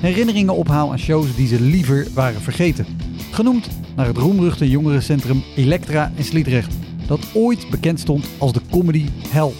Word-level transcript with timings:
herinneringen 0.00 0.54
ophaal 0.54 0.90
aan 0.90 0.98
shows 0.98 1.36
die 1.36 1.46
ze 1.46 1.60
liever 1.60 2.06
waren 2.14 2.40
vergeten. 2.40 2.86
Genoemd 3.30 3.68
naar 3.96 4.06
het 4.06 4.16
roemruchte 4.16 4.70
jongerencentrum 4.70 5.42
Elektra 5.56 6.12
in 6.14 6.24
Sliedrecht, 6.24 6.74
dat 7.06 7.20
ooit 7.34 7.70
bekend 7.70 8.00
stond 8.00 8.28
als 8.38 8.52
de 8.52 8.60
comedy 8.70 9.06
hell. 9.28 9.52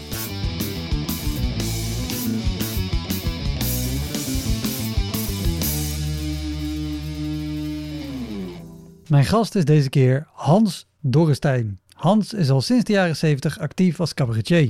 Mijn 9.09 9.25
gast 9.25 9.55
is 9.55 9.65
deze 9.65 9.89
keer 9.89 10.27
Hans 10.33 10.87
Dorrestein. 11.01 11.81
Hans 11.93 12.33
is 12.33 12.51
al 12.51 12.61
sinds 12.61 12.85
de 12.85 12.93
jaren 12.93 13.17
70 13.17 13.59
actief 13.59 14.01
als 14.01 14.15
cabaretier. 14.15 14.69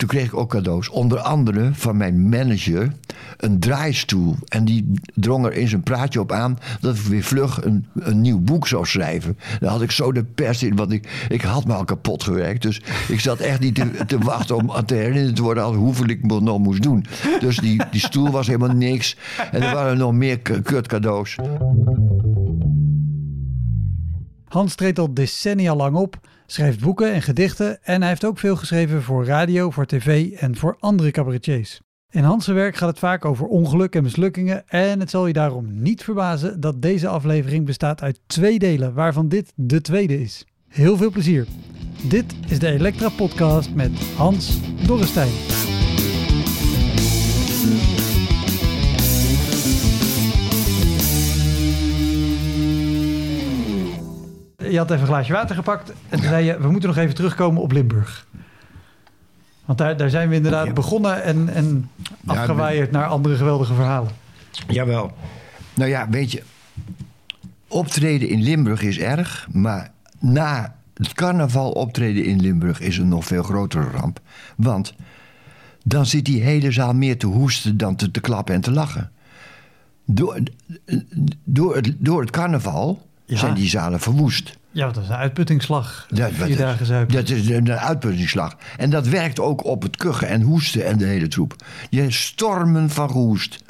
Toen 0.00 0.08
kreeg 0.08 0.24
ik 0.24 0.36
ook 0.36 0.50
cadeaus. 0.50 0.88
Onder 0.88 1.18
andere 1.18 1.70
van 1.72 1.96
mijn 1.96 2.28
manager 2.28 2.92
een 3.36 3.58
draaistoel. 3.58 4.36
En 4.48 4.64
die 4.64 4.90
drong 5.14 5.46
er 5.46 5.52
in 5.52 5.68
zijn 5.68 5.82
praatje 5.82 6.20
op 6.20 6.32
aan 6.32 6.58
dat 6.80 6.96
ik 6.96 7.02
weer 7.02 7.22
vlug 7.22 7.64
een, 7.64 7.86
een 7.94 8.20
nieuw 8.20 8.40
boek 8.40 8.66
zou 8.66 8.86
schrijven. 8.86 9.38
Daar 9.60 9.70
had 9.70 9.82
ik 9.82 9.90
zo 9.90 10.12
de 10.12 10.24
pers 10.24 10.62
in, 10.62 10.76
want 10.76 10.92
ik, 10.92 11.26
ik 11.28 11.42
had 11.42 11.64
me 11.64 11.72
al 11.72 11.84
kapot 11.84 12.22
gewerkt. 12.22 12.62
Dus 12.62 12.82
ik 13.08 13.20
zat 13.20 13.38
echt 13.38 13.60
niet 13.60 13.74
te, 13.74 14.06
te 14.06 14.18
wachten 14.18 14.56
om 14.56 14.84
te 14.86 14.94
herinneren 14.94 15.34
te 15.34 15.42
worden 15.42 15.64
hoeveel 15.64 16.08
ik 16.08 16.26
nog 16.26 16.58
moest 16.58 16.82
doen. 16.82 17.04
Dus 17.40 17.56
die, 17.56 17.82
die 17.90 18.00
stoel 18.00 18.30
was 18.30 18.46
helemaal 18.46 18.76
niks. 18.76 19.16
En 19.52 19.62
er 19.62 19.74
waren 19.74 19.98
nog 19.98 20.12
meer 20.12 20.38
kut 20.38 20.86
cadeaus. 20.86 21.36
Hans 24.44 24.74
treedt 24.74 24.98
al 24.98 25.14
decennia 25.14 25.74
lang 25.74 25.96
op, 25.96 26.20
schrijft 26.52 26.80
boeken 26.80 27.12
en 27.12 27.22
gedichten 27.22 27.82
en 27.82 28.00
hij 28.00 28.08
heeft 28.08 28.24
ook 28.24 28.38
veel 28.38 28.56
geschreven 28.56 29.02
voor 29.02 29.24
radio, 29.24 29.70
voor 29.70 29.86
tv 29.86 30.32
en 30.32 30.56
voor 30.56 30.76
andere 30.80 31.10
cabaretiers. 31.10 31.80
In 32.10 32.22
Hans' 32.22 32.46
werk 32.46 32.76
gaat 32.76 32.88
het 32.88 32.98
vaak 32.98 33.24
over 33.24 33.46
ongeluk 33.46 33.94
en 33.94 34.02
mislukkingen 34.02 34.68
en 34.68 35.00
het 35.00 35.10
zal 35.10 35.26
je 35.26 35.32
daarom 35.32 35.82
niet 35.82 36.04
verbazen 36.04 36.60
dat 36.60 36.82
deze 36.82 37.08
aflevering 37.08 37.66
bestaat 37.66 38.02
uit 38.02 38.20
twee 38.26 38.58
delen, 38.58 38.94
waarvan 38.94 39.28
dit 39.28 39.52
de 39.56 39.80
tweede 39.80 40.20
is. 40.20 40.44
Heel 40.68 40.96
veel 40.96 41.10
plezier. 41.10 41.46
Dit 42.08 42.34
is 42.48 42.58
de 42.58 42.70
Elektra 42.70 43.08
Podcast 43.08 43.74
met 43.74 43.92
Hans 44.16 44.58
Dorrestein. 44.86 45.59
Je 54.70 54.78
had 54.78 54.90
even 54.90 55.00
een 55.02 55.06
glaasje 55.06 55.32
water 55.32 55.54
gepakt 55.54 55.92
en 56.08 56.18
toen 56.20 56.28
zei 56.28 56.44
je, 56.44 56.60
we 56.60 56.70
moeten 56.70 56.88
nog 56.88 56.98
even 56.98 57.14
terugkomen 57.14 57.62
op 57.62 57.72
Limburg. 57.72 58.26
Want 59.64 59.78
daar, 59.78 59.96
daar 59.96 60.10
zijn 60.10 60.28
we 60.28 60.34
inderdaad 60.34 60.66
Ja. 60.66 60.72
begonnen 60.72 61.22
en, 61.22 61.48
en 61.48 61.90
afgewaaid 62.26 62.90
naar 62.90 63.06
andere 63.06 63.36
geweldige 63.36 63.74
verhalen. 63.74 64.10
Jawel. 64.68 65.12
Nou 65.74 65.90
ja, 65.90 66.08
weet 66.08 66.32
je, 66.32 66.42
optreden 67.68 68.28
in 68.28 68.42
Limburg 68.42 68.82
is 68.82 68.98
erg, 68.98 69.48
maar 69.52 69.90
na 70.18 70.76
het 70.94 71.12
carnaval 71.12 71.70
optreden 71.70 72.24
in 72.24 72.40
Limburg 72.40 72.80
is 72.80 72.98
een 72.98 73.08
nog 73.08 73.24
veel 73.24 73.42
grotere 73.42 73.90
ramp. 73.90 74.20
Want 74.56 74.94
dan 75.84 76.06
zit 76.06 76.24
die 76.24 76.42
hele 76.42 76.70
zaal 76.72 76.94
meer 76.94 77.18
te 77.18 77.26
hoesten 77.26 77.76
dan 77.76 77.96
te, 77.96 78.10
te 78.10 78.20
klappen 78.20 78.54
en 78.54 78.60
te 78.60 78.70
lachen. 78.70 79.10
Door, 80.04 80.38
door, 81.44 81.76
het, 81.76 81.94
door 81.98 82.20
het 82.20 82.30
carnaval 82.30 83.06
Ja. 83.24 83.36
zijn 83.36 83.54
die 83.54 83.68
zalen 83.68 84.00
verwoest. 84.00 84.58
Ja, 84.72 84.86
dat 84.90 85.02
is 85.02 85.08
een 85.08 85.14
uitputtingsslag. 85.14 86.06
Dat, 86.08 86.30
Vier 86.32 86.48
dat- 86.48 86.56
dagen 86.58 86.86
zuipen. 86.86 87.14
Dat 87.14 87.28
is 87.28 87.48
een 87.48 87.70
uitputtingsslag. 87.70 88.56
En 88.76 88.90
dat 88.90 89.06
werkt 89.08 89.40
ook 89.40 89.64
op 89.64 89.82
het 89.82 89.96
kuchen 89.96 90.28
en 90.28 90.42
hoesten 90.42 90.86
en 90.86 90.98
de 90.98 91.04
hele 91.06 91.28
troep. 91.28 91.54
Je 91.90 92.10
stormen 92.10 92.90
van 92.90 93.10
gehoest. 93.10 93.64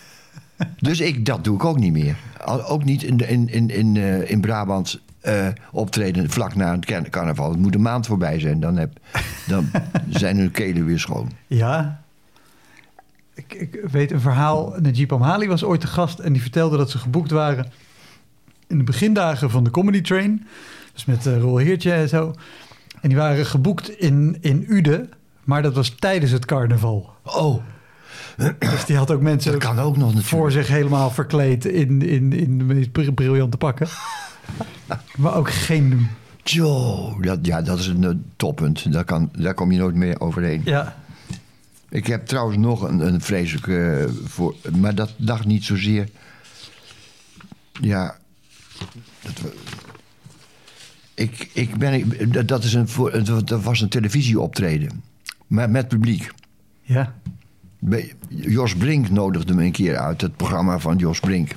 dus 0.78 1.00
ik, 1.00 1.26
dat 1.26 1.44
doe 1.44 1.54
ik 1.56 1.64
ook 1.64 1.78
niet 1.78 1.92
meer. 1.92 2.16
Ook 2.46 2.84
niet 2.84 3.02
in, 3.02 3.18
in, 3.28 3.48
in, 3.48 3.68
in, 3.70 3.96
eh, 3.96 4.30
in 4.30 4.40
Brabant 4.40 5.00
eh, 5.20 5.46
optreden 5.72 6.30
vlak 6.30 6.54
na 6.54 6.72
het 6.74 6.84
car- 6.84 7.08
carnaval. 7.08 7.50
Het 7.50 7.58
moet 7.60 7.74
een 7.74 7.82
maand 7.82 8.06
voorbij 8.06 8.40
zijn. 8.40 8.60
Dan, 8.60 8.76
heb, 8.76 8.92
dan 9.46 9.70
zijn 10.08 10.36
hun 10.38 10.50
kelen 10.50 10.84
weer 10.84 10.98
schoon. 11.00 11.30
Ja. 11.46 12.02
Ik, 13.34 13.52
ik 13.54 13.80
weet 13.90 14.10
een 14.12 14.20
verhaal. 14.20 14.74
Najib 14.80 15.12
Amhali 15.12 15.48
was 15.48 15.64
ooit 15.64 15.80
de 15.80 15.86
gast 15.86 16.18
en 16.18 16.32
die 16.32 16.42
vertelde 16.42 16.76
dat 16.76 16.90
ze 16.90 16.98
geboekt 16.98 17.30
waren 17.30 17.66
in 18.68 18.78
de 18.78 18.84
begindagen 18.84 19.50
van 19.50 19.64
de 19.64 19.70
Comedy 19.70 20.00
Train. 20.00 20.46
Dus 20.92 21.04
met 21.04 21.26
uh, 21.26 21.38
Roel 21.40 21.56
Heertje 21.56 21.92
en 21.92 22.08
zo. 22.08 22.34
En 23.00 23.08
die 23.08 23.18
waren 23.18 23.46
geboekt 23.46 23.90
in, 23.98 24.36
in 24.40 24.64
Uden, 24.68 25.10
maar 25.44 25.62
dat 25.62 25.74
was 25.74 25.88
tijdens 25.98 26.30
het 26.32 26.44
carnaval. 26.44 27.12
Oh, 27.22 27.62
Dus 28.58 28.84
die 28.86 28.96
had 28.96 29.10
ook 29.10 29.20
mensen 29.20 29.52
dat 29.52 29.60
kan 29.60 29.78
ook 29.78 29.96
nog 29.96 30.04
natuurlijk. 30.06 30.26
voor 30.26 30.50
zich 30.52 30.68
helemaal 30.68 31.10
verkleed 31.10 31.64
in, 31.64 32.02
in, 32.02 32.32
in 32.32 32.58
de 32.58 32.64
meest 32.64 32.92
br- 32.92 33.12
briljante 33.12 33.56
pakken. 33.56 33.88
maar 35.16 35.34
ook 35.34 35.50
geen. 35.50 36.08
Joe, 36.44 37.22
dat, 37.22 37.38
ja, 37.42 37.62
dat 37.62 37.78
is 37.78 37.86
een 37.86 38.04
eh, 38.04 38.10
toppunt. 38.36 38.92
Daar, 38.92 39.04
kan, 39.04 39.30
daar 39.38 39.54
kom 39.54 39.72
je 39.72 39.78
nooit 39.78 39.94
meer 39.94 40.20
overheen. 40.20 40.62
Ja, 40.64 40.96
Ik 41.88 42.06
heb 42.06 42.26
trouwens 42.26 42.58
nog 42.58 42.82
een, 42.88 43.00
een 43.06 43.20
vreselijke. 43.20 43.90
eh, 43.90 44.10
voor, 44.24 44.54
maar 44.78 44.94
dat 44.94 45.14
dacht 45.16 45.44
niet 45.46 45.64
zozeer. 45.64 46.08
Ja. 47.80 48.16
Dat, 49.22 49.40
ik, 51.14 51.50
ik 51.52 51.76
ben, 51.76 52.46
dat- 52.46 52.64
is 52.64 52.74
een, 52.74 52.88
dat 53.44 53.62
was 53.62 53.80
een 53.80 53.88
televisieoptreden. 53.88 55.02
Maar 55.46 55.70
met 55.70 55.88
publiek. 55.88 56.30
ja. 56.82 57.14
Jos 58.28 58.74
Brink 58.76 59.10
nodigde 59.10 59.54
me 59.54 59.64
een 59.64 59.72
keer 59.72 59.96
uit, 59.96 60.20
het 60.20 60.36
programma 60.36 60.78
van 60.78 60.96
Jos 60.96 61.20
Brink. 61.20 61.50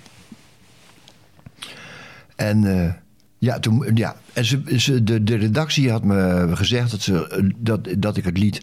En 2.35 2.83
eh, 2.83 2.93
ja, 3.37 3.59
toen, 3.59 3.91
ja, 3.93 4.15
en 4.33 4.45
ze, 4.45 4.61
ze, 4.77 5.03
de, 5.03 5.23
de 5.23 5.35
redactie 5.35 5.91
had 5.91 6.03
me 6.03 6.49
gezegd 6.53 6.91
dat, 6.91 7.01
ze, 7.01 7.51
dat, 7.57 7.87
dat 7.97 8.17
ik 8.17 8.25
het 8.25 8.37
lied 8.37 8.61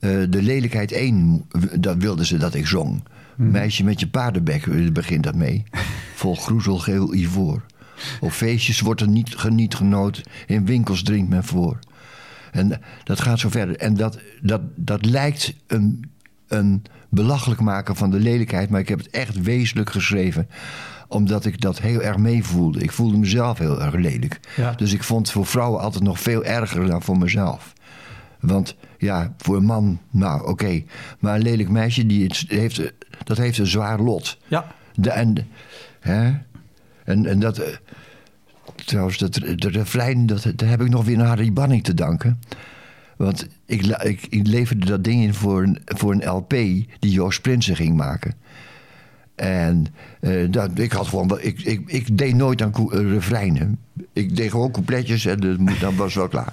eh, 0.00 0.10
De 0.28 0.42
Lelijkheid 0.42 0.92
1, 0.92 1.46
dat 1.80 1.96
wilden 1.96 2.26
ze 2.26 2.36
dat 2.36 2.54
ik 2.54 2.66
zong. 2.66 3.02
Meisje 3.36 3.84
met 3.84 4.00
je 4.00 4.08
paardenbek 4.08 4.66
eh, 4.66 4.90
begint 4.90 5.22
dat 5.22 5.34
mee. 5.34 5.62
Vol 6.14 6.34
groezelgeel 6.34 7.14
ivoor. 7.14 7.62
Op 8.20 8.30
feestjes 8.30 8.80
wordt 8.80 9.00
er 9.00 9.08
niet 9.08 9.36
geniet 9.36 9.74
genoot, 9.74 10.22
in 10.46 10.66
winkels 10.66 11.02
drinkt 11.02 11.28
men 11.28 11.44
voor. 11.44 11.78
En 12.52 12.80
dat 13.04 13.20
gaat 13.20 13.38
zo 13.38 13.48
verder. 13.48 13.76
En 13.76 13.94
dat, 13.94 14.18
dat, 14.40 14.60
dat 14.74 15.04
lijkt 15.04 15.54
een, 15.66 16.10
een 16.48 16.82
belachelijk 17.08 17.60
maken 17.60 17.96
van 17.96 18.10
de 18.10 18.20
lelijkheid, 18.20 18.70
maar 18.70 18.80
ik 18.80 18.88
heb 18.88 18.98
het 18.98 19.10
echt 19.10 19.42
wezenlijk 19.42 19.90
geschreven 19.90 20.48
omdat 21.08 21.44
ik 21.44 21.60
dat 21.60 21.80
heel 21.80 22.02
erg 22.02 22.16
meevoelde. 22.16 22.80
Ik 22.80 22.92
voelde 22.92 23.18
mezelf 23.18 23.58
heel 23.58 23.82
erg 23.82 23.94
lelijk. 23.94 24.40
Ja. 24.56 24.72
Dus 24.72 24.92
ik 24.92 25.02
vond 25.02 25.26
het 25.26 25.30
voor 25.30 25.46
vrouwen 25.46 25.80
altijd 25.80 26.04
nog 26.04 26.20
veel 26.20 26.44
erger 26.44 26.86
dan 26.86 27.02
voor 27.02 27.18
mezelf. 27.18 27.72
Want 28.40 28.76
ja, 28.98 29.34
voor 29.38 29.56
een 29.56 29.64
man, 29.64 30.00
nou 30.10 30.48
oké. 30.48 30.82
Maar 31.18 31.34
een 31.34 31.42
lelijk 31.42 31.68
meisje, 31.68 32.06
die 32.06 32.24
het 32.24 32.44
heeft, 32.48 32.92
dat 33.24 33.36
heeft 33.36 33.58
een 33.58 33.66
zwaar 33.66 34.00
lot. 34.00 34.38
Ja, 34.46 34.66
De, 34.94 35.10
en, 35.10 35.48
hè? 36.00 36.32
En, 37.08 37.26
en 37.26 37.38
dat. 37.40 37.58
eh, 37.58 37.66
Trouwens, 38.84 39.18
dat, 39.18 39.34
de 39.34 39.68
refrein, 39.68 40.26
dat, 40.26 40.42
dat 40.42 40.68
heb 40.68 40.80
ik 40.80 40.88
nog 40.88 41.04
weer 41.04 41.18
aan 41.18 41.26
Harry 41.26 41.52
Banning 41.52 41.84
te 41.84 41.94
danken. 41.94 42.40
Want 43.16 43.46
ik, 43.66 43.86
ik, 43.86 44.26
ik 44.28 44.46
leverde 44.46 44.86
dat 44.86 45.04
ding 45.04 45.22
in 45.22 45.34
voor 45.34 45.62
een, 45.62 45.78
voor 45.84 46.12
een 46.12 46.28
LP 46.28 46.50
die 46.50 46.86
Joost 46.98 47.42
Prinsen 47.42 47.76
ging 47.76 47.96
maken. 47.96 48.34
En 49.34 49.86
eh, 50.20 50.50
dat, 50.50 50.78
ik 50.78 50.92
had 50.92 51.06
gewoon, 51.06 51.38
ik, 51.40 51.60
ik, 51.60 51.82
ik 51.86 52.18
deed 52.18 52.34
nooit 52.34 52.62
aan 52.62 52.72
eh, 52.74 53.00
refreinen. 53.00 53.78
Ik 54.12 54.36
deed 54.36 54.50
gewoon 54.50 54.70
coupletjes 54.70 55.26
en 55.26 55.68
dat, 55.80 55.94
was 55.94 56.14
wel 56.14 56.28
klaar. 56.28 56.52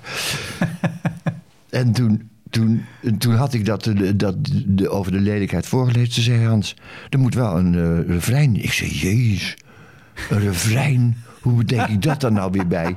en 1.69 1.92
toen, 1.92 2.30
toen, 2.50 2.81
toen 3.18 3.34
had 3.36 3.54
ik 3.54 3.66
dat, 3.66 3.88
eh, 3.88 4.12
dat 4.16 4.36
de, 4.66 4.90
over 4.90 5.12
de 5.12 5.19
lelijkheid 5.19 5.66
voorgelezen. 5.66 6.13
Ze 6.13 6.22
zei 6.22 6.46
Hans, 6.46 6.75
er 7.10 7.19
moet 7.19 7.34
wel 7.36 7.58
een 7.58 7.75
eh, 7.75 8.08
refrein. 8.13 8.63
Ik 8.63 8.72
zei, 8.72 8.90
jezus, 8.92 9.58
een 10.29 10.39
refrein? 10.39 11.17
Hoe 11.41 11.53
bedenk 11.53 11.88
ik 11.88 12.01
dat 12.01 12.21
dan 12.21 12.33
nou 12.33 12.51
weer 12.51 12.67
bij? 12.67 12.95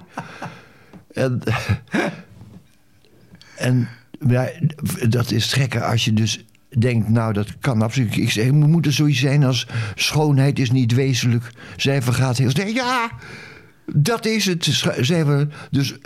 En, 1.13 1.41
en 3.57 3.89
ja, 4.27 4.49
dat 5.09 5.31
is 5.31 5.53
gekker 5.53 5.83
als 5.83 6.05
je 6.05 6.13
dus 6.13 6.45
denkt, 6.79 7.09
nou 7.09 7.33
dat 7.33 7.59
kan 7.59 7.83
absoluut. 7.83 8.17
Ik 8.17 8.31
zeg, 8.31 8.51
moet 8.51 8.87
er 8.87 8.93
zoiets 8.93 9.19
zijn 9.19 9.45
als 9.45 9.67
schoonheid 9.95 10.59
is 10.59 10.71
niet 10.71 10.95
wezenlijk. 10.95 11.51
Zij 11.77 12.03
vergaat 12.03 12.39
heel 12.39 12.51
snel. 12.51 12.67
Ja, 12.67 13.11
dat 13.95 14.27
is 14.27 14.45
het. 14.47 14.65
Zij 15.01 15.49
dus 15.71 15.97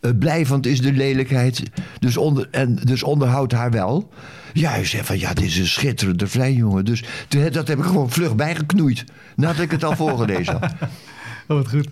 eh, 0.00 0.10
blijvend 0.18 0.66
is 0.66 0.80
de 0.80 0.92
lelijkheid. 0.92 1.62
Dus, 1.98 2.16
onder, 2.16 2.48
en, 2.50 2.74
dus 2.74 3.02
onderhoudt 3.02 3.52
haar 3.52 3.70
wel. 3.70 4.12
Ja, 4.52 4.74
je 4.76 4.84
zegt 4.84 5.06
van 5.06 5.18
ja, 5.18 5.34
dit 5.34 5.44
is 5.44 5.58
een 5.58 5.66
schitterende 5.66 6.26
vrij 6.26 6.52
jongen. 6.52 6.84
Dus 6.84 7.04
toen- 7.28 7.50
dat 7.50 7.68
heb 7.68 7.78
ik 7.78 7.84
gewoon 7.84 8.10
vlug 8.10 8.34
bijgeknoeid. 8.36 9.04
Nadat 9.36 9.58
ik 9.60 9.70
het 9.70 9.84
al 9.84 9.96
voorgelezen 10.06 10.52
had. 10.60 10.72
Oh, 11.48 11.56
wat 11.56 11.68
goed. 11.68 11.88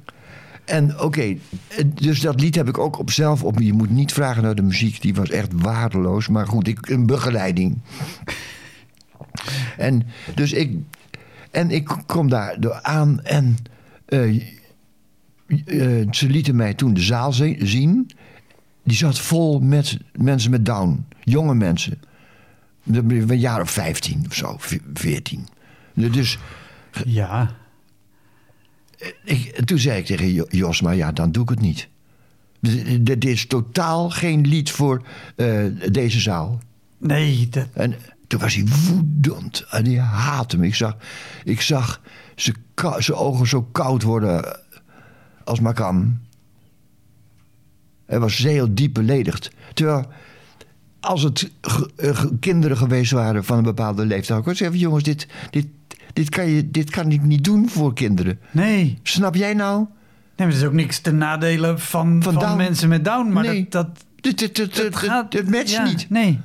En 0.65 1.01
oké, 1.01 1.37
dus 1.95 2.21
dat 2.21 2.41
lied 2.41 2.55
heb 2.55 2.69
ik 2.69 2.79
ook 2.79 2.99
op 2.99 3.11
zelf 3.11 3.43
op. 3.45 3.59
Je 3.59 3.73
moet 3.73 3.91
niet 3.91 4.13
vragen 4.13 4.43
naar 4.43 4.55
de 4.55 4.63
muziek, 4.63 5.03
die 5.03 5.15
was 5.15 5.31
echt 5.31 5.49
waardeloos. 5.55 6.29
Maar 6.29 6.47
goed, 6.47 6.69
ik, 6.69 6.89
een 6.89 7.07
begeleiding. 7.07 7.79
En 9.77 10.07
dus 10.35 10.53
ik, 10.53 10.73
en 11.51 11.71
ik 11.71 11.97
kom 12.07 12.29
daar 12.29 12.61
door 12.61 12.83
aan 12.83 13.23
en 13.23 13.57
eh, 14.07 14.37
eh, 15.67 16.07
ze 16.11 16.27
lieten 16.29 16.57
mij 16.57 16.75
toen 16.75 16.95
de 16.95 17.01
zaal 17.01 17.33
zi- 17.33 17.57
zien. 17.67 18.11
Die 18.85 18.97
zat 18.97 19.19
vol 19.19 19.61
met 19.61 19.99
mensen 20.13 20.51
met 20.51 20.65
Down, 20.67 21.07
jonge 21.23 21.55
mensen. 21.55 22.01
Een 22.93 23.39
jaar 23.39 23.61
of 23.61 23.71
15 23.71 24.25
of 24.29 24.35
zo, 24.35 24.57
14. 24.95 25.47
Dus 25.95 26.39
Ja. 27.05 27.55
ik, 29.25 29.61
toen 29.65 29.79
zei 29.79 29.99
ik 29.99 30.07
tegen 30.07 30.33
Jo- 30.33 30.47
Jos, 30.49 30.81
maar 30.81 30.95
ja, 30.97 31.13
dan 31.13 31.33
doe 31.33 31.43
ik 31.43 31.49
het 31.49 31.61
niet. 31.61 31.89
Dit 33.01 33.25
is 33.25 33.47
totaal 33.47 34.11
geen 34.11 34.47
lied 34.47 34.71
voor 34.71 35.03
eh, 35.37 35.65
deze 35.91 36.21
zaal. 36.21 36.61
Nee, 36.99 37.49
dat, 37.49 37.67
En 37.73 37.95
toen 38.27 38.41
was 38.41 38.55
hij 38.55 38.65
woedend. 38.89 39.67
En 39.71 39.85
hij 39.85 39.99
haatte 39.99 40.59
me. 40.59 40.67
Ik 40.67 40.75
zag, 40.75 40.97
ik 41.45 41.61
zag 41.61 42.01
zijn 42.35 42.57
zijn 42.99 43.19
ogen 43.19 43.47
zo 43.47 43.63
koud 43.63 44.03
worden 44.03 44.59
als 45.45 45.61
maar 45.61 45.75
kan. 45.75 46.19
Hij 48.07 48.21
was 48.21 48.37
heel 48.39 48.75
diep 48.75 48.95
beledigd. 48.95 49.51
Terwijl, 49.75 50.07
als 51.01 51.23
het 51.23 51.51
eh, 51.97 52.25
kinderen 52.41 52.77
geweest 52.77 53.13
waren 53.13 53.45
van 53.45 53.59
een 53.59 53.63
bepaalde 53.65 54.07
leeftijd... 54.07 54.29
had 54.29 54.39
ik 54.39 54.49
ook 54.49 54.57
zeggen, 54.57 54.79
jongens, 54.79 55.03
dit, 55.05 55.27
dit, 55.51 55.67
dit, 56.13 56.29
kan 56.29 56.47
je, 56.47 56.71
dit 56.71 56.91
kan 56.91 57.11
ik 57.13 57.23
niet 57.23 57.45
doen 57.45 57.69
voor 57.69 57.95
kinderen. 57.95 58.39
nee. 58.51 58.99
Snap 59.03 59.35
jij 59.35 59.55
nou? 59.55 59.79
Nee, 59.79 60.47
maar 60.47 60.57
er 60.57 60.63
is 60.63 60.69
ook 60.69 60.73
niks 60.73 60.99
ten 60.99 61.19
nadele 61.19 61.79
van, 61.79 62.23
Van 62.23 62.57
mensen 62.57 62.89
met 62.89 63.05
Down. 63.05 63.33
Maar 63.33 63.45
Nee. 63.45 63.67
dat, 63.69 63.87
dat, 64.21 64.39
dit, 64.39 64.57
dat 64.57 64.75
dit, 64.75 64.97
gaat... 64.97 65.49
matcht 65.49 65.71
ja, 65.71 65.85
niet. 65.85 66.11
Nee. 66.11 66.41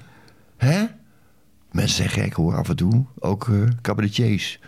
Hè? 0.57 0.85
Mensen 1.71 1.95
zijn 1.95 2.09
gek 2.09 2.33
hoor, 2.33 2.55
af 2.55 2.69
en 2.69 2.75
toe. 2.75 3.05
Ook 3.19 3.47
eh 3.47 3.55
cabaretiers. 3.81 4.59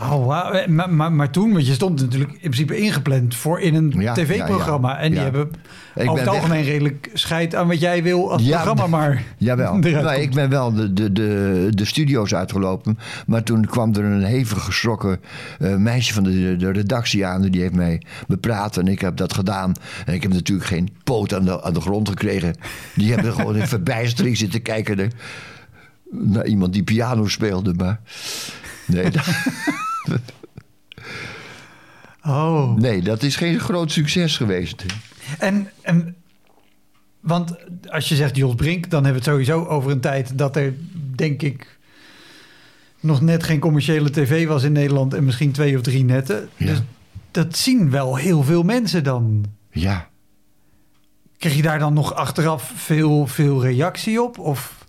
Oh. 0.00 0.38
Eh, 0.58 0.66
Maar, 0.68 0.90
maar, 0.92 1.12
maar 1.12 1.30
toen, 1.30 1.52
want 1.52 1.66
je 1.66 1.72
stond 1.72 2.00
natuurlijk 2.00 2.32
in 2.32 2.38
principe 2.38 2.76
ingepland 2.78 3.34
voor 3.34 3.60
in 3.60 3.74
een 3.74 3.94
Ja, 3.98 4.12
tv-programma. 4.14 4.88
ja, 4.90 4.96
ja. 4.96 5.00
En 5.02 5.10
die 5.10 5.20
hebben 5.20 5.50
ben 5.94 6.08
over 6.08 6.20
het 6.22 6.30
weg- 6.30 6.40
algemeen 6.40 6.64
redelijk 6.64 7.10
scheid 7.12 7.54
aan 7.54 7.66
wat 7.68 7.80
jij 7.80 8.02
wil 8.02 8.32
als 8.32 8.42
programma 8.42 8.86
maar 8.86 9.22
Jawel. 9.38 9.70
komt. 9.72 9.84
ik 10.18 10.34
ben 10.34 10.50
wel 10.50 10.72
de, 10.72 10.92
de, 10.92 11.12
de, 11.12 11.66
de 11.70 11.84
studio's 11.84 12.34
uitgelopen. 12.34 12.98
Maar 13.26 13.42
toen 13.42 13.66
kwam 13.66 13.94
er 13.94 14.04
een 14.04 14.24
hevig 14.24 14.64
geschrokken 14.64 15.20
eh, 15.58 15.76
meisje 15.76 16.12
van 16.14 16.22
de, 16.22 16.56
de 16.56 16.70
redactie 16.70 17.26
aan. 17.26 17.42
Die 17.42 17.60
heeft 17.60 17.74
mij 17.74 18.02
bepraat 18.26 18.76
en 18.76 18.88
ik 18.88 19.00
heb 19.00 19.16
dat 19.16 19.34
gedaan. 19.34 19.72
En 20.06 20.14
ik 20.14 20.22
heb 20.22 20.32
natuurlijk 20.32 20.68
geen 20.68 20.88
poot 21.04 21.34
aan 21.34 21.44
de, 21.44 21.62
aan 21.62 21.74
de 21.74 21.80
grond 21.80 22.08
gekregen. 22.08 22.54
Die 22.94 23.12
hebben 23.12 23.32
gewoon 23.32 23.56
in 23.56 23.68
verbijstering 23.76 24.36
zitten 24.36 24.62
kijken 24.62 25.10
naar 26.10 26.46
iemand 26.46 26.72
die 26.72 26.82
piano 26.84 27.28
speelde. 27.28 27.74
Maar 27.74 28.00
nee, 28.86 29.10
dat, 29.10 29.26
Oh. 32.26 32.74
nee, 32.74 33.02
dat 33.02 33.22
is 33.22 33.36
geen 33.36 33.60
groot 33.60 33.90
succes 33.92 34.36
geweest. 34.36 34.84
En, 35.38 35.70
en, 35.82 36.16
want 37.20 37.54
als 37.88 38.08
je 38.08 38.14
zegt 38.14 38.36
Jos 38.36 38.54
Brink, 38.54 38.90
dan 38.90 39.04
hebben 39.04 39.22
we 39.22 39.30
het 39.30 39.38
sowieso 39.38 39.64
over 39.64 39.90
een 39.90 40.00
tijd 40.00 40.38
dat 40.38 40.56
er, 40.56 40.74
denk 41.14 41.42
ik, 41.42 41.78
nog 43.00 43.20
net 43.20 43.42
geen 43.42 43.58
commerciële 43.58 44.10
tv 44.10 44.46
was 44.46 44.62
in 44.62 44.72
Nederland 44.72 45.14
en 45.14 45.24
misschien 45.24 45.52
twee 45.52 45.76
of 45.76 45.82
drie 45.82 46.04
netten. 46.04 46.48
Ja. 46.56 46.66
Dus 46.66 46.82
dat 47.30 47.56
zien 47.56 47.90
wel 47.90 48.16
heel 48.16 48.42
veel 48.42 48.62
mensen 48.62 49.04
dan. 49.04 49.44
Ja. 49.70 50.08
Krijg 51.38 51.56
je 51.56 51.62
daar 51.62 51.78
dan 51.78 51.92
nog 51.92 52.14
achteraf 52.14 52.72
veel, 52.76 53.26
veel 53.26 53.62
reactie 53.62 54.22
op? 54.22 54.38
Of, 54.38 54.83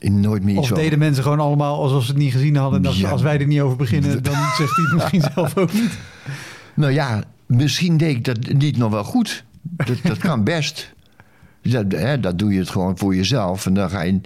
Nooit 0.00 0.42
meer 0.44 0.58
of 0.58 0.68
deden 0.68 0.98
mensen 0.98 1.22
gewoon 1.22 1.40
allemaal 1.40 1.82
alsof 1.82 2.02
ze 2.04 2.08
het 2.10 2.18
niet 2.20 2.32
gezien 2.32 2.56
hadden? 2.56 2.84
En 2.84 2.96
Ja. 2.96 3.10
als 3.10 3.22
wij 3.22 3.38
er 3.40 3.46
niet 3.46 3.60
over 3.60 3.76
beginnen, 3.76 4.22
dan 4.22 4.32
zegt 4.34 4.76
hij 4.76 4.84
het 4.84 4.94
misschien 4.94 5.22
zelf 5.34 5.56
ook 5.56 5.72
niet. 5.72 5.98
Nou 6.74 6.92
ja, 6.92 7.22
misschien 7.46 7.96
deed 7.96 8.16
ik 8.16 8.24
dat 8.24 8.52
niet 8.52 8.76
nog 8.76 8.90
wel 8.90 9.04
goed. 9.04 9.44
Dat, 9.62 9.96
dat 10.02 10.18
kan 10.18 10.44
best. 10.44 10.94
Dat, 11.62 11.84
hè, 11.92 12.20
dat 12.20 12.38
doe 12.38 12.52
je 12.52 12.58
het 12.58 12.70
gewoon 12.70 12.98
voor 12.98 13.14
jezelf. 13.14 13.66
En 13.66 13.74
dan, 13.74 13.90
ga 13.90 14.02
je, 14.02 14.20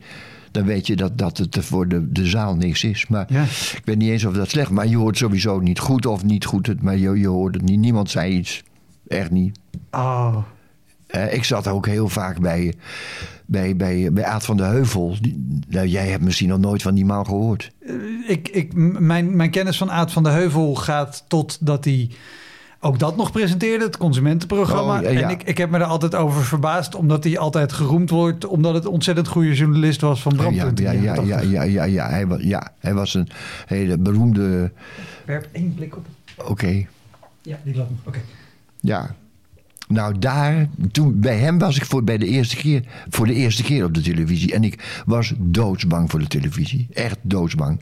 dan 0.50 0.64
weet 0.64 0.86
je 0.86 0.96
dat, 0.96 1.18
dat 1.18 1.38
het 1.38 1.58
voor 1.60 1.88
de, 1.88 2.12
de 2.12 2.26
zaal 2.26 2.54
niks 2.56 2.84
is. 2.84 3.06
Maar 3.08 3.26
Ja. 3.28 3.42
ik 3.42 3.82
weet 3.84 3.96
niet 3.98 4.10
eens 4.10 4.24
of 4.24 4.34
dat 4.34 4.50
slecht 4.50 4.70
Maar 4.70 4.86
je 4.86 4.96
hoort 4.96 5.16
sowieso 5.16 5.58
niet 5.60 5.78
goed 5.78 6.06
of 6.06 6.24
niet 6.24 6.44
goed. 6.44 6.66
het- 6.66 6.82
Maar 6.82 6.96
je, 6.96 7.18
je 7.18 7.28
hoort 7.28 7.54
het 7.54 7.64
niet. 7.64 7.78
Niemand 7.78 8.10
zei 8.10 8.32
iets. 8.36 8.62
Echt 9.08 9.30
niet. 9.30 9.58
Oh, 9.90 10.36
Eh, 11.06 11.34
ik 11.34 11.44
zat 11.44 11.68
ook 11.68 11.86
heel 11.86 12.08
vaak 12.08 12.40
bij, 12.40 12.74
bij, 13.52 13.76
bij, 13.76 14.12
bij 14.12 14.24
Aad 14.24 14.44
van 14.44 14.56
de 14.56 14.62
Heuvel. 14.62 15.16
Die, 15.20 15.62
nou, 15.68 15.86
jij 15.86 16.06
hebt 16.08 16.22
misschien 16.22 16.48
nog 16.48 16.58
nooit 16.58 16.82
van 16.82 16.94
die 16.94 17.04
man 17.04 17.26
gehoord. 17.26 17.70
ik, 18.26 18.48
ik, 18.48 18.74
m- 18.74 19.06
mijn, 19.06 19.36
mijn 19.36 19.50
kennis 19.50 19.76
van 19.76 19.90
Aad 19.90 20.12
van 20.12 20.22
de 20.22 20.28
Heuvel 20.28 20.74
gaat 20.74 21.24
tot 21.28 21.66
dat 21.66 21.84
hij 21.84 22.10
ook 22.80 22.98
dat 22.98 23.16
nog 23.16 23.32
presenteerde, 23.32 23.84
het 23.84 23.96
consumentenprogramma. 23.96 24.96
Oh, 24.96 25.02
ja, 25.02 25.10
ja. 25.10 25.20
En 25.22 25.30
ik, 25.30 25.42
ik 25.42 25.58
heb 25.58 25.70
me 25.70 25.78
er 25.78 25.84
altijd 25.84 26.14
over 26.14 26.44
verbaasd, 26.44 26.94
omdat 26.94 27.24
hij 27.24 27.38
altijd 27.38 27.72
geroemd 27.72 28.10
wordt, 28.10 28.46
omdat 28.46 28.74
het 28.74 28.84
een 28.84 28.90
ontzettend 28.90 29.28
goede 29.28 29.54
journalist 29.54 30.00
was 30.00 30.22
van 30.22 30.36
Brandpunt. 30.36 30.78
ja, 30.78 30.90
ja, 30.90 31.02
ja, 31.02 31.14
80. 31.14 31.50
ja, 31.50 31.62
ja, 31.62 31.84
ja, 31.84 32.08
hij, 32.08 32.26
wa- 32.26 32.38
ja, 32.40 32.72
hij 32.78 32.94
was 32.94 33.14
een 33.14 33.28
hele 33.66 33.98
beroemde. 33.98 34.72
Werp 35.24 35.48
één 35.52 35.74
blik 35.74 35.96
op. 35.96 36.06
Oké. 36.46 36.84
Ja, 37.42 37.58
die 37.64 37.76
laat 37.76 37.90
me. 37.90 37.96
Oké. 38.04 38.18
Ja. 38.80 39.14
Nou, 39.92 40.18
daar, 40.18 40.68
toen, 40.92 41.20
bij 41.20 41.38
hem 41.38 41.58
was 41.58 41.76
ik 41.76 41.84
voor, 41.84 42.04
bij 42.04 42.18
de 42.18 42.26
eerste 42.26 42.56
keer, 42.56 42.84
voor 43.08 43.26
de 43.26 43.34
eerste 43.34 43.62
keer 43.62 43.84
op 43.84 43.94
de 43.94 44.00
televisie. 44.00 44.52
En 44.52 44.64
ik 44.64 45.02
was 45.06 45.32
doodsbang 45.38 46.10
voor 46.10 46.20
de 46.20 46.26
televisie. 46.26 46.88
Echt 46.92 47.18
doodsbang. 47.22 47.80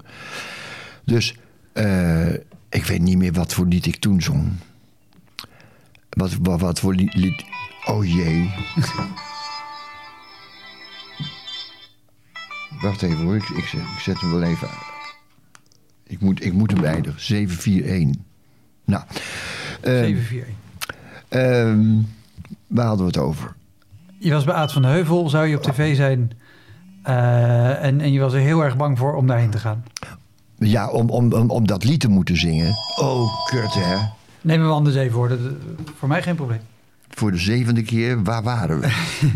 Dus 1.05 1.37
eh, 1.73 2.33
ik 2.69 2.85
weet 2.85 3.01
niet 3.01 3.17
meer 3.17 3.33
wat 3.33 3.55
voor 3.55 3.67
lied 3.67 3.87
ik 3.87 3.97
toen 3.97 4.23
zong. 4.23 4.53
Wat, 6.11 6.37
wat, 6.43 6.61
wat 6.61 6.81
voor 6.81 6.95
lied, 6.95 7.45
Oh 7.87 8.05
jee. 8.05 8.51
Wacht 12.83 13.03
even 13.03 13.25
hoor, 13.25 13.37
ik, 13.37 13.43
zet, 13.43 13.81
ik 13.81 13.99
zet 14.01 14.21
hem 14.21 14.31
wel 14.31 14.43
even 14.43 14.69
aan. 14.69 14.89
Ik 16.07 16.21
moet, 16.21 16.45
ik 16.45 16.53
moet 16.53 16.71
hem 16.71 16.85
eindigen. 16.85 17.21
741. 17.21 18.23
Nou. 18.85 19.05
ehm, 19.81 20.05
741. 20.05 20.55
Ehm, 21.31 21.87
waar 22.67 22.87
hadden 22.87 23.07
we 23.07 23.13
het 23.13 23.21
over? 23.21 23.55
Je 24.19 24.33
was 24.33 24.45
bij 24.45 24.55
Aad 24.55 24.73
van 24.73 24.83
de 24.83 24.89
Heuvel, 24.89 25.29
zou 25.29 25.47
je 25.47 25.57
op 25.57 25.63
tv 25.63 25.97
zijn. 25.97 26.33
eh, 27.03 27.85
en, 27.85 28.01
en 28.01 28.13
je 28.13 28.21
was 28.21 28.33
er 28.33 28.41
heel 28.41 28.65
erg 28.65 28.77
bang 28.77 28.99
voor 28.99 29.15
om 29.15 29.27
daarheen 29.27 29.51
te 29.51 29.59
gaan. 29.59 29.85
Ja, 30.59 30.89
om, 30.89 31.11
om, 31.11 31.33
om, 31.33 31.51
om 31.51 31.67
dat 31.67 31.85
lied 31.85 32.01
te 32.01 32.09
moeten 32.09 32.37
zingen. 32.37 32.75
Oh, 32.97 33.47
kut 33.47 33.75
hè. 33.75 33.97
Neem 34.41 34.61
hem 34.61 34.71
anders 34.71 34.97
even 34.97 35.15
hoor. 35.15 35.29
Dat, 35.29 35.39
voor 35.99 36.09
mij 36.09 36.23
geen 36.23 36.35
probleem. 36.35 36.61
Voor 37.09 37.31
de 37.31 37.39
zevende 37.39 37.83
keer, 37.83 38.23
waar 38.23 38.43
waren 38.43 38.81
we? 38.81 38.89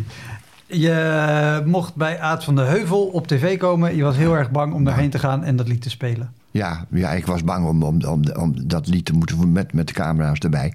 Je 0.67 1.63
mocht 1.67 1.95
bij 1.95 2.21
Aad 2.21 2.45
van 2.45 2.55
de 2.57 2.63
Heuvel 2.63 3.03
op 3.07 3.27
tv 3.27 3.59
komen. 3.59 3.97
Je 3.97 4.03
was 4.03 4.17
heel 4.17 4.37
erg 4.37 4.51
bang 4.51 4.73
om 4.75 4.85
daarheen 4.85 5.11
te 5.11 5.19
gaan 5.19 5.45
en 5.45 5.57
dat 5.57 5.69
lied 5.69 5.83
te 5.83 5.91
spelen. 5.91 6.33
Ja, 6.51 6.85
ja 6.91 7.11
ik 7.11 7.27
was 7.27 7.45
bang 7.45 7.67
om, 7.67 7.83
om, 7.83 8.05
om, 8.05 8.23
om 8.37 8.69
dat 8.69 8.87
lied 8.87 9.05
te 9.05 9.13
moeten 9.13 9.53
met, 9.53 9.73
met 9.73 9.87
de 9.87 9.93
camera's 9.93 10.39
erbij. 10.39 10.75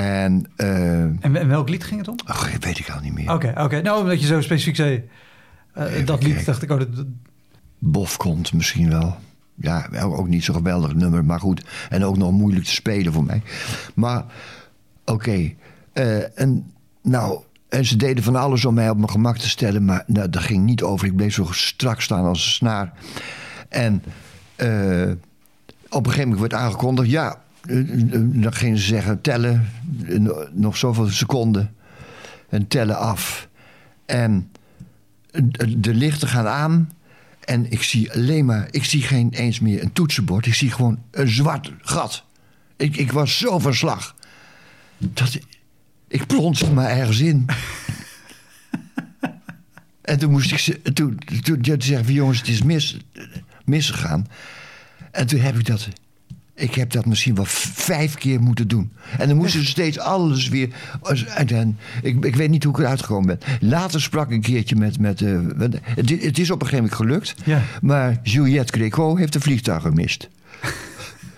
En, 0.00 0.46
eh 0.56 1.02
En, 1.02 1.48
welk 1.48 1.68
lied 1.68 1.84
ging 1.84 2.00
het 2.00 2.08
om? 2.08 2.16
dat 2.26 2.48
weet 2.60 2.78
ik 2.78 2.90
al 2.90 3.00
niet 3.00 3.14
meer. 3.14 3.32
Oké, 3.32 3.52
oké. 3.56 3.80
Nou, 3.80 4.00
omdat 4.00 4.20
je 4.20 4.26
zo 4.26 4.40
specifiek 4.40 4.76
zei. 4.76 5.08
eh, 5.72 6.06
dat 6.06 6.22
lied, 6.22 6.44
dacht 6.44 6.62
ik, 6.62 6.70
oh, 6.70 6.78
dat, 6.78 6.88
Bof 7.78 8.16
komt 8.16 8.52
misschien 8.52 8.88
wel. 8.90 9.16
Ja, 9.54 9.88
ook 10.02 10.28
niet 10.28 10.44
zo'n 10.44 10.54
geweldig 10.54 10.94
nummer, 10.94 11.24
maar 11.24 11.40
goed. 11.40 11.64
En 11.88 12.04
ook 12.04 12.16
nog 12.16 12.32
moeilijk 12.32 12.64
te 12.64 12.70
spelen 12.72 13.12
voor 13.12 13.24
mij. 13.24 13.42
Maar, 13.94 14.24
oké. 15.04 15.52
eh, 15.92 16.38
en 16.40 16.72
nou, 17.02 17.40
en 17.68 17.84
ze 17.84 17.96
deden 17.96 18.24
van 18.24 18.36
alles 18.36 18.64
om 18.64 18.74
mij 18.74 18.90
op 18.90 18.96
mijn 18.96 19.10
gemak 19.10 19.38
te 19.38 19.48
stellen, 19.48 19.84
maar 19.84 20.04
nou, 20.06 20.30
dat 20.30 20.42
ging 20.42 20.64
niet 20.64 20.82
over. 20.82 21.06
Ik 21.06 21.16
bleef 21.16 21.34
zo 21.34 21.46
strak 21.50 22.00
staan 22.00 22.24
als 22.24 22.44
een 22.44 22.50
snaar. 22.52 22.92
En 23.68 24.02
op 25.88 26.06
een 26.06 26.12
gegeven 26.12 26.28
moment 26.28 26.40
werd 26.40 26.54
aangekondigd, 26.62 27.10
ja, 27.10 27.42
dan 28.16 28.54
gingen 28.54 28.78
ze 28.78 28.84
zeggen 28.84 29.20
tellen, 29.20 29.68
eh, 30.08 30.30
nog 30.52 30.76
zoveel 30.76 31.08
seconden. 31.08 31.74
En 32.48 32.68
tellen 32.68 32.98
af. 32.98 33.48
En 34.06 34.50
de 35.78 35.94
lichten 35.94 36.28
gaan 36.28 36.46
aan. 36.46 36.92
En 37.44 37.70
ik 37.70 37.82
zie 37.82 38.12
alleen 38.12 38.44
maar, 38.44 38.68
ik 38.70 38.84
zie 38.84 39.02
geen 39.02 39.30
eens 39.30 39.60
meer 39.60 39.82
een 39.82 39.92
toetsenbord. 39.92 40.46
Ik 40.46 40.54
zie 40.54 40.70
gewoon 40.70 41.02
een 41.10 41.28
zwart 41.28 41.72
gat. 41.80 42.24
Ik, 42.76 42.96
ik 42.96 43.12
was 43.12 43.38
zo 43.38 43.58
van 43.58 43.74
slag. 43.74 44.14
Dat, 44.98 45.38
ik 46.08 46.26
plonsde 46.26 46.70
maar 46.70 46.90
ergens 46.90 47.20
in. 47.20 47.46
en 50.02 50.18
toen 50.18 50.30
moest 50.30 50.52
ik 50.52 50.58
ze, 50.58 50.82
toen, 50.82 51.18
toen, 51.42 51.60
toen 51.60 51.82
zeggen 51.82 52.12
jongens, 52.12 52.38
het 52.38 52.48
is 52.48 52.62
mis, 52.62 52.98
misgegaan. 53.64 54.26
En 55.10 55.26
toen 55.26 55.40
heb 55.40 55.58
ik 55.58 55.66
dat, 55.66 55.88
ik 56.54 56.74
heb 56.74 56.90
dat 56.90 57.06
misschien 57.06 57.34
wel 57.34 57.44
vijf 57.44 58.14
keer 58.14 58.40
moeten 58.40 58.68
doen. 58.68 58.92
En 59.18 59.28
dan 59.28 59.36
moesten 59.36 59.60
ze 59.60 59.66
steeds 59.66 59.98
alles 59.98 60.48
weer. 60.48 60.68
En, 61.34 61.48
en, 61.48 61.78
ik, 62.02 62.24
ik 62.24 62.36
weet 62.36 62.50
niet 62.50 62.64
hoe 62.64 62.72
ik 62.72 62.78
eruit 62.78 63.00
gekomen 63.00 63.26
ben. 63.26 63.68
Later 63.68 64.02
sprak 64.02 64.26
ik 64.26 64.32
een 64.32 64.40
keertje 64.40 64.76
met. 64.76 64.98
met 64.98 65.22
eh, 65.22 65.38
met- 65.54 65.80
het, 65.84 66.38
is 66.38 66.50
op 66.50 66.60
een 66.62 66.66
gegeven 66.66 66.90
moment 66.90 66.94
gelukt. 66.94 67.34
Ja. 67.44 67.62
Maar 67.82 68.18
Juliette 68.22 68.72
Greco 68.72 69.16
heeft 69.16 69.34
een 69.34 69.40
vliegtuig 69.40 69.82
gemist. 69.82 70.28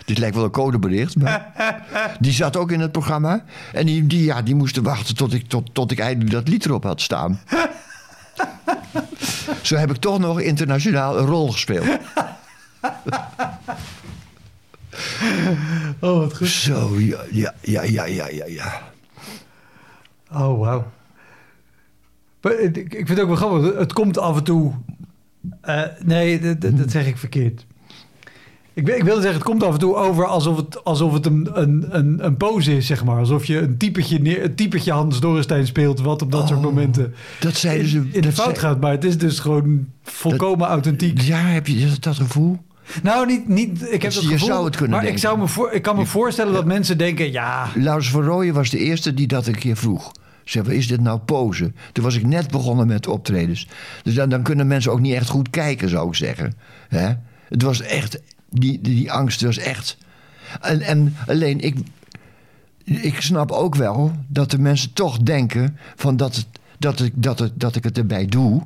Dit 0.05 0.19
lijkt 0.19 0.35
wel 0.35 0.45
een 0.45 0.51
codebericht. 0.51 1.17
Maar 1.17 1.53
die 2.21 2.33
zat 2.33 2.57
ook 2.57 2.71
in 2.73 2.81
het 2.81 2.93
programma. 2.93 3.45
En 3.73 3.87
die, 3.87 4.07
die, 4.07 4.25
ja, 4.25 4.43
die 4.43 4.55
moesten 4.55 4.83
wachten 4.83 5.17
tot 5.17 5.35
ik, 5.35 5.49
tot, 5.49 5.75
tot 5.75 5.91
ik 5.91 5.99
eindelijk 5.99 6.31
dat 6.31 6.49
lied 6.49 6.65
erop 6.65 6.83
had 6.83 7.01
staan. 7.01 7.41
Zo 9.63 9.77
heb 9.77 9.91
ik 9.91 9.97
toch 9.97 10.19
nog 10.19 10.41
internationaal 10.41 11.19
een 11.19 11.27
rol 11.27 11.53
gespeeld. 11.53 11.87
Oh, 16.01 16.19
wat 16.19 16.37
goed. 16.37 16.49
Zo, 16.49 16.91
ja, 16.99 17.21
ja, 17.31 17.55
ja, 17.63 17.83
ja, 17.83 18.05
ja, 18.05 18.27
ja. 18.29 18.45
ja. 18.47 18.83
Oh, 20.33 20.59
wauw. 20.59 20.87
Maar 22.41 22.53
Ik 22.53 22.89
vind 22.91 23.09
het 23.09 23.21
ook 23.21 23.27
wel 23.27 23.37
grappig. 23.37 23.79
Het 23.79 23.93
komt 23.93 24.19
af 24.19 24.37
en 24.37 24.45
toe... 24.45 24.73
eh, 25.61 25.83
nee, 26.05 26.57
dat, 26.59 26.91
zeg 26.91 27.07
ik 27.07 27.17
verkeerd. 27.17 27.67
Ik, 28.75 28.87
wil- 28.87 28.97
ik 28.97 29.03
wilde 29.05 29.21
zeggen, 29.21 29.39
het 29.41 29.49
komt 29.49 29.63
af 29.63 29.73
en 29.73 29.79
toe 29.79 29.95
over 29.97 30.27
alsof 30.27 30.57
het, 30.57 30.85
alsof 30.85 31.13
het 31.13 31.27
een, 31.27 31.49
een, 31.53 31.87
een, 31.91 32.25
een 32.25 32.37
pose 32.37 32.77
is, 32.77 32.87
zeg 32.87 33.05
maar. 33.05 33.19
Alsof 33.19 33.45
je 33.45 33.59
een 33.59 33.77
typetje, 33.77 34.19
neer, 34.19 34.45
een 34.45 34.55
typetje 34.55 34.93
Hans 34.93 35.21
Dorrestein 35.21 35.67
speelt... 35.67 36.01
wat 36.01 36.23
op 36.23 36.33
dat 36.33 36.47
soort 36.49 36.59
Oh, 36.59 36.65
momenten 36.65 37.15
Dat 37.41 37.55
zeiden 37.57 37.89
ze. 37.89 37.97
in, 37.97 38.09
in 38.13 38.21
de 38.21 38.33
fout 38.33 38.47
zei- 38.47 38.59
gaat. 38.59 38.81
Maar 38.81 38.91
het 38.91 39.05
is 39.05 39.19
dus 39.19 39.39
gewoon 39.39 39.87
volkomen 40.03 40.67
authentiek. 40.69 41.21
Ja, 41.21 41.39
heb 41.39 41.67
je 41.67 41.87
dat, 41.89 42.03
dat 42.03 42.17
gevoel? 42.17 42.59
Nou, 43.03 43.27
niet, 43.27 43.49
niet 43.49 43.93
ik 43.93 44.03
heb 44.03 44.13
Dus 44.13 44.23
je 44.23 44.29
gevoel, 44.29 44.49
zou 44.49 44.65
het 44.65 44.77
kunnen 44.77 44.91
maar 44.97 45.01
ik, 45.01 45.07
denken. 45.07 45.29
zou 45.29 45.39
me 45.39 45.47
voor, 45.49 45.73
ik 45.73 45.83
kan 45.83 45.97
me 45.97 46.07
voorstellen 46.07 46.53
dat 46.53 46.65
mensen 46.65 46.99
denken... 46.99 47.33
ja, 47.33 47.69
Laurens 47.75 48.11
van 48.11 48.23
Rooyen 48.23 48.55
was 48.55 48.71
de 48.71 48.79
eerste 48.79 49.15
die 49.15 49.27
dat 49.27 49.47
een 49.47 49.59
keer 49.59 49.77
vroeg. 49.77 50.13
Zeg, 50.45 50.63
wat 50.63 50.73
is 50.73 50.89
dit 50.89 51.01
nou 51.01 51.19
pose? 51.19 51.73
Toen 51.93 52.05
was 52.05 52.17
ik 52.17 52.27
net 52.27 52.51
begonnen 52.51 52.87
met 52.87 53.07
optredens. 53.07 53.69
Dus 54.03 54.15
dan, 54.15 54.29
dan 54.29 54.43
kunnen 54.43 54.67
mensen 54.67 54.93
ook 54.93 55.01
niet 55.01 55.15
echt 55.15 55.29
goed 55.29 55.51
kijken, 55.51 55.89
zou 55.89 56.09
ik 56.09 56.15
zeggen. 56.15 56.55
Hè? 56.89 57.13
Het 57.49 57.63
was 57.63 57.81
echt, 57.81 58.21
die, 58.51 58.81
die, 58.81 58.95
die 58.95 59.13
angst 59.13 59.41
was 59.41 59.59
echt. 59.59 59.97
En, 60.61 60.81
en 60.81 61.17
alleen, 61.27 61.61
ik, 61.61 61.77
ik 62.85 63.21
snap 63.21 63.51
ook 63.51 63.75
wel 63.75 64.13
dat 64.27 64.51
de 64.51 64.59
mensen 64.59 64.93
toch 64.93 65.19
denken 65.19 65.79
van 65.97 66.17
dat, 66.17 66.37
het, 66.37 66.47
dat, 66.79 67.01
ik, 67.01 67.13
dat, 67.15 67.39
het, 67.39 67.53
dat 67.55 67.77
ik 67.77 67.85
het 67.85 67.99
erbij 67.99 68.27
doe. 68.27 68.63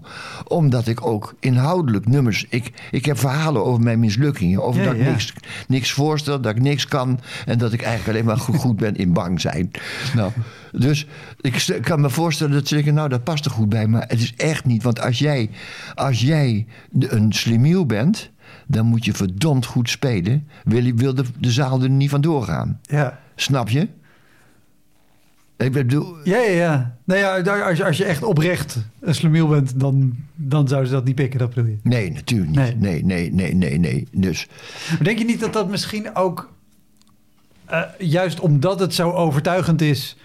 Omdat 0.47 0.87
ik 0.87 1.07
ook 1.07 1.35
inhoudelijk 1.41 2.09
nummers. 2.09 2.47
Ik, 2.49 2.73
ik 2.91 3.05
heb 3.05 3.19
verhalen 3.19 3.65
over 3.65 3.83
mijn 3.83 3.99
mislukkingen. 3.99 4.63
Over 4.63 4.81
Ja, 4.81 4.87
dat 4.87 4.97
ik 4.97 5.03
ja. 5.03 5.11
niks, 5.11 5.33
niks 5.69 5.93
voorstel, 5.93 6.41
dat 6.41 6.57
ik 6.57 6.63
niks 6.63 6.87
kan. 6.87 7.21
En 7.47 7.59
dat 7.59 7.73
ik 7.73 7.83
eigenlijk 7.83 8.17
alleen 8.17 8.27
maar 8.27 8.45
goed, 8.45 8.57
goed 8.57 8.77
ben 8.77 8.97
in 8.97 9.13
bang 9.13 9.41
zijn. 9.41 9.71
Nou, 10.15 10.33
dus 10.73 11.07
ik 11.41 11.79
kan 11.83 12.01
me 12.01 12.11
voorstellen 12.11 12.53
dat 12.53 12.69
ze 12.69 12.75
denken, 12.75 12.95
nou 12.95 13.09
dat 13.09 13.25
past 13.25 13.45
er 13.45 13.51
goed 13.51 13.69
bij. 13.69 13.87
Maar 13.87 14.05
het 14.09 14.21
is 14.21 14.35
echt 14.37 14.65
niet. 14.65 14.83
Want 14.83 15.01
als 15.01 15.19
jij, 15.19 15.51
als 15.95 16.21
jij 16.21 16.67
een 16.99 17.33
slimiel 17.33 17.87
bent, 17.87 18.31
dan 18.67 18.87
moet 18.87 19.05
je 19.05 19.13
verdomd 19.13 19.67
goed 19.67 19.91
spelen. 19.91 20.49
Wil, 20.65 20.95
wil 20.95 21.15
de, 21.15 21.25
de 21.39 21.51
zaal 21.51 21.83
er 21.83 21.91
niet 21.91 22.11
van 22.11 22.21
doorgaan. 22.21 22.81
ja. 22.83 23.19
Snap 23.37 23.69
je? 23.69 23.89
Ik 25.61 25.73
bedoel, 25.73 26.17
Ja, 26.25 26.39
ja, 26.39 26.51
ja. 26.51 26.97
Nou 27.05 27.21
ja, 27.21 27.61
als 27.63 27.79
je, 27.79 27.85
als 27.85 27.97
je 27.97 28.05
echt 28.05 28.23
oprecht 28.23 28.79
een 29.01 29.15
slemiel 29.15 29.49
bent, 29.49 29.81
dan, 29.81 30.17
dan 30.35 30.69
zouden 30.69 30.89
ze 30.89 30.95
dat 30.95 31.05
niet 31.05 31.15
pikken, 31.15 31.39
dat 31.39 31.49
bedoel 31.55 31.71
je. 31.71 31.79
nee, 31.83 32.11
natuurlijk 32.13 32.51
niet. 32.51 32.81
Nee, 32.81 33.05
nee, 33.05 33.33
nee, 33.33 33.55
nee, 33.55 33.79
nee. 33.79 34.09
Dus 34.13 34.47
Maar 34.89 35.03
denk 35.03 35.19
je 35.19 35.25
niet 35.25 35.41
dat 35.41 35.53
dat 35.53 35.69
misschien 35.71 36.15
ook, 36.17 36.53
eh, 37.65 37.83
juist 37.99 38.41
omdat 38.41 38.81
het 38.81 38.95
zo 38.95 39.11
overtuigend 39.11 39.81
is, 39.81 40.17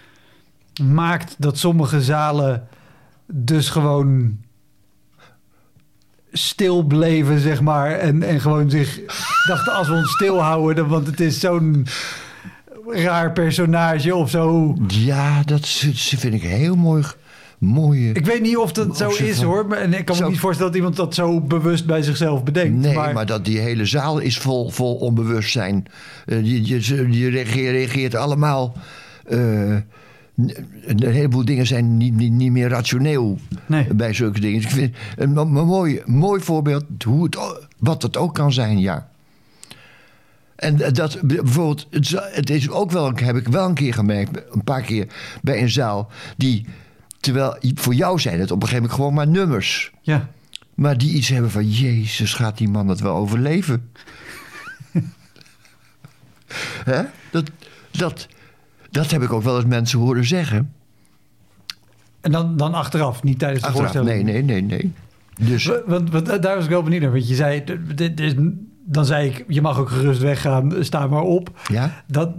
maakt 0.84 1.36
dat 1.38 1.58
sommige 1.58 2.01
zalen 2.01 2.68
dus 3.25 3.70
gewoon 3.70 4.38
stil 6.32 6.84
bleven, 6.84 7.39
zeg 7.39 7.62
maar. 7.62 7.92
En, 7.92 8.24
en 8.24 8.39
gewoon 8.39 8.70
zich 8.70 9.00
dachten, 9.48 9.74
als 9.74 9.88
we 9.88 9.94
ons 9.94 10.12
stilhouden, 10.12 10.88
want 10.88 11.08
het 11.08 11.20
is 11.20 11.39
zo'n 11.39 11.88
raar 12.88 13.32
personage 13.32 14.15
of 14.15 14.30
zo. 14.30 14.75
ja, 14.88 15.44
dat 15.44 15.68
vind 15.68 16.34
ik 16.34 16.42
heel 16.44 16.75
mooi. 16.75 17.04
Mooie. 17.58 18.12
Ik 18.12 18.25
weet 18.25 18.42
niet 18.42 18.58
of 18.58 18.72
dat 18.72 18.98
zo 18.98 19.08
Of 19.08 19.20
is 19.20 19.36
van- 19.38 19.46
hoor. 19.46 19.65
Maar, 19.68 19.77
en 19.77 19.94
ik 19.94 20.06
kan 20.06 20.18
me 20.20 20.30
niet 20.30 20.39
voorstellen 20.39 20.72
dat 20.72 20.80
iemand 20.82 20.96
dat 20.98 21.15
zo 21.15 21.42
bewust 21.42 21.86
bij 21.86 22.01
zichzelf 22.01 22.44
bedenkt. 22.44 22.77
Nee, 22.77 22.94
maar, 23.13 23.25
dat 23.25 23.46
die 23.46 23.60
hele 23.60 23.86
zaal 23.86 24.20
is 24.20 24.38
vol, 24.38 24.70
vol 24.70 24.96
onbewustzijn. 24.96 25.86
Eh, 26.25 26.42
je, 26.44 26.68
je, 27.12 27.30
reageert, 27.72 28.15
allemaal. 28.15 28.75
eh, 29.27 29.75
een 30.86 31.04
heleboel 31.04 31.46
dingen 31.46 31.68
zijn 31.68 31.98
niet, 31.98 32.15
niet, 32.15 32.32
niet 32.32 32.51
meer 32.51 32.70
rationeel 32.70 33.38
Nee. 33.65 33.94
bij 33.94 34.13
zulke 34.13 34.39
dingen. 34.39 34.62
Dus 34.62 34.65
ik 34.72 34.75
vind 34.77 34.96
een, 35.15 35.34
mo- 35.34 35.65
mooi, 35.65 36.01
mooi 36.06 36.42
voorbeeld 36.42 36.84
hoe 37.06 37.24
het, 37.24 37.38
wat 37.80 38.01
het 38.01 38.18
ook 38.18 38.34
kan 38.34 38.54
zijn, 38.54 38.80
ja. 38.80 39.08
En 40.55 40.77
dat 40.93 41.19
bijvoorbeeld, 41.21 41.88
het 41.89 42.50
is- 42.50 42.69
ook 42.69 42.91
wel, 42.91 43.12
heb 43.15 43.35
ik 43.35 43.47
wel 43.47 43.65
een 43.67 43.74
keer 43.74 43.93
gemerkt, 43.93 44.53
een 44.53 44.63
paar 44.63 44.81
keer 44.81 45.07
bij 45.41 45.62
een 45.62 45.69
zaal, 45.69 46.09
die, 46.38 46.65
terwijl 47.19 47.57
voor 47.74 47.93
jou 47.93 48.19
zijn 48.19 48.39
het 48.39 48.51
op 48.51 48.62
een 48.62 48.67
gegeven 48.67 48.81
moment 48.89 49.00
gewoon 49.00 49.13
maar 49.13 49.27
nummers. 49.27 49.91
Ja. 50.01 50.29
Maar 50.75 50.97
die 50.97 51.13
iets 51.13 51.27
hebben 51.27 51.51
van, 51.51 51.69
Jezus, 51.71 52.33
gaat 52.33 52.57
die 52.57 52.69
man 52.69 52.88
het 52.88 53.00
wel 53.00 53.15
overleven? 53.15 53.89
Hè? 56.85 57.01
Dat, 57.31 57.50
dat, 57.91 58.27
dat 58.91 59.12
heb 59.12 59.21
ik 59.21 59.33
ook 59.33 59.43
wel 59.43 59.55
eens 59.55 59.65
mensen 59.65 60.00
horen 60.00 60.25
zeggen. 60.25 60.74
En 62.21 62.31
dan, 62.31 62.57
dan 62.57 62.74
achteraf, 62.74 63.24
niet 63.24 63.39
tijdens 63.39 63.62
de 63.62 63.67
Achteraf, 63.67 63.91
voorstelling. 63.91 64.24
nee, 64.25 64.43
nee, 64.43 64.62
nee, 64.62 64.79
nee. 64.79 64.93
Dus, 65.50 65.65
Wa- 65.65 65.81
Want, 65.85 66.09
want 66.12 66.25
daar 66.25 66.55
was 66.55 66.63
ik 66.63 66.69
wel 66.69 66.83
benieuwd 66.83 67.01
naar. 67.01 67.12
Want 67.12 67.27
je 67.27 67.35
zei, 67.35 67.63
dit 67.95 68.19
is, 68.19 68.33
dan 68.86 69.06
zei 69.06 69.27
ik, 69.30 69.46
je 69.48 69.62
mag 69.62 69.80
ook 69.80 69.89
gerust 69.89 70.22
weggaan, 70.22 70.74
sta 70.80 71.08
maar 71.08 71.22
op. 71.22 71.60
ja, 71.68 72.04
Dat, 72.08 72.30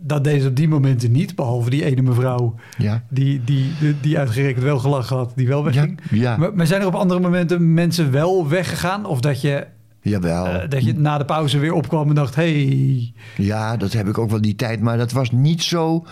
dat 0.00 0.24
deed 0.24 0.42
ze 0.42 0.48
op 0.48 0.56
die 0.56 0.68
momenten 0.68 1.12
niet, 1.12 1.34
behalve 1.34 1.70
die 1.70 1.84
ene 1.84 2.02
mevrouw 2.02 2.54
ja. 2.78 3.02
die, 3.10 3.44
die, 3.44 3.72
die, 3.80 3.96
die 4.00 4.18
uitgerekend 4.18 4.64
wel 4.64 4.78
gelachen 4.78 5.16
had, 5.16 5.32
die 5.36 5.46
wel 5.48 5.64
wegging. 5.64 6.00
Ja, 6.10 6.16
ja. 6.16 6.36
Maar, 6.36 6.54
maar 6.54 6.66
zijn 6.66 6.80
er 6.80 6.86
op 6.86 6.94
andere 6.94 7.20
momenten 7.20 7.74
mensen 7.74 8.10
wel 8.10 8.48
weggegaan? 8.48 9.04
Of 9.04 9.20
dat 9.20 9.40
je, 9.40 9.66
Jawel. 10.00 10.46
eh, 10.46 10.68
dat 10.68 10.84
je 10.84 10.94
na 10.94 11.18
de 11.18 11.24
pauze 11.24 11.58
weer 11.58 11.72
opkwam 11.72 12.08
en 12.08 12.14
dacht, 12.14 12.34
hey, 12.34 13.12
Ja, 13.36 13.76
dat 13.76 13.92
heb 13.92 14.08
ik 14.08 14.18
ook 14.18 14.30
wel 14.30 14.40
die 14.40 14.54
tijd. 14.54 14.80
Maar 14.80 14.98
dat 14.98 15.12
was 15.12 15.30
niet 15.30 15.62
zo, 15.62 16.06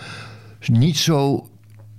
niet 0.67 0.97
zo 0.97 1.47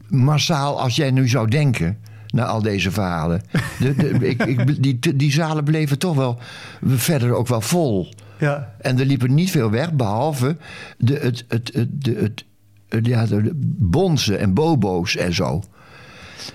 massaal 0.09 0.81
als 0.81 0.97
jij 0.97 1.11
nu 1.11 1.29
zou 1.29 1.49
denken. 1.49 1.99
Na 2.37 2.45
al 2.45 2.63
deze 2.63 2.91
verhalen. 2.91 3.43
De, 3.79 3.95
de, 3.95 4.09
ik, 4.29 4.45
ik, 4.45 4.83
die, 4.83 5.17
die 5.17 5.33
zalen 5.33 5.65
bleven 5.65 5.99
toch 5.99 6.15
wel 6.17 6.39
verder 6.85 7.33
ook 7.33 7.47
wel 7.49 7.61
vol. 7.61 8.09
ja, 8.39 8.75
En 8.81 8.99
er 8.99 9.07
liepen 9.07 9.35
niet 9.35 9.51
veel 9.51 9.71
weg, 9.71 9.93
behalve 9.93 10.57
de, 10.99 11.15
het, 11.15 11.45
het, 11.49 11.71
het, 11.75 11.89
de, 12.05 12.15
het, 12.15 12.45
het- 12.89 13.07
ja, 13.07 13.27
de, 13.27 13.51
bonzen 13.79 14.39
en 14.39 14.55
bobo's 14.55 15.17
en 15.17 15.35
zo. 15.35 15.63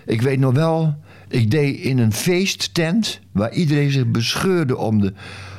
Ik 0.06 0.22
weet 0.22 0.40
nog 0.40 0.54
wel, 0.54 0.96
ik 1.28 1.52
deed 1.52 1.78
in 1.80 1.98
een 1.98 2.14
feesttent 2.14 3.20
waar 3.32 3.52
iedereen 3.54 3.92
zich 3.92 4.08
bescheurde 4.12 4.78
om, 4.78 5.02
de, 5.02 5.14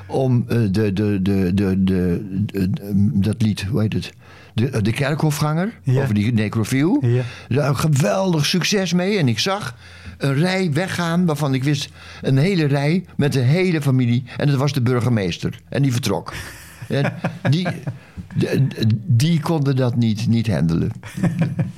om 0.09 0.45
eh, 0.49 0.59
de, 0.71 0.93
de, 0.93 1.23
de, 1.23 1.51
de, 1.55 1.85
de, 1.85 2.11
de- 2.47 2.71
dat 3.15 3.43
lied, 3.43 3.63
hoe 3.63 3.81
heet 3.81 3.93
het? 3.93 4.13
De, 4.55 4.83
de 4.83 4.93
kerkhofganger, 4.93 5.73
Ja. 5.83 6.03
over 6.03 6.15
die 6.15 6.33
necrofiel. 6.33 6.99
Ja. 7.07 7.23
Daar 7.49 7.75
geweldig 7.75 8.47
succes 8.47 8.93
mee. 8.93 9.19
En 9.19 9.29
ik 9.29 9.39
zag 9.39 9.77
een 10.19 10.35
rij 10.35 10.73
weggaan 10.73 11.27
waarvan 11.27 11.55
ik 11.55 11.65
wist... 11.65 11.89
een 12.23 12.37
hele 12.37 12.65
rij 12.65 13.05
met 13.17 13.33
de 13.33 13.41
hele 13.41 13.83
familie. 13.83 14.25
En 14.37 14.47
dat 14.47 14.57
was 14.57 14.73
de 14.73 14.83
burgemeester. 14.83 15.61
En 15.69 15.83
die 15.83 15.93
vertrok. 15.93 16.33
En 16.89 17.13
die, 17.51 17.69
de- 18.37 18.67
die 19.07 19.41
konden 19.41 19.77
dat 19.77 19.97
niet, 19.97 20.27
niet 20.29 20.49
handelen. 20.51 20.91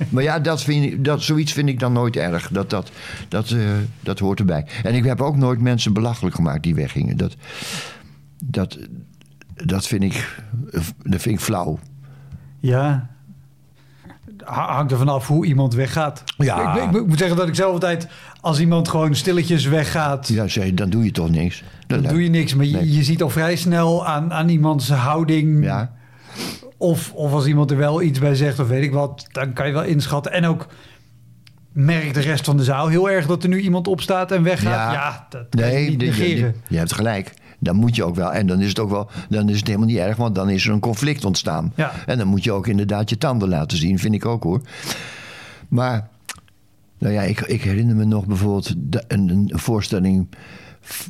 Maar 0.09 0.23
ja, 0.23 0.39
dat 0.39 0.63
vind, 0.63 0.85
ik- 0.85 1.03
dat, 1.05 1.21
zoiets 1.23 1.51
vind 1.53 1.69
ik 1.69 1.79
dan 1.79 1.93
nooit 1.93 2.15
erg. 2.15 2.47
Dat, 2.51 2.69
dat, 2.69 2.91
dat, 3.27 3.49
eh, 3.51 3.59
dat 3.99 4.19
hoort 4.19 4.39
erbij. 4.39 4.65
En 4.83 4.93
ik 4.95 5.03
heb 5.03 5.21
ook 5.21 5.37
nooit 5.37 5.61
mensen 5.61 5.93
belachelijk 5.93 6.35
gemaakt 6.35 6.63
die 6.63 6.75
weggingen. 6.75 7.17
Dat, 7.17 7.35
dat, 8.43 8.77
dat, 9.65 9.87
vind, 9.87 10.03
ik, 10.03 10.39
dat 11.03 11.21
vind 11.21 11.35
ik 11.35 11.39
flauw. 11.39 11.79
Ja. 12.65 13.09
Ha- 14.43 14.73
Hangt 14.73 14.91
er 14.91 14.97
vanaf 14.97 15.27
hoe 15.27 15.45
iemand 15.45 15.73
weggaat. 15.73 16.23
Ja. 16.37 16.75
Ik, 16.75 16.83
ik, 16.83 16.91
ik 17.01 17.07
moet 17.07 17.17
zeggen 17.17 17.37
dat 17.37 17.47
ik 17.47 17.55
zelf 17.55 17.73
altijd, 17.73 18.07
als 18.41 18.59
iemand 18.59 18.87
gewoon 18.87 19.15
stilletjes 19.15 19.65
weggaat, 19.65 20.27
Ja, 20.27 20.45
dan 20.73 20.89
doe 20.89 21.03
je 21.03 21.11
toch 21.11 21.29
niks. 21.29 21.63
dan 21.87 22.01
doe 22.01 22.23
je 22.23 22.29
niks. 22.29 22.55
Maar 22.55 22.65
je, 22.65 22.75
Nee. 22.75 22.91
je 22.93 23.03
ziet 23.03 23.21
al 23.21 23.29
vrij 23.29 23.55
snel 23.55 24.05
aan, 24.07 24.33
aan 24.33 24.49
iemands 24.49 24.89
houding. 24.89 25.63
Ja. 25.63 25.91
Of, 26.77 27.11
of 27.13 27.31
als 27.33 27.45
iemand 27.45 27.71
er 27.71 27.77
wel 27.77 28.01
iets 28.01 28.19
bij 28.19 28.35
zegt 28.35 28.59
of 28.59 28.67
weet 28.67 28.83
ik 28.83 28.93
wat, 28.93 29.25
dan 29.31 29.53
kan 29.53 29.67
je 29.67 29.73
wel 29.73 29.83
inschatten. 29.83 30.31
En 30.31 30.45
ook 30.45 30.67
merkt 31.71 32.13
de 32.13 32.19
rest 32.21 32.45
van 32.45 32.57
de 32.57 32.63
zaal 32.63 32.87
heel 32.87 33.09
erg 33.09 33.25
dat 33.27 33.43
er 33.43 33.49
nu 33.49 33.59
iemand 33.59 33.87
opstaat 33.87 34.31
en 34.31 34.43
weggaat. 34.43 34.73
Ja, 34.73 34.91
Ja. 34.93 35.25
dat 35.29 35.45
kan 35.49 35.65
je 35.67 35.73
Nee, 35.73 35.89
niet 35.89 35.99
negeren. 35.99 36.55
je 36.67 36.77
hebt 36.77 36.93
gelijk. 36.93 37.33
Dan 37.65 37.75
moet 37.75 37.95
je 37.95 38.03
ook 38.03 38.15
wel. 38.15 38.33
En 38.33 38.47
dan 38.47 38.61
is 38.61 38.69
het 38.69 38.79
ook 38.79 38.89
wel. 38.89 39.09
Dan 39.29 39.49
is 39.49 39.57
het 39.57 39.67
helemaal 39.67 39.87
niet 39.87 39.97
erg, 39.97 40.17
want 40.17 40.35
dan 40.35 40.49
is 40.49 40.65
er 40.65 40.73
een 40.73 40.79
conflict 40.79 41.25
ontstaan. 41.25 41.71
Ja. 41.75 41.91
En 42.05 42.17
dan 42.17 42.27
moet 42.27 42.43
je 42.43 42.51
ook 42.51 42.67
inderdaad 42.67 43.09
je 43.09 43.17
tanden 43.17 43.49
laten 43.49 43.77
zien, 43.77 43.99
vind 43.99 44.13
ik 44.13 44.25
ook 44.25 44.43
hoor. 44.43 44.61
Maar, 45.69 46.07
nou 46.97 47.13
ja, 47.13 47.21
ik, 47.21 47.39
ik 47.41 47.61
herinner 47.63 47.95
me 47.95 48.05
nog 48.05 48.25
bijvoorbeeld 48.25 48.73
de- 48.77 49.03
een, 49.07 49.29
een 49.29 49.51
voorstelling 49.59 50.27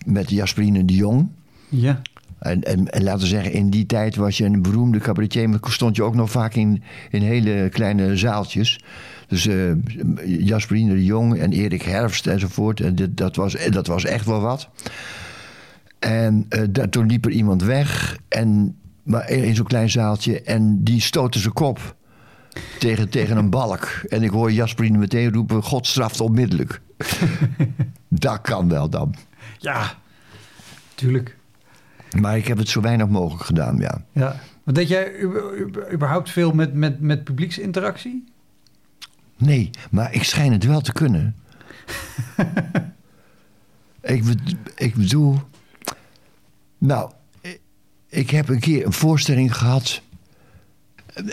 met 0.06 0.30
Jasperine 0.30 0.86
de 0.86 0.94
Jong. 0.96 1.28
Ja. 1.70 2.02
En, 2.40 2.64
en, 2.64 2.90
en 2.92 3.04
laten 3.04 3.22
we 3.22 3.28
zeggen, 3.28 3.52
in 3.52 3.70
die 3.70 3.86
tijd 3.86 4.16
was 4.16 4.38
je 4.38 4.46
een 4.46 4.62
beroemde 4.62 5.00
cabaretier, 5.00 5.50
maar 5.50 5.60
stond 5.62 5.96
je 5.96 6.04
ook 6.04 6.16
nog 6.16 6.32
vaak 6.32 6.54
in, 6.56 6.84
in 7.10 7.22
hele 7.22 7.70
kleine 7.70 8.18
zaaltjes. 8.18 8.80
Dus 9.28 9.48
eh 9.48 9.72
Jasperine 10.26 10.94
de 10.94 11.04
Jong 11.06 11.38
en 11.38 11.52
Erik 11.52 11.82
Herfst 11.82 12.28
enzovoort. 12.28 12.80
En 12.80 12.96
dit, 12.96 13.18
dat, 13.18 13.36
was, 13.36 13.56
dat 13.70 13.88
was 13.88 14.06
echt 14.06 14.26
wel 14.26 14.42
wat. 14.42 14.70
En 16.06 16.48
daar, 16.70 16.90
toen 16.90 17.06
liep 17.06 17.26
er 17.26 17.32
iemand 17.32 17.64
weg, 17.64 18.18
en, 18.28 18.78
maar 19.04 19.30
in, 19.30 19.56
zo'n 19.56 19.66
klein 19.66 19.90
zaaltje, 19.90 20.42
en 20.42 20.84
die 20.84 21.02
stootte 21.02 21.40
zijn 21.40 21.54
kop 21.54 21.96
tegen, 22.80 23.10
tegen 23.10 23.38
een 23.38 23.50
balk. 23.50 24.02
En 24.08 24.24
ik 24.24 24.30
hoor 24.30 24.52
Jasperine 24.52 24.98
meteen 24.98 25.34
roepen: 25.34 25.64
God 25.64 25.88
straft 25.88 26.20
onmiddellijk. 26.20 26.82
dat 28.08 28.42
kan 28.42 28.70
wel 28.70 28.90
dan. 28.90 29.16
Ja, 29.58 29.94
tuurlijk. 30.96 31.38
Maar 32.20 32.38
ik 32.38 32.48
heb 32.48 32.58
het 32.58 32.70
zo 32.70 32.82
weinig 32.82 33.08
mogelijk 33.08 33.46
gedaan, 33.46 33.78
ja. 33.78 34.02
Ja. 34.12 34.40
Want 34.64 34.78
deed 34.78 34.88
jij 34.88 35.12
überhaupt 35.94 36.30
veel 36.30 36.52
met, 36.52 36.74
met, 36.74 37.00
met 37.00 37.24
publieksinteractie? 37.24 38.24
Nee, 39.38 39.70
maar 39.92 40.14
ik 40.14 40.24
schijn 40.24 40.52
het 40.52 40.66
wel 40.66 40.82
te 40.82 40.94
kunnen. 40.94 41.36
ik, 44.02 44.24
ik 44.76 44.96
bedoel. 44.96 45.40
Nou, 46.78 47.12
ik- 48.10 48.30
heb 48.30 48.50
een 48.50 48.60
keer 48.60 48.86
een 48.86 48.94
voorstelling 48.94 49.56
gehad. 49.58 50.02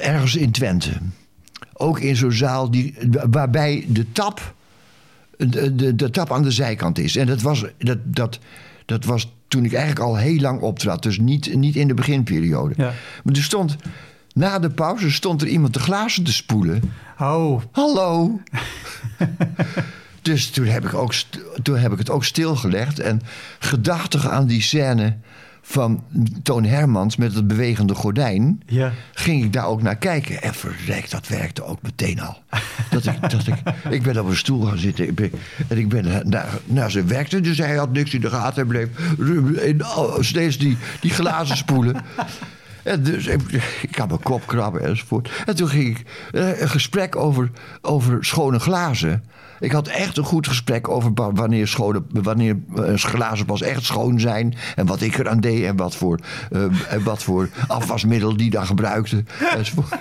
ergens 0.01 0.37
in 0.37 0.51
Twente. 0.51 0.93
Ook 1.73 2.01
in 2.01 2.17
zo'n 2.17 2.33
zaal 2.33 2.71
die, 2.71 2.95
waarbij 3.31 3.85
de 3.89 4.13
tap. 4.13 4.55
De, 5.37 5.75
de, 5.75 5.95
de 5.95 6.11
tap 6.11 6.33
aan 6.33 6.43
de 6.43 6.51
zijkant 6.51 6.99
is. 6.99 7.17
En 7.17 7.27
dat 7.27 7.41
was, 7.43 7.65
dat, 7.79 7.99
dat, 8.05 8.39
dat 8.87 9.05
was 9.05 9.33
toen 9.49 9.65
ik 9.65 9.73
eigenlijk 9.73 10.05
al 10.07 10.17
heel 10.17 10.41
lang 10.41 10.61
optrad. 10.61 11.03
Dus 11.03 11.19
niet, 11.19 11.55
niet 11.55 11.77
in 11.77 11.89
de 11.89 11.95
beginperiode. 11.95 12.75
Ja. 12.77 12.93
Maar 13.25 13.35
er 13.35 13.43
stond. 13.43 13.77
Na 14.35 14.59
de 14.59 14.71
pauze 14.71 15.11
stond 15.11 15.43
er 15.43 15.49
iemand 15.49 15.73
de 15.75 15.81
glazen 15.81 16.25
te 16.25 16.33
spoelen. 16.33 16.93
Oh, 17.19 17.63
Hallo. 17.73 18.41
dus 20.23 20.50
toen 20.50 20.67
heb, 20.67 20.85
ik 20.85 20.95
ook, 20.95 21.15
toen 21.63 21.76
heb 21.78 21.93
ik 21.93 21.99
het 21.99 22.11
ook 22.11 22.25
stilgelegd. 22.25 22.99
En 22.99 23.21
gedachtig 23.59 24.28
aan 24.28 24.47
die 24.47 24.63
scène 24.63 25.17
van 25.63 26.05
Toon 26.43 26.65
Hermans 26.65 27.17
met 27.17 27.35
het 27.35 27.47
bewegende 27.47 27.95
gordijn... 27.95 28.63
ja. 28.67 28.93
ging 29.13 29.45
ik 29.45 29.53
daar 29.53 29.67
ook 29.67 29.83
naar 29.83 29.97
kijken. 29.97 30.43
En 30.43 30.55
verrek, 30.55 31.11
dat 31.11 31.29
werkte 31.29 31.65
ook 31.65 31.83
meteen 31.83 32.21
al. 32.21 32.43
Dat 32.91 33.07
ik, 33.07 33.31
dat 33.31 33.47
ik, 33.47 33.55
ik 33.97 34.03
ben 34.03 34.21
op 34.21 34.29
een 34.29 34.37
stoel 34.37 34.63
gaan 34.63 34.79
zitten. 34.79 35.09
Ik 35.09 35.15
ben, 35.15 35.31
en 35.69 35.79
ik 35.79 35.89
ben 35.89 36.23
naar, 36.29 36.49
naar, 36.65 36.91
zijn 36.91 37.09
werkte. 37.09 37.41
Dus 37.41 37.59
hij 37.59 37.77
had 37.77 37.93
niks 37.93 38.15
in 38.15 38.21
de 38.21 38.31
gaten. 38.31 38.55
Hij 38.55 38.65
bleef 38.65 38.89
in, 39.59 39.83
steeds 40.19 40.59
die, 40.59 40.77
die 41.01 41.11
glazen 41.11 41.57
spoelen. 41.57 41.97
En 42.82 43.02
dus 43.02 43.26
ik, 43.26 43.40
ik 43.82 43.97
had 43.97 44.08
mijn 44.08 44.23
kop 44.23 44.47
krabben 44.47 44.82
enzovoort. 44.84 45.30
En 45.47 45.56
toen 45.56 45.68
ging 45.68 45.99
ik 45.99 46.04
eh, 46.32 46.60
een 46.60 46.68
gesprek 46.68 47.16
over, 47.16 47.50
over 47.80 48.25
schone 48.25 48.58
glazen. 48.58 49.25
Ik 49.60 49.73
had 49.73 49.88
echt 49.88 50.16
een 50.16 50.25
goed 50.25 50.49
gesprek 50.49 50.88
over 50.88 51.10
wa- 51.14 51.32
wanneer, 51.32 51.68
schone, 51.68 52.02
wanneer 52.10 52.56
eh, 52.76 52.95
glazen 52.95 53.47
pas 53.47 53.62
echt 53.62 53.84
schoon 53.84 54.21
zijn. 54.21 54.54
En 54.76 54.86
wat 54.86 55.00
ik 55.00 55.18
eraan 55.18 55.40
deed 55.40 55.64
en 55.64 55.76
wat 55.76 55.97
voor, 55.97 56.18
en 56.88 57.02
wat 57.02 57.23
voor 57.23 57.49
afwasmiddel 57.66 58.36
die 58.36 58.50
dan 58.50 58.66
gebruikte. 58.66 59.25
enzovoort. 59.56 59.88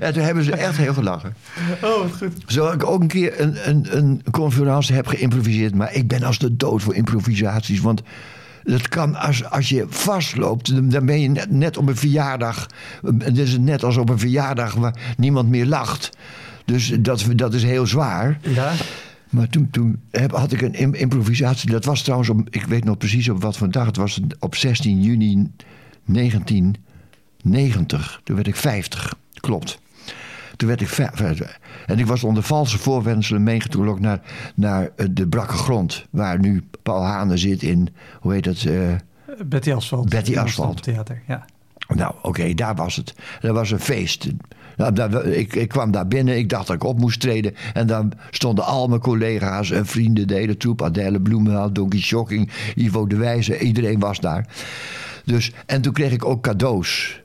En 0.00 0.12
toen 0.12 0.22
hebben 0.22 0.44
ze 0.44 0.52
echt 0.52 0.76
heel 0.76 0.92
gelachen. 0.94 1.34
Oh, 1.82 2.02
wat 2.02 2.16
goed. 2.18 2.32
Zo 2.46 2.70
ik 2.72 2.84
ook 2.84 3.00
een 3.00 3.06
keer 3.08 3.40
een, 3.40 3.68
een, 3.68 3.96
een 3.96 4.22
conferentie 4.30 4.94
heb 4.94 5.06
geïmproviseerd. 5.06 5.74
Maar 5.74 5.94
ik 5.94 6.08
ben 6.08 6.22
als 6.22 6.38
de 6.38 6.56
dood 6.56 6.82
voor 6.82 6.94
improvisaties. 6.94 7.80
Want 7.80 8.02
dat 8.70 8.88
kan 8.88 9.14
als, 9.14 9.44
als 9.44 9.68
je 9.68 9.86
vastloopt. 9.88 10.90
dan- 10.90 11.06
ben 11.06 11.20
je 11.20 11.28
net, 11.28 11.50
net 11.50 11.76
op 11.76 11.88
een 11.88 11.96
verjaardag. 11.96 12.66
Het 13.18 13.38
is 13.38 13.58
net 13.58 13.84
als 13.84 13.96
op 13.96 14.08
een 14.08 14.18
verjaardag 14.18 14.74
waar 14.74 15.14
niemand 15.16 15.48
meer 15.48 15.66
lacht. 15.66 16.10
Dus 16.64 16.92
dat, 17.00 17.24
dat 17.34 17.54
is 17.54 17.62
heel 17.62 17.86
zwaar. 17.86 18.38
Ja. 18.42 18.72
Maar 19.30 19.48
toen, 19.48 19.68
toen 19.70 20.00
heb, 20.10 20.30
had 20.30 20.52
ik 20.52 20.60
een 20.62 20.74
im- 20.74 20.94
improvisatie. 20.94 21.70
Dat 21.70 21.84
was 21.84 22.02
trouwens, 22.02 22.30
op, 22.30 22.40
ik 22.50 22.64
weet 22.64 22.84
nog 22.84 22.96
precies 22.96 23.28
op 23.28 23.42
wat 23.42 23.56
voor 23.56 23.70
dag. 23.70 23.86
Het 23.86 23.96
was 23.96 24.20
op 24.38 24.54
16 24.54 25.02
juni 25.02 25.50
1990. 26.04 28.20
Toen 28.24 28.36
werd 28.36 28.48
ik 28.48 28.56
50. 28.56 29.14
Klopt. 29.34 29.78
Toen 30.58 30.68
werd 30.68 30.80
ik 30.80 30.88
En 31.86 31.98
ik 31.98 32.06
was 32.06 32.24
onder 32.24 32.42
valse 32.42 32.78
voorwenselen 32.78 33.42
meegetrokken 33.42 34.02
naar, 34.02 34.20
naar 34.54 34.90
eh, 34.96 35.06
de 35.10 35.28
brakke 35.28 35.54
grond. 35.54 36.06
Waar 36.10 36.38
nu 36.38 36.64
Paul 36.82 37.04
Hane 37.04 37.36
zit 37.36 37.62
in, 37.62 37.88
hoe 38.20 38.32
heet 38.32 38.44
dat? 38.44 38.62
eh, 38.62 38.94
Betty 39.46 39.72
Asphalt. 39.72 40.08
Betty 40.08 40.38
Asphalt. 40.38 40.82
Theater, 40.82 41.22
ja. 41.26 41.44
nou, 41.94 42.14
oké, 42.22 42.54
daar 42.54 42.74
was 42.74 42.96
het. 42.96 43.14
Dat 43.40 43.54
was 43.54 43.70
een 43.70 43.80
feest. 43.80 44.28
Nou, 44.76 44.92
daar, 44.92 45.26
ik, 45.26 45.54
ik 45.54 45.68
kwam 45.68 45.90
daar 45.90 46.08
binnen, 46.08 46.36
ik 46.36 46.48
dacht 46.48 46.66
dat 46.66 46.76
ik 46.76 46.84
op 46.84 46.98
moest 46.98 47.20
treden. 47.20 47.54
En 47.74 47.86
dan 47.86 48.12
stonden 48.30 48.64
al 48.64 48.88
mijn 48.88 49.00
collega's 49.00 49.70
en 49.70 49.86
vrienden, 49.86 50.26
de 50.26 50.34
hele 50.34 50.56
troep. 50.56 50.82
Adèle 50.82 51.20
Bloemenhaal, 51.20 51.72
Donkey 51.72 52.00
Shocking, 52.00 52.50
Ivo 52.74 53.06
de 53.06 53.16
Wijze, 53.16 53.58
iedereen 53.58 53.98
was 53.98 54.20
daar. 54.20 54.46
Dus, 55.24 55.52
en 55.66 55.82
toen 55.82 55.92
kreeg 55.92 56.12
ik 56.12 56.24
ook 56.24 56.42
cadeaus. 56.42 57.20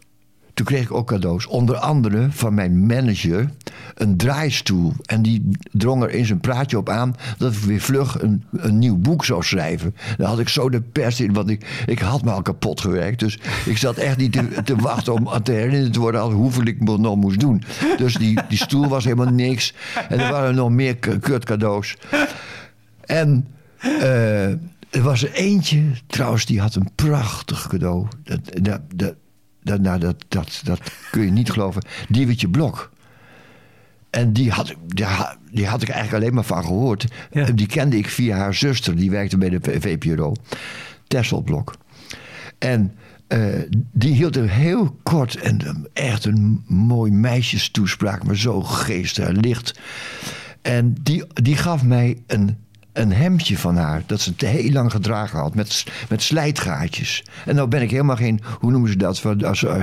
Toen 0.53 0.65
kreeg 0.65 0.83
ik 0.83 0.93
ook 0.93 1.07
cadeaus. 1.07 1.47
Onder 1.47 1.75
andere 1.75 2.27
van 2.31 2.53
mijn 2.53 2.85
manager 2.85 3.49
een 3.95 4.17
draaistoel. 4.17 4.93
En 5.05 5.21
die 5.21 5.49
drong 5.71 6.03
er 6.03 6.11
in 6.11 6.25
zijn 6.25 6.39
praatje 6.39 6.77
op 6.77 6.89
aan 6.89 7.15
dat 7.37 7.53
ik 7.53 7.59
weer 7.59 7.79
vlug 7.81 8.21
een, 8.21 8.43
een 8.51 8.79
nieuw 8.79 8.97
boek 8.97 9.25
zou 9.25 9.43
schrijven. 9.43 9.95
Daar 10.17 10.27
had 10.27 10.39
ik 10.39 10.49
zo 10.49 10.69
de 10.69 10.81
pers 10.81 11.19
in, 11.19 11.33
want 11.33 11.49
ik, 11.49 11.83
ik 11.85 11.99
had 11.99 12.23
me 12.23 12.31
al 12.31 12.41
kapot 12.41 12.81
gewerkt. 12.81 13.19
Dus 13.19 13.39
ik 13.65 13.77
zat 13.77 13.97
echt 13.97 14.17
niet 14.17 14.31
te, 14.31 14.63
te 14.63 14.75
wachten 14.75 15.13
om 15.13 15.43
te 15.43 15.51
herinnerd 15.51 15.93
te 15.93 15.99
worden 15.99 16.21
aan 16.21 16.31
hoeveel 16.31 16.65
ik 16.65 16.79
mo- 16.79 16.97
nog 16.97 17.15
moest 17.15 17.39
doen. 17.39 17.63
Dus 17.97 18.15
die, 18.15 18.39
die 18.49 18.57
stoel 18.57 18.87
was 18.87 19.03
helemaal 19.03 19.33
niks. 19.33 19.73
En 20.09 20.19
er 20.19 20.31
waren 20.31 20.55
nog 20.55 20.69
meer 20.69 20.95
kut 20.97 21.45
cadeaus. 21.45 21.97
En 23.05 23.47
eh, 23.77 24.47
er 24.89 25.01
was 25.01 25.23
er 25.23 25.31
eentje, 25.31 25.83
trouwens, 26.07 26.45
die 26.45 26.61
had 26.61 26.75
een 26.75 26.89
prachtig 26.95 27.67
cadeau. 27.67 28.07
Dat, 28.23 28.39
dat, 28.61 28.81
dat, 28.95 29.13
dat, 29.63 29.79
nou, 29.81 29.99
dat, 29.99 30.25
dat, 30.27 30.61
dat 30.63 30.79
kun 31.11 31.21
je 31.25 31.31
niet 31.31 31.51
geloven. 31.51 31.83
Diewertje 32.09 32.49
Blok. 32.49 32.91
En 34.09 34.33
die 34.33 34.51
had, 34.51 34.73
die, 34.85 35.05
ha- 35.05 35.37
die 35.51 35.67
had 35.67 35.81
ik 35.81 35.89
eigenlijk 35.89 36.23
alleen 36.23 36.35
maar 36.35 36.43
van 36.43 36.63
gehoord. 36.63 37.05
Ja. 37.31 37.45
Die 37.45 37.67
kende 37.67 37.97
ik 37.97 38.07
via 38.07 38.37
haar 38.37 38.53
zuster, 38.53 38.95
die 38.95 39.11
werkte 39.11 39.37
bij 39.37 39.49
de 39.49 39.59
VPRO. 39.61 40.33
Tessel 41.07 41.41
Blok. 41.41 41.75
En 42.57 42.95
eh, 43.27 43.39
die 43.91 44.13
hield 44.13 44.35
een 44.35 44.49
heel 44.49 44.99
kort 45.03 45.35
en 45.35 45.87
echt 45.93 46.25
een 46.25 46.63
mooi 46.67 47.11
meisjestoespraak, 47.11 48.23
maar 48.23 48.37
zo 48.37 48.61
geestig 48.61 49.27
en 49.27 49.37
licht. 49.39 49.79
En 50.61 50.95
die, 51.01 51.23
die 51.33 51.55
gaf 51.57 51.83
mij 51.83 52.17
een, 52.27 52.57
een 52.93 53.11
hemdje 53.13 53.57
van 53.57 53.75
haar, 53.77 54.03
dat 54.05 54.21
ze 54.21 54.35
te 54.35 54.45
heel 54.45 54.71
lang 54.71 54.91
gedragen 54.91 55.39
had, 55.39 55.55
met, 55.55 55.83
met 56.09 56.21
slijtgaatjes. 56.21 57.23
En 57.45 57.55
nou 57.55 57.67
ben 57.67 57.81
ik 57.81 57.91
helemaal 57.91 58.15
geen, 58.15 58.39
hoe 58.59 58.71
noemen 58.71 58.89
ze 58.89 58.97
dat, 58.97 59.19
van, 59.19 59.43
als, 59.43 59.63
eh, 59.63 59.79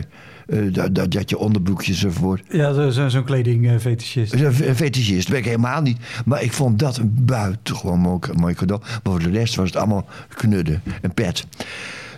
eh, 0.46 0.74
dat, 0.74 0.94
dat, 0.94 1.10
dat 1.12 1.30
je 1.30 1.38
onderbroekjes 1.38 2.04
enzovoort. 2.04 2.42
Ja, 2.50 2.72
zo- 2.72 2.90
zo- 2.90 3.08
zo'n 3.08 3.24
kledingfetischist. 3.24 4.32
Een 4.32 4.44
een 4.68 4.76
fetischist 4.76 5.28
ben 5.28 5.38
ik 5.38 5.44
helemaal 5.44 5.82
niet. 5.82 5.98
Maar 6.24 6.42
ik 6.42 6.52
vond 6.52 6.78
dat 6.78 6.96
een 6.96 7.14
buitengewoon 7.20 7.98
mooi, 7.98 8.18
mooi 8.36 8.54
cadeau. 8.54 8.82
Maar 8.82 9.00
voor 9.12 9.22
de 9.22 9.30
rest 9.30 9.54
was 9.54 9.66
het 9.68 9.76
allemaal 9.76 10.06
knudden 10.28 10.82
en 11.02 11.14
pet. 11.14 11.46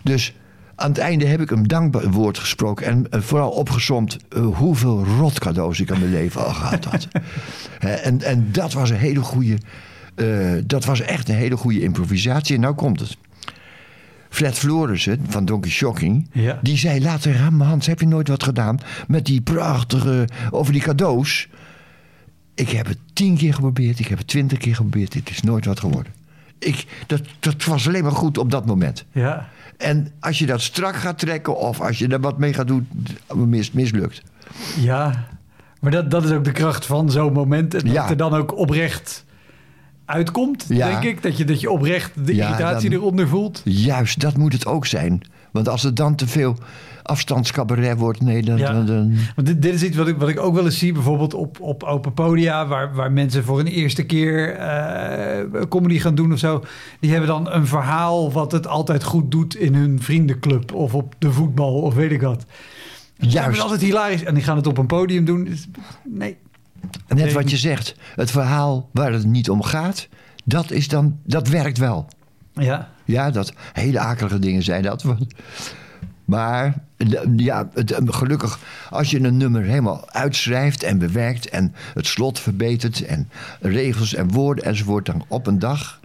Dus 0.03 0.35
aan 0.75 0.89
het 0.89 0.99
einde 0.99 1.27
heb 1.27 1.41
ik 1.41 1.51
een 1.51 1.63
dankbaar 1.67 2.11
woord 2.11 2.39
gesproken. 2.39 2.87
En 2.87 3.07
eh, 3.11 3.21
vooral 3.21 3.51
opgesomd 3.51 4.17
eh, 4.29 4.47
hoeveel 4.47 5.05
rot 5.05 5.39
cadeaus 5.39 5.81
ik 5.81 5.91
aan 5.91 5.99
mijn 5.99 6.13
leven 6.13 6.45
al 6.45 6.53
gehad 6.55 6.85
had. 6.85 7.09
En, 7.79 8.23
en 8.23 8.49
dat 8.53 8.73
was 8.73 8.91
een 8.91 8.97
hele 8.97 9.21
goede... 9.21 9.59
eh, 10.15 10.53
dat 10.67 10.85
was 10.85 11.01
echt 11.01 11.29
een 11.29 11.35
hele 11.35 11.57
goede 11.57 11.81
improvisatie. 11.83 12.55
En 12.55 12.61
nou 12.61 12.75
komt 12.75 13.01
het. 13.01 13.17
Fred 14.29 14.55
Florissen 14.59 15.21
van 15.29 15.45
Donkey 15.45 15.71
Shocking... 15.71 16.29
Ja. 16.33 16.59
die 16.63 16.77
zei 16.79 17.03
later... 17.03 17.35
"Ja, 17.35 17.51
maar 17.51 17.67
Hans, 17.67 17.87
heb 17.87 18.01
je 18.01 18.07
nooit 18.07 18.29
wat 18.29 18.43
gedaan 18.43 18.79
met 19.09 19.25
die 19.27 19.41
prachtige... 19.41 20.29
over 20.51 20.73
die 20.73 20.83
cadeaus... 20.83 21.49
Ik 22.55 22.69
heb 22.69 22.87
het 22.87 22.99
tien 23.13 23.37
keer 23.37 23.55
geprobeerd, 23.55 23.99
ik 23.99 24.07
heb 24.07 24.19
het 24.19 24.27
twintig 24.27 24.59
keer 24.59 24.75
geprobeerd. 24.75 25.15
Het 25.15 25.31
is 25.31 25.43
nooit 25.43 25.65
wat 25.65 25.81
geworden. 25.81 26.13
Ik, 26.59 26.87
dat, 27.07 27.21
dat 27.41 27.65
was 27.65 27.87
alleen 27.89 28.03
maar 28.03 28.13
goed 28.13 28.39
op 28.39 28.51
dat 28.51 28.67
moment. 28.67 29.05
Ja. 29.13 29.49
En 29.77 30.13
als 30.21 30.39
je 30.39 30.47
dat 30.47 30.61
strak 30.63 30.97
gaat 30.97 31.19
trekken 31.19 31.57
of 31.59 31.81
als 31.81 31.99
je 31.99 32.09
er 32.09 32.21
wat 32.21 32.39
mee 32.39 32.53
gaat 32.53 32.67
doen, 32.67 32.89
mis, 33.35 33.71
mislukt. 33.73 34.23
Ja, 34.81 35.27
maar 35.81 35.91
dat, 35.91 36.11
dat 36.11 36.25
is 36.25 36.31
ook 36.31 36.45
de 36.45 36.53
kracht 36.53 36.87
van 36.87 37.11
zo'n 37.11 37.33
moment. 37.33 37.75
En 37.75 37.85
dat 37.85 37.93
Ja. 37.95 38.09
er 38.09 38.17
dan 38.17 38.35
ook 38.35 38.57
oprecht 38.59 39.25
uitkomt, 40.05 40.65
Ja. 40.69 40.89
denk 40.89 41.03
ik. 41.03 41.23
Dat 41.23 41.37
je, 41.37 41.45
dat 41.45 41.61
je 41.61 41.71
oprecht 41.71 42.27
de 42.27 42.35
Ja, 42.35 42.45
irritatie 42.51 42.91
dan- 42.91 42.99
eronder 42.99 43.29
voelt. 43.29 43.61
Juist, 43.65 44.21
dat 44.21 44.37
moet 44.37 44.53
het 44.53 44.67
ook 44.67 44.87
zijn. 44.87 45.21
Want 45.51 45.69
als 45.69 45.83
het 45.83 45.97
dan 45.97 46.15
te 46.15 46.27
veel 46.29 46.57
afstandscabaret 47.03 47.99
wordt, 47.99 48.21
nee, 48.21 48.43
dan... 48.43 48.57
Ja. 48.59 48.73
dan, 48.73 48.87
dan- 48.87 49.13
Want 49.35 49.47
dit, 49.47 49.63
dit 49.63 49.75
is 49.75 49.83
iets 49.83 49.97
wat 49.97 50.09
ik, 50.09 50.17
wat 50.17 50.29
ik 50.29 50.41
ook 50.41 50.55
wel 50.55 50.65
eens 50.65 50.79
zie, 50.79 50.93
bijvoorbeeld 50.93 51.35
op, 51.35 51.61
op 51.61 51.83
open 51.83 52.13
podia, 52.15 52.67
waar, 52.67 52.95
waar 52.95 53.13
mensen 53.13 53.45
voor 53.45 53.61
een 53.61 53.67
eerste 53.67 54.03
keer 54.03 54.55
eh, 54.57 55.63
comedy 55.69 55.99
gaan 55.99 56.15
doen 56.15 56.33
of 56.33 56.39
zo. 56.39 56.65
Die 57.01 57.11
hebben 57.11 57.29
dan 57.29 57.51
een 57.53 57.67
verhaal 57.67 58.33
wat 58.33 58.53
het 58.53 58.67
altijd 58.67 59.05
goed 59.05 59.31
doet 59.31 59.57
in 59.57 59.75
hun 59.75 60.03
vriendenclub 60.03 60.73
of 60.75 60.95
op 60.95 61.15
de 61.19 61.33
voetbal 61.33 61.75
of 61.81 61.95
weet 61.95 62.11
ik 62.13 62.21
wat. 62.23 62.45
Dat 63.17 63.27
is 63.27 63.33
Juist, 63.33 63.61
altijd 63.61 63.81
hilarisch. 63.81 64.25
En 64.25 64.35
die 64.35 64.43
gaan 64.43 64.57
het 64.57 64.67
op 64.67 64.79
een 64.79 64.87
podium 64.87 65.25
doen. 65.25 65.45
Dus, 65.45 65.67
nee. 66.09 66.37
Net 67.09 67.33
wat 67.33 67.51
je 67.51 67.57
zegt. 67.57 67.95
Het 68.15 68.31
verhaal 68.31 68.89
waar 68.93 69.13
het 69.13 69.25
niet 69.25 69.51
om 69.51 69.63
gaat, 69.63 70.09
dat, 70.45 70.71
is 70.71 70.89
dan, 70.89 71.19
dat 71.25 71.49
werkt 71.49 71.79
wel. 71.79 72.09
Ja. 72.53 72.89
Ja, 73.05 73.31
dat 73.31 73.53
hele 73.73 73.99
akelige 73.99 74.39
dingen 74.39 74.63
zijn 74.63 74.83
dat. 74.83 75.05
Maar 76.25 76.75
ja, 77.37 77.69
het, 77.75 78.01
gelukkig, 78.07 78.59
als 78.91 79.11
je 79.11 79.21
een 79.21 79.37
nummer 79.37 79.63
helemaal 79.63 80.11
uitschrijft 80.11 80.83
en 80.83 80.99
bewerkt 80.99 81.49
en 81.49 81.75
het 81.95 82.07
slot 82.07 82.39
verbetert 82.39 83.05
en 83.05 83.31
regels 83.61 84.15
en 84.15 84.31
woorden 84.31 84.65
enzovoort, 84.65 85.07
dan 85.07 85.25
op 85.29 85.47
een 85.47 85.59
dag 85.59 86.01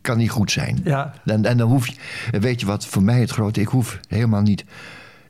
kan 0.00 0.18
die 0.18 0.28
goed 0.28 0.50
zijn. 0.50 0.80
Ja. 0.84 1.14
En, 1.24 1.44
en 1.44 1.56
dan 1.56 1.68
hoef 1.68 1.86
je, 1.86 1.94
en 2.30 2.40
weet 2.40 2.60
je 2.60 2.66
wat 2.66 2.86
voor 2.86 3.02
mij 3.02 3.20
het 3.20 3.30
grote, 3.30 3.60
ik 3.60 3.68
hoef 3.68 4.00
helemaal 4.08 4.42
niet, 4.42 4.64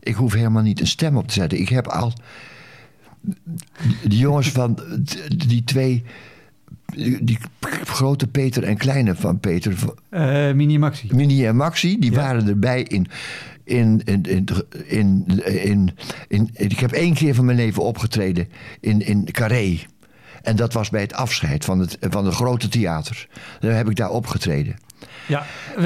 ik 0.01 0.15
hoef 0.15 0.33
helemaal 0.33 0.63
niet 0.63 0.81
een 0.81 0.87
stem 0.87 1.17
op 1.17 1.27
te 1.29 1.35
zetten. 1.35 1.59
Ik 1.61 1.69
heb 1.69 1.87
al 1.87 2.13
die 4.05 4.19
jongens 4.19 4.51
van 4.51 4.79
die 5.47 5.65
twee, 5.65 6.05
die 7.21 7.39
grote 7.85 8.27
Peter 8.27 8.63
en 8.65 8.77
kleine 8.77 9.15
van 9.15 9.41
Peter, 9.41 9.75
Eh 10.11 10.53
Mini 10.53 10.79
Maxi. 10.79 11.09
Mini 11.15 11.47
en 11.47 11.57
Maxi, 11.57 11.99
die 11.99 12.11
Ja. 12.11 12.17
waren 12.17 12.49
erbij 12.49 12.83
in. 12.83 13.07
In, 13.65 14.01
in, 14.05 14.23
in, 14.23 14.45
in, 14.87 15.25
in, 15.45 15.91
in- 16.29 16.51
Ik 16.55 16.79
heb 16.79 16.93
één 16.93 17.15
keer 17.15 17.35
van 17.35 17.45
mijn 17.45 17.57
leven 17.57 17.83
opgetreden 17.83 18.49
in, 18.81 19.01
in 19.07 19.25
Carré. 19.33 19.79
En 20.43 20.57
dat 20.57 20.73
was 20.73 20.91
bij 20.91 21.01
het 21.01 21.13
afscheid 21.15 21.65
van 21.65 21.79
het, 21.79 21.97
van 22.01 22.25
het 22.25 22.35
grote 22.35 22.69
theater. 22.69 23.29
Daar 23.61 23.75
heb 23.77 23.91
ik 23.91 23.97
daar 23.97 24.11
opgetreden. 24.11 24.77
Ja, 25.29 25.47
En- 25.77 25.85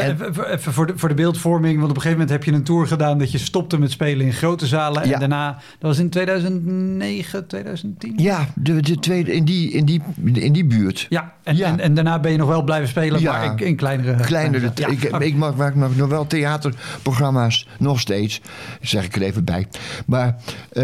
even, 0.53 0.73
voor, 0.73 0.87
de, 0.87 0.93
voor 0.99 1.09
de 1.09 1.15
beeldvorming. 1.15 1.79
Want 1.79 1.91
op 1.91 1.97
een 1.97 2.03
gegeven 2.03 2.19
moment 2.27 2.31
heb 2.31 2.45
je 2.45 2.53
een 2.59 2.65
tour 2.65 2.87
gedaan 2.87 3.19
dat 3.19 3.33
je 3.33 3.39
stopte 3.39 3.79
met 3.79 3.91
spelen 3.91 4.27
in 4.27 4.33
grote 4.33 4.67
zalen. 4.67 5.09
Ja. 5.09 5.13
En 5.15 5.21
daarna, 5.21 5.53
dat 5.53 5.63
was 5.91 5.99
in 5.99 6.11
2009, 6.11 7.47
2010. 7.47 8.13
Ja, 8.17 8.49
de, 8.55 8.81
de 8.83 8.99
tweede, 8.99 9.33
in, 9.35 9.45
die, 9.45 9.71
in, 9.71 9.85
die, 9.85 10.03
in 10.33 10.53
die 10.53 10.65
buurt. 10.65 11.07
Ja, 11.09 11.33
en, 11.43 11.57
Ja. 11.57 11.67
En, 11.69 11.81
en 11.81 11.95
daarna 11.95 12.19
ben 12.21 12.33
je 12.33 12.39
nog 12.39 12.49
wel 12.49 12.63
blijven 12.63 12.89
spelen, 12.89 13.21
Ja. 13.21 13.33
maar 13.33 13.45
in, 13.61 13.67
in 13.67 13.77
kleinere... 13.77 14.23
Kleinere, 14.25 14.71
ik, 14.89 15.03
ik 15.03 15.35
maak, 15.35 15.57
maak 15.57 15.75
nog 15.97 16.09
wel 16.09 16.27
theaterprogramma's, 16.27 17.69
nog 17.79 18.01
steeds. 18.01 18.41
Zeg 18.81 19.05
ik 19.05 19.17
er 19.17 19.23
even 19.23 19.45
bij. 19.45 19.67
Maar, 20.07 20.37
eh, 20.73 20.83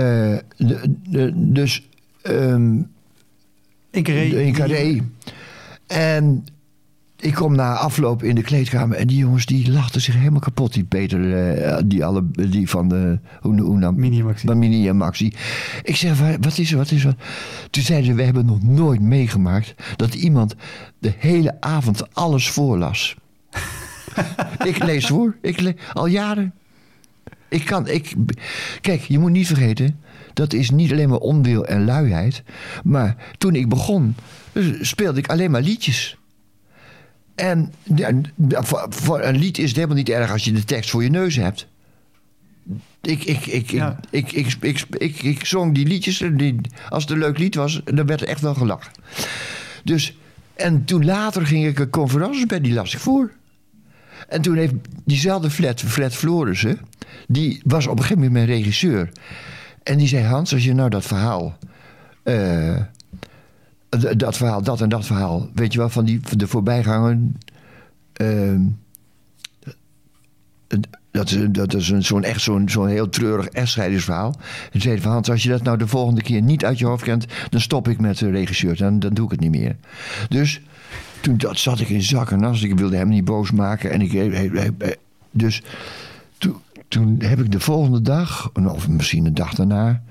de- 0.57 0.95
de- 1.09 1.33
dus 1.35 1.89
ehm, 2.23 2.77
in 3.91 4.03
Carré. 4.03 4.23
in 4.23 4.53
Carré. 4.53 5.01
En 5.87 6.45
ik 7.21 7.35
kom 7.35 7.55
na 7.55 7.75
afloop 7.75 8.23
in 8.23 8.35
de 8.35 8.43
kleedkamer 8.43 8.97
en 8.97 9.07
die 9.07 9.17
jongens 9.17 9.47
die 9.47 9.71
lachten 9.71 10.01
zich 10.01 10.15
helemaal 10.15 10.41
kapot. 10.41 10.73
Die 10.73 10.85
Peter, 10.85 11.35
eh, 11.63 11.79
die, 11.87 12.05
alle, 12.05 12.25
die 12.31 12.69
van 12.69 12.89
de 12.89 13.19
hoe, 13.41 13.61
hoe 13.61 13.79
nou, 13.79 13.95
Mini 13.95 14.23
Maxi. 14.23 14.47
van 14.47 14.59
Mini 14.59 14.89
en 14.89 14.97
Maxi. 14.97 15.33
Ik 15.83 15.97
zeg, 15.97 16.19
"Wa- 16.19 16.39
wat 16.41 16.59
is 16.59 16.71
er, 16.71 16.77
wat 16.77 16.91
is 16.91 17.05
er? 17.05 17.15
Toen 17.71 17.83
zeiden 17.83 18.07
ze, 18.11 18.15
we 18.15 18.23
hebben 18.23 18.47
nog 18.47 18.63
nooit 18.63 19.01
meegemaakt 19.01 19.75
dat 19.97 20.15
iemand 20.15 20.55
de 20.99 21.13
hele 21.19 21.57
avond 21.61 22.15
alles 22.15 22.51
voorlas. 22.51 23.17
ik 24.65 24.85
lees 24.85 25.07
voor, 25.07 25.37
ik 25.43 25.61
le- 25.61 25.75
al 25.93 26.07
jaren. 26.07 26.53
Ik 27.49 27.65
kan, 27.65 27.89
ik, 27.89 28.15
kijk, 28.81 29.01
je 29.01 29.19
moet 29.19 29.31
niet 29.31 29.47
vergeten, 29.47 30.01
dat 30.35 30.53
is 30.53 30.71
niet 30.71 30.93
alleen 30.93 31.09
maar 31.09 31.19
onwil 31.19 31.67
en 31.67 31.85
luiheid. 31.85 32.43
Maar 32.85 33.17
toen 33.39 33.55
ik 33.55 33.69
begon, 33.69 34.15
eh, 34.53 34.65
speelde 34.81 35.19
ik 35.19 35.29
alleen 35.29 35.51
maar 35.51 35.63
liedjes. 35.63 36.17
En 37.39 37.73
ja, 37.95 38.11
voor, 38.89 39.21
een 39.21 39.37
lied 39.37 39.59
is 39.59 39.67
het 39.67 39.75
helemaal 39.77 39.97
niet 39.97 40.09
erg 40.09 40.31
als 40.31 40.45
je 40.45 40.53
de 40.53 40.65
tekst 40.65 40.91
voor 40.91 41.03
je 41.03 41.11
neus 41.11 41.37
hebt. 41.37 41.67
Ik, 43.01 43.25
ik, 43.25 43.47
ik, 43.47 43.71
Ja. 43.71 44.01
ik, 44.11 44.33
ik, 44.33 44.57
ik, 44.61 44.85
ik, 44.91 45.23
ik, 45.23 45.45
zong 45.45 45.75
die 45.75 45.87
liedjes. 45.87 46.21
en 46.21 46.37
Die, 46.37 46.61
als 46.89 47.03
het 47.03 47.13
een 47.13 47.19
leuk 47.19 47.39
lied 47.39 47.55
was, 47.55 47.81
dan 47.85 48.07
werd 48.07 48.21
er 48.21 48.29
echt 48.29 48.41
wel 48.41 48.55
gelachen. 48.55 48.93
Dus, 49.85 50.17
en 50.55 50.85
toen 50.85 51.05
later 51.05 51.47
ging 51.47 51.67
ik 51.67 51.79
een 51.79 51.91
conferentie 51.91 52.47
bij, 52.47 52.61
die 52.61 52.73
las 52.73 52.95
ik 52.95 53.01
voor. 53.01 53.33
En 54.29 54.41
toen 54.43 54.57
heeft 54.57 54.75
diezelfde 55.05 55.51
Fred, 55.51 55.81
Fred 55.81 56.15
Florissen, 56.15 56.79
die 57.29 57.61
was 57.65 57.87
op 57.87 57.93
een 57.93 58.03
gegeven 58.03 58.23
moment 58.23 58.33
mijn 58.33 58.59
regisseur. 58.59 59.11
En 59.83 59.99
die 59.99 60.09
zei, 60.09 60.25
Hans, 60.25 60.53
als 60.53 60.65
je 60.65 60.75
nou 60.75 60.91
dat 60.91 61.07
verhaal... 61.07 61.59
eh, 62.23 62.77
dat 64.17 64.37
verhaal, 64.37 64.63
dat 64.63 64.81
en 64.81 64.89
dat 64.89 65.07
verhaal, 65.07 65.49
weet 65.55 65.73
je 65.73 65.79
wel, 65.79 65.89
van 65.89 66.05
die, 66.05 66.21
de 66.37 66.47
voorbijganger... 66.47 67.19
ehm, 68.13 68.61
dat 71.11 71.31
is, 71.31 71.47
dat 71.51 71.75
is 71.75 71.89
een, 71.89 72.05
zo'n 72.05 72.25
echt 72.25 72.41
zo'n, 72.41 72.69
zo'n 72.69 72.89
heel 72.89 73.09
treurig 73.09 73.47
echtscheidingsverhaal. 73.47 74.35
En 74.73 74.81
zei 74.81 75.01
van 75.01 75.25
als 75.25 75.43
je 75.43 75.49
dat 75.49 75.63
nou 75.63 75.79
de 75.79 75.87
volgende 75.87 76.23
keer 76.23 76.43
niet 76.43 76.65
uit 76.65 76.79
je 76.79 76.87
hoofd 76.87 77.05
kent... 77.05 77.27
dan 77.51 77.61
stop 77.61 77.89
ik 77.89 78.01
met 78.01 78.19
de 78.19 78.31
regisseur, 78.31 78.77
dan, 78.77 78.99
doe 78.99 79.25
ik 79.25 79.31
het 79.31 79.41
niet 79.41 79.51
meer. 79.51 79.77
Dus 80.29 80.61
toen 81.21 81.37
dat 81.37 81.59
zat 81.59 81.81
ik 81.81 81.89
in 81.89 82.03
zak 82.03 82.31
en 82.31 82.45
as. 82.45 82.63
Ik 82.63 82.79
wilde 82.79 82.97
hem 82.97 83.09
niet 83.09 83.25
boos 83.25 83.51
maken. 83.51 83.91
En 83.91 84.01
ik, 84.01 84.91
dus 85.31 85.63
toen, 86.39 86.57
toen 86.89 87.17
heb 87.23 87.41
ik 87.41 87.53
de 87.53 87.61
volgende 87.61 88.03
dag, 88.03 88.51
of 88.53 88.89
misschien 88.89 89.27
een 89.27 89.35
dag 89.35 89.55
daarna... 89.55 90.03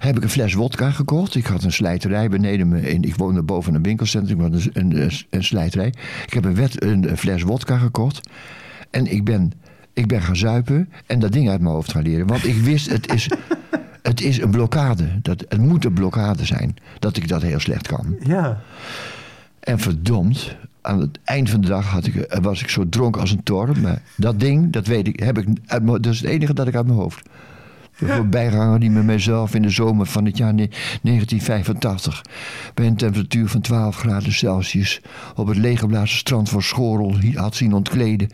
heb 0.00 0.16
ik 0.16 0.22
een 0.22 0.30
fles 0.30 0.54
wodka 0.54 0.90
gekocht. 0.90 1.34
Ik 1.34 1.46
had 1.46 1.62
een 1.62 1.72
slijterij 1.72 2.28
beneden 2.28 2.68
me. 2.68 2.80
In, 2.90 3.02
ik 3.02 3.16
woonde 3.16 3.42
boven 3.42 3.74
een 3.74 3.82
winkelcentrum. 3.82 4.44
Ik 4.44 4.52
had 4.52 4.62
een, 4.72 5.02
een, 5.02 5.10
een 5.30 5.44
slijterij. 5.44 5.94
Ik 6.26 6.32
heb 6.32 6.44
een, 6.44 6.54
wet, 6.54 6.82
een, 6.82 7.10
een 7.10 7.16
fles 7.16 7.42
wodka 7.42 7.78
gekocht. 7.78 8.28
En 8.90 9.06
ik 9.06 9.24
ben, 9.24 9.52
ik 9.92 10.06
ben 10.06 10.22
gaan 10.22 10.36
zuipen 10.36 10.88
en 11.06 11.18
dat 11.18 11.32
ding 11.32 11.48
uit 11.48 11.60
mijn 11.60 11.74
hoofd 11.74 11.92
gaan 11.92 12.02
leren. 12.02 12.26
Want 12.26 12.46
ik 12.46 12.56
wist, 12.56 12.90
het 12.90 13.12
is, 13.12 13.30
het 14.02 14.20
is 14.20 14.40
een 14.40 14.50
blokkade. 14.50 15.18
Dat, 15.22 15.44
het 15.48 15.60
moet 15.60 15.84
een 15.84 15.92
blokkade 15.92 16.44
zijn 16.44 16.76
dat 16.98 17.16
ik 17.16 17.28
dat 17.28 17.42
heel 17.42 17.60
slecht 17.60 17.86
kan. 17.86 18.16
Ja. 18.20 18.60
En 19.60 19.78
verdomd, 19.78 20.56
aan 20.80 21.00
het 21.00 21.18
eind 21.24 21.50
van 21.50 21.60
de 21.60 21.68
dag 21.68 21.86
had 21.86 22.06
ik, 22.06 22.16
eh, 22.16 22.42
was 22.42 22.62
ik 22.62 22.68
zo 22.68 22.88
dronken 22.88 23.20
als 23.20 23.30
een 23.30 23.42
toren. 23.42 23.80
Maar 23.80 24.02
dat 24.16 24.40
ding, 24.40 24.72
dat 24.72 24.86
weet 24.86 25.06
ik, 25.06 25.20
heb 25.20 25.38
ik 25.38 25.46
uit 25.66 25.86
dat 25.86 26.06
is 26.06 26.20
het 26.20 26.30
enige 26.30 26.54
dat 26.54 26.66
ik 26.66 26.74
uit 26.74 26.86
mijn 26.86 26.98
hoofd. 26.98 27.28
Voorbijganger 28.04 28.80
die 28.80 28.90
met 28.90 29.04
mijzelf 29.04 29.54
in 29.54 29.62
de 29.62 29.70
zomer 29.70 30.06
van 30.06 30.24
het 30.24 30.36
jaar 30.36 30.54
ne- 30.54 30.68
1985... 31.02 32.22
bij 32.74 32.86
een 32.86 32.96
temperatuur 32.96 33.48
van 33.48 33.60
12 33.60 33.96
graden 33.96 34.32
Celsius... 34.32 35.00
op 35.34 35.46
het 35.46 35.56
leeggeblazen 35.56 36.18
strand 36.18 36.48
van 36.48 36.62
Schorel 36.62 37.14
had 37.34 37.54
zien 37.54 37.72
ontkleden... 37.72 38.28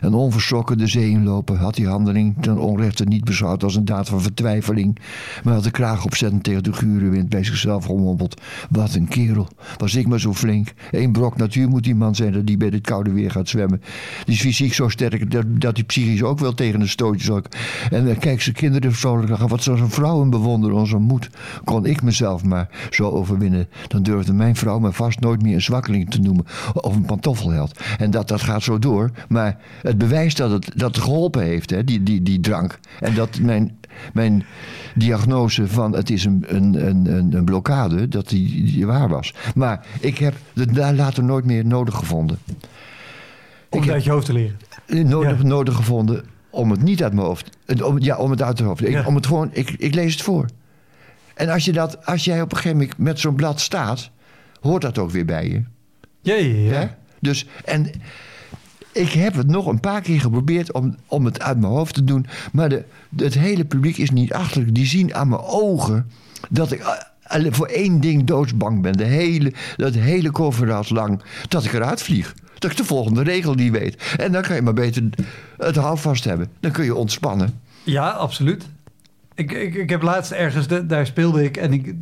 en 0.00 0.14
onverschrokken 0.14 0.78
de 0.78 0.86
zee 0.86 1.10
inlopen... 1.10 1.56
had 1.56 1.74
die 1.74 1.88
handeling 1.88 2.34
ten 2.40 2.58
onrechte 2.58 3.04
niet 3.04 3.24
beschouwd 3.24 3.62
als 3.62 3.76
een 3.76 3.84
daad 3.84 4.08
van 4.08 4.22
vertwijfeling... 4.22 4.98
maar 5.44 5.54
had 5.54 5.64
de 5.64 5.70
kraag 5.70 6.04
opzettend 6.04 6.44
tegen 6.44 6.62
de 6.62 6.72
gure 6.72 7.08
wind 7.08 7.28
bij 7.28 7.44
zichzelf 7.44 7.84
gemompeld. 7.84 8.40
Wat 8.70 8.94
een 8.94 9.08
kerel, 9.08 9.48
was 9.76 9.94
ik 9.94 10.06
maar 10.06 10.20
zo 10.20 10.34
flink. 10.34 10.72
Eén 10.90 11.12
brok 11.12 11.36
natuur 11.36 11.68
moet 11.68 11.84
die 11.84 11.94
man 11.94 12.14
zijn 12.14 12.32
dat 12.32 12.46
die 12.46 12.56
bij 12.56 12.70
dit 12.70 12.86
koude 12.86 13.12
weer 13.12 13.30
gaat 13.30 13.48
zwemmen. 13.48 13.82
Die 14.24 14.34
is 14.34 14.40
fysiek 14.40 14.74
zo 14.74 14.88
sterk 14.88 15.30
dat, 15.30 15.44
dat 15.48 15.76
hij 15.76 15.84
psychisch 15.84 16.22
ook 16.22 16.38
wel 16.38 16.54
tegen 16.54 16.80
een 16.80 16.88
stootje 16.88 17.24
zal. 17.24 17.42
En 17.90 18.08
eh, 18.08 18.18
kijk, 18.18 18.42
zijn 18.42 18.54
kinderen 18.54 18.94
zo 18.94 19.11
vrolijk 19.12 19.30
lachen. 19.30 19.48
Wat 19.48 19.62
zo'n 19.62 19.90
vrouwen 19.90 20.30
bewonderen 20.30 20.76
onze 20.76 20.96
moed. 20.96 21.30
Kon 21.64 21.86
ik 21.86 22.02
mezelf 22.02 22.44
maar 22.44 22.68
zo 22.90 23.10
overwinnen. 23.10 23.68
Dan 23.88 24.02
durfde 24.02 24.32
mijn 24.32 24.56
vrouw 24.56 24.78
me 24.78 24.92
vast 24.92 25.20
nooit 25.20 25.42
meer 25.42 25.54
een 25.54 25.62
zwakkeling 25.62 26.10
te 26.10 26.20
noemen. 26.20 26.44
Of 26.74 26.94
een 26.96 27.04
pantoffelheld. 27.04 27.80
En 27.98 28.10
dat, 28.10 28.28
dat 28.28 28.40
gaat 28.42 28.62
zo 28.62 28.78
door. 28.78 29.10
Maar 29.28 29.58
het 29.82 29.98
bewijst 29.98 30.36
dat 30.36 30.50
het, 30.50 30.70
dat 30.74 30.94
het 30.94 31.04
geholpen 31.04 31.42
heeft, 31.42 31.70
hè, 31.70 31.84
die, 31.84 32.02
die, 32.02 32.22
die 32.22 32.40
drank. 32.40 32.78
En 33.00 33.14
dat 33.14 33.38
mijn, 33.40 33.78
mijn 34.12 34.44
diagnose 34.94 35.68
van 35.68 35.94
het 35.94 36.10
is 36.10 36.24
een, 36.24 36.44
een, 36.46 36.86
een, 36.86 37.32
een 37.36 37.44
blokkade, 37.44 38.08
dat 38.08 38.28
die, 38.28 38.64
die 38.64 38.86
waar 38.86 39.08
was. 39.08 39.34
Maar 39.54 39.86
ik 40.00 40.18
heb 40.18 40.34
het 40.54 40.74
daar 40.74 40.94
later 40.94 41.24
nooit 41.24 41.44
meer 41.44 41.66
nodig 41.66 41.94
gevonden. 41.94 42.38
Om 43.68 43.90
uit 43.90 44.04
je 44.04 44.10
hoofd 44.10 44.26
te 44.26 44.32
leren. 44.32 44.56
Nodig, 44.86 45.38
Ja. 45.42 45.46
nodig 45.46 45.74
gevonden 45.76 46.24
om 46.52 46.70
het 46.70 46.82
niet 46.82 47.02
uit 47.02 47.12
mijn 47.12 47.26
hoofd. 47.26 47.56
eh, 47.66 47.86
Om, 47.86 47.98
ja, 47.98 48.16
om 48.16 48.30
het 48.30 48.42
uit 48.42 48.54
mijn 48.56 48.68
hoofd. 48.68 48.84
Ik, 48.84 48.90
Ja. 48.92 49.04
om 49.06 49.14
het 49.14 49.26
gewoon, 49.26 49.48
ik, 49.52 49.70
ik 49.70 49.94
lees 49.94 50.12
het 50.12 50.22
voor. 50.22 50.46
En 51.34 51.48
als, 51.48 51.64
je 51.64 51.72
dat, 51.72 52.06
als 52.06 52.24
jij 52.24 52.40
op 52.42 52.50
een 52.50 52.56
gegeven 52.56 52.78
moment 52.78 52.98
met 52.98 53.20
zo'n 53.20 53.34
blad 53.34 53.60
staat, 53.60 54.10
hoort 54.60 54.82
dat 54.82 54.98
ook 54.98 55.10
weer 55.10 55.24
bij 55.24 55.48
je. 55.48 55.62
Ja, 56.20 56.34
ja, 56.34 56.70
ja. 56.80 56.96
Dus, 57.20 57.46
en 57.64 57.90
ik 58.92 59.08
heb 59.12 59.34
het 59.34 59.46
nog 59.46 59.66
een 59.66 59.80
paar 59.80 60.00
keer 60.00 60.20
geprobeerd 60.20 60.72
om, 60.72 60.96
om 61.06 61.24
het 61.24 61.40
uit 61.40 61.60
mijn 61.60 61.72
hoofd 61.72 61.94
te 61.94 62.04
doen. 62.04 62.26
Maar 62.52 62.68
de, 62.68 62.84
het 63.16 63.34
hele 63.34 63.64
publiek 63.64 63.96
is 63.96 64.10
niet 64.10 64.32
achterlijk. 64.32 64.74
Die 64.74 64.86
zien 64.86 65.14
aan 65.14 65.28
mijn 65.28 65.40
ogen 65.40 66.10
dat 66.50 66.72
ik 66.72 66.80
eh, 67.22 67.46
voor 67.50 67.66
één 67.66 68.00
ding 68.00 68.24
doodsbang 68.24 68.82
ben. 68.82 68.92
De 68.92 69.04
hele, 69.04 69.52
dat 69.76 69.94
hele 69.94 70.30
lang. 70.88 71.22
Dat 71.48 71.64
ik 71.64 71.72
eruit 71.72 72.02
vlieg. 72.02 72.34
Dat 72.62 72.70
ik 72.70 72.76
de 72.76 72.84
volgende 72.84 73.22
regel 73.22 73.54
niet 73.54 73.72
weet. 73.72 74.14
En 74.16 74.32
dan 74.32 74.42
kan 74.42 74.56
je 74.56 74.62
maar 74.62 74.72
beter 74.74 75.02
het 75.58 75.76
houvast 75.76 76.24
hebben. 76.24 76.48
Dan 76.60 76.70
kun 76.70 76.84
je 76.84 76.94
ontspannen. 76.94 77.60
Ja, 77.82 78.08
absoluut. 78.10 78.68
Ik, 79.34 79.52
ik, 79.52 79.74
ik 79.74 79.90
heb 79.90 80.02
laatst 80.02 80.30
ergens, 80.32 80.66
de- 80.66 80.86
daar 80.86 81.06
speelde 81.06 81.44
ik 81.44 81.56
en 81.56 81.72
ik, 81.72 81.94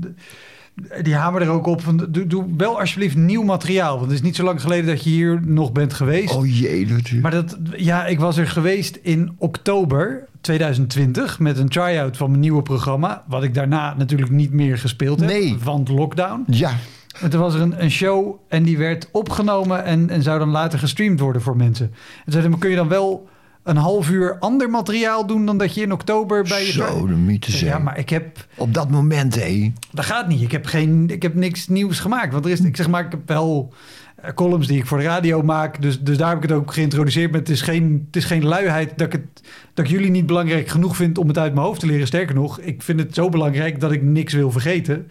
die 1.02 1.14
hamer 1.14 1.42
er 1.42 1.48
ook 1.48 1.66
op 1.66 1.82
van, 1.82 2.06
doe, 2.08 2.26
doe 2.26 2.44
wel 2.56 2.80
alsjeblieft 2.80 3.16
nieuw 3.16 3.42
materiaal. 3.42 3.94
Want 3.98 4.06
het 4.10 4.18
is 4.18 4.22
niet 4.22 4.36
zo 4.36 4.44
lang 4.44 4.60
geleden 4.60 4.86
dat 4.86 5.04
je 5.04 5.10
hier 5.10 5.40
nog 5.44 5.72
bent 5.72 5.92
geweest. 5.92 6.34
Oh 6.34 6.58
jee, 6.60 6.86
natuurlijk. 6.86 7.22
Maar 7.22 7.30
dat, 7.30 7.56
ja, 7.76 8.06
ik 8.06 8.18
was 8.20 8.36
er 8.36 8.46
geweest 8.46 8.98
in 9.02 9.34
oktober 9.38 10.24
2020 10.40 11.38
met 11.38 11.58
een 11.58 11.68
try-out 11.68 12.16
van 12.16 12.28
mijn 12.28 12.40
nieuwe 12.40 12.62
programma. 12.62 13.24
Wat 13.28 13.42
ik 13.42 13.54
daarna 13.54 13.94
natuurlijk 13.98 14.30
niet 14.30 14.52
meer 14.52 14.78
gespeeld 14.78 15.20
heb, 15.20 15.28
Nee. 15.28 15.56
want 15.64 15.88
lockdown. 15.88 16.44
Ja, 16.46 16.72
En 17.20 17.30
toen 17.30 17.40
was 17.40 17.54
er 17.54 17.60
een, 17.60 17.82
een 17.82 17.90
show 17.90 18.40
en 18.48 18.62
die 18.62 18.78
werd 18.78 19.08
opgenomen 19.12 19.84
en, 19.84 20.10
en 20.10 20.22
zou 20.22 20.38
dan 20.38 20.50
later 20.50 20.78
gestreamd 20.78 21.20
worden 21.20 21.42
voor 21.42 21.56
mensen. 21.56 21.86
En 22.24 22.32
zeiden, 22.32 22.50
maar 22.50 22.60
kun 22.60 22.70
je 22.70 22.76
dan 22.76 22.88
wel 22.88 23.28
een 23.62 23.76
half 23.76 24.10
uur 24.10 24.38
ander 24.38 24.70
materiaal 24.70 25.26
doen 25.26 25.46
dan 25.46 25.58
dat 25.58 25.74
je 25.74 25.82
in 25.82 25.92
oktober 25.92 26.42
bij 26.42 26.66
je... 26.66 26.72
zo 26.72 27.06
de 27.06 27.14
mythe 27.14 27.52
Ja, 27.52 27.56
zijn. 27.56 27.82
maar 27.82 27.98
ik 27.98 28.08
heb... 28.08 28.46
Op 28.56 28.74
dat 28.74 28.90
moment, 28.90 29.34
hé. 29.34 29.72
Dat 29.92 30.04
gaat 30.04 30.28
niet. 30.28 30.42
Ik 30.42 30.52
heb, 30.52 30.66
geen, 30.66 31.08
ik 31.10 31.22
heb 31.22 31.34
niks 31.34 31.68
nieuws 31.68 31.98
gemaakt. 32.00 32.32
Want 32.32 32.44
er 32.44 32.50
is, 32.50 32.60
ik 32.60 32.76
zeg 32.76 32.88
maar, 32.88 33.04
ik 33.04 33.10
heb 33.10 33.28
wel 33.28 33.72
eh, 34.16 34.32
columns 34.32 34.66
die 34.66 34.78
ik 34.78 34.86
voor 34.86 34.98
de 34.98 35.04
radio 35.04 35.42
maak. 35.42 35.82
Dus, 35.82 36.00
dus 36.00 36.16
daar 36.16 36.28
heb 36.28 36.36
ik 36.36 36.48
het 36.48 36.58
ook 36.58 36.72
geïntroduceerd. 36.72 37.30
Maar 37.30 37.40
het 37.40 37.48
is 37.48 37.62
geen, 37.62 38.02
het 38.06 38.16
is 38.16 38.24
geen 38.24 38.44
luiheid 38.44 38.92
dat 38.96 39.06
ik, 39.06 39.12
het, 39.12 39.48
dat 39.74 39.84
ik 39.84 39.90
jullie 39.90 40.10
niet 40.10 40.26
belangrijk 40.26 40.68
genoeg 40.68 40.96
vind 40.96 41.18
om 41.18 41.28
het 41.28 41.38
uit 41.38 41.54
mijn 41.54 41.66
hoofd 41.66 41.80
te 41.80 41.86
leren. 41.86 42.06
Sterker 42.06 42.34
nog, 42.34 42.60
ik 42.60 42.82
vind 42.82 43.00
het 43.00 43.14
zo 43.14 43.28
belangrijk 43.28 43.80
dat 43.80 43.92
ik 43.92 44.02
niks 44.02 44.32
wil 44.32 44.50
vergeten. 44.50 45.06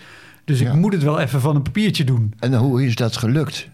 Dus 0.49 0.59
Ja. 0.59 0.71
ik 0.71 0.75
moet 0.77 0.93
het 0.93 1.03
wel 1.03 1.19
even 1.19 1.41
van 1.41 1.55
een 1.55 1.61
papiertje 1.61 2.03
doen. 2.03 2.33
En 2.39 2.53
hoe 2.55 2.85
is 2.85 2.95
dat 2.95 3.17
gelukt? 3.17 3.67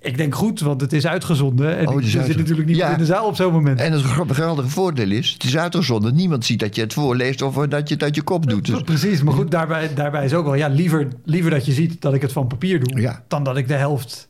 Ik 0.00 0.16
denk 0.16 0.34
goed, 0.34 0.60
want 0.60 0.80
het 0.80 0.92
is 0.92 1.06
uitgezonden. 1.06 1.76
En 1.78 1.88
Oh, 1.88 2.00
ik 2.02 2.08
zit 2.08 2.36
natuurlijk 2.36 2.68
niet 2.68 2.76
Ja. 2.76 2.92
in 2.92 2.98
de 2.98 3.04
zaal 3.04 3.26
op 3.26 3.36
zo'n 3.36 3.52
moment. 3.52 3.80
En 3.80 3.92
het 3.92 4.02
geweldige 4.02 4.68
voordeel 4.68 5.10
is, 5.10 5.30
het 5.32 5.44
is 5.44 5.56
uitgezonden. 5.56 6.14
Niemand 6.14 6.44
ziet 6.44 6.60
dat 6.60 6.74
je 6.74 6.80
het 6.82 6.92
voorleest 6.92 7.42
of 7.42 7.54
dat 7.54 7.88
je 7.88 7.94
het 7.94 8.02
uit 8.02 8.14
je 8.14 8.22
kop 8.22 8.48
doet. 8.48 8.66
Dus, 8.66 8.80
Precies, 8.82 9.22
maar 9.22 9.34
goed, 9.34 9.50
daarbij, 9.50 9.94
daarbij 9.94 10.24
is 10.24 10.34
ook 10.34 10.44
wel... 10.44 10.54
Ja, 10.54 10.68
liever, 10.68 11.08
liever 11.24 11.50
dat 11.50 11.66
je 11.66 11.72
ziet 11.72 12.00
dat 12.00 12.14
ik 12.14 12.22
het 12.22 12.32
van 12.32 12.46
papier 12.46 12.80
doe... 12.84 13.00
Ja. 13.00 13.22
dan 13.28 13.44
dat 13.44 13.56
ik 13.56 13.68
de 13.68 13.74
helft 13.74 14.28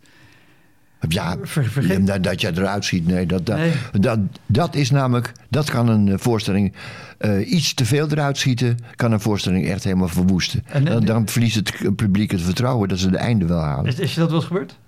ja, 1.08 1.36
ver- 1.42 2.04
dat, 2.04 2.22
dat 2.22 2.40
je 2.40 2.50
eruit 2.54 2.84
ziet. 2.84 3.06
Nee, 3.06 3.26
dat, 3.26 3.46
dat, 3.46 3.56
Nee. 3.56 3.72
dat, 4.00 4.18
dat 4.46 4.74
is 4.74 4.90
namelijk, 4.90 5.32
dat 5.50 5.70
kan 5.70 5.88
een 5.88 6.08
eh, 6.08 6.14
voorstelling 6.18 6.72
eh, 7.18 7.52
iets 7.52 7.74
te 7.74 7.84
veel 7.84 8.08
eruit 8.08 8.38
schieten, 8.38 8.76
kan 8.94 9.12
een 9.12 9.20
voorstelling 9.20 9.66
echt 9.66 9.84
helemaal 9.84 10.08
verwoesten. 10.08 10.62
En, 10.66 10.86
eh, 10.86 10.92
dan, 10.92 11.04
dan 11.04 11.28
verliest 11.28 11.54
het 11.56 11.96
publiek 11.96 12.30
het 12.30 12.42
vertrouwen 12.42 12.88
dat 12.88 12.98
ze 12.98 13.10
de 13.10 13.16
einde 13.16 13.46
wel 13.46 13.60
halen. 13.60 13.86
Is, 13.86 13.98
is 13.98 14.14
je 14.14 14.20
dat 14.20 14.28
wel 14.28 14.38
eens 14.38 14.46
gebeurd? 14.48 14.78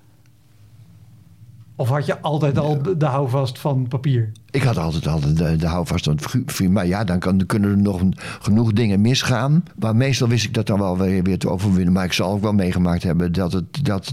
Of 1.77 1.89
had 1.89 2.07
je 2.07 2.21
altijd 2.21 2.59
al 2.59 2.83
de, 2.99 3.07
houvast 3.07 3.59
van 3.59 3.89
papier? 3.89 4.33
Ik 4.51 4.63
had 4.63 4.77
altijd 4.79 5.07
al 5.07 5.21
de, 5.21 5.57
de 5.57 5.67
houvast 5.67 6.05
van 6.05 6.15
het 6.17 6.27
figuur. 6.47 6.71
Maar 6.71 6.87
ja, 6.87 7.05
dan, 7.05 7.19
kan, 7.19 7.39
dan 7.39 7.47
kunnen 7.47 7.71
er 7.71 7.79
nog 7.79 8.03
genoeg 8.41 8.73
dingen 8.73 9.01
misgaan. 9.01 9.63
Maar 9.79 9.97
meestal 9.97 10.29
wist 10.29 10.45
ik 10.45 10.55
dat 10.55 10.67
dan 10.67 10.79
wel 10.79 10.99
weer, 10.99 11.23
weer 11.23 11.39
te 11.39 11.49
overwinnen. 11.51 11.93
Maar 11.93 12.05
ik 12.05 12.13
zal 12.13 12.33
ook 12.33 12.43
wel 12.43 12.53
meegemaakt 12.53 13.03
hebben 13.03 13.33
dat 13.33 13.53
het. 13.53 13.85
Dat, 13.85 14.13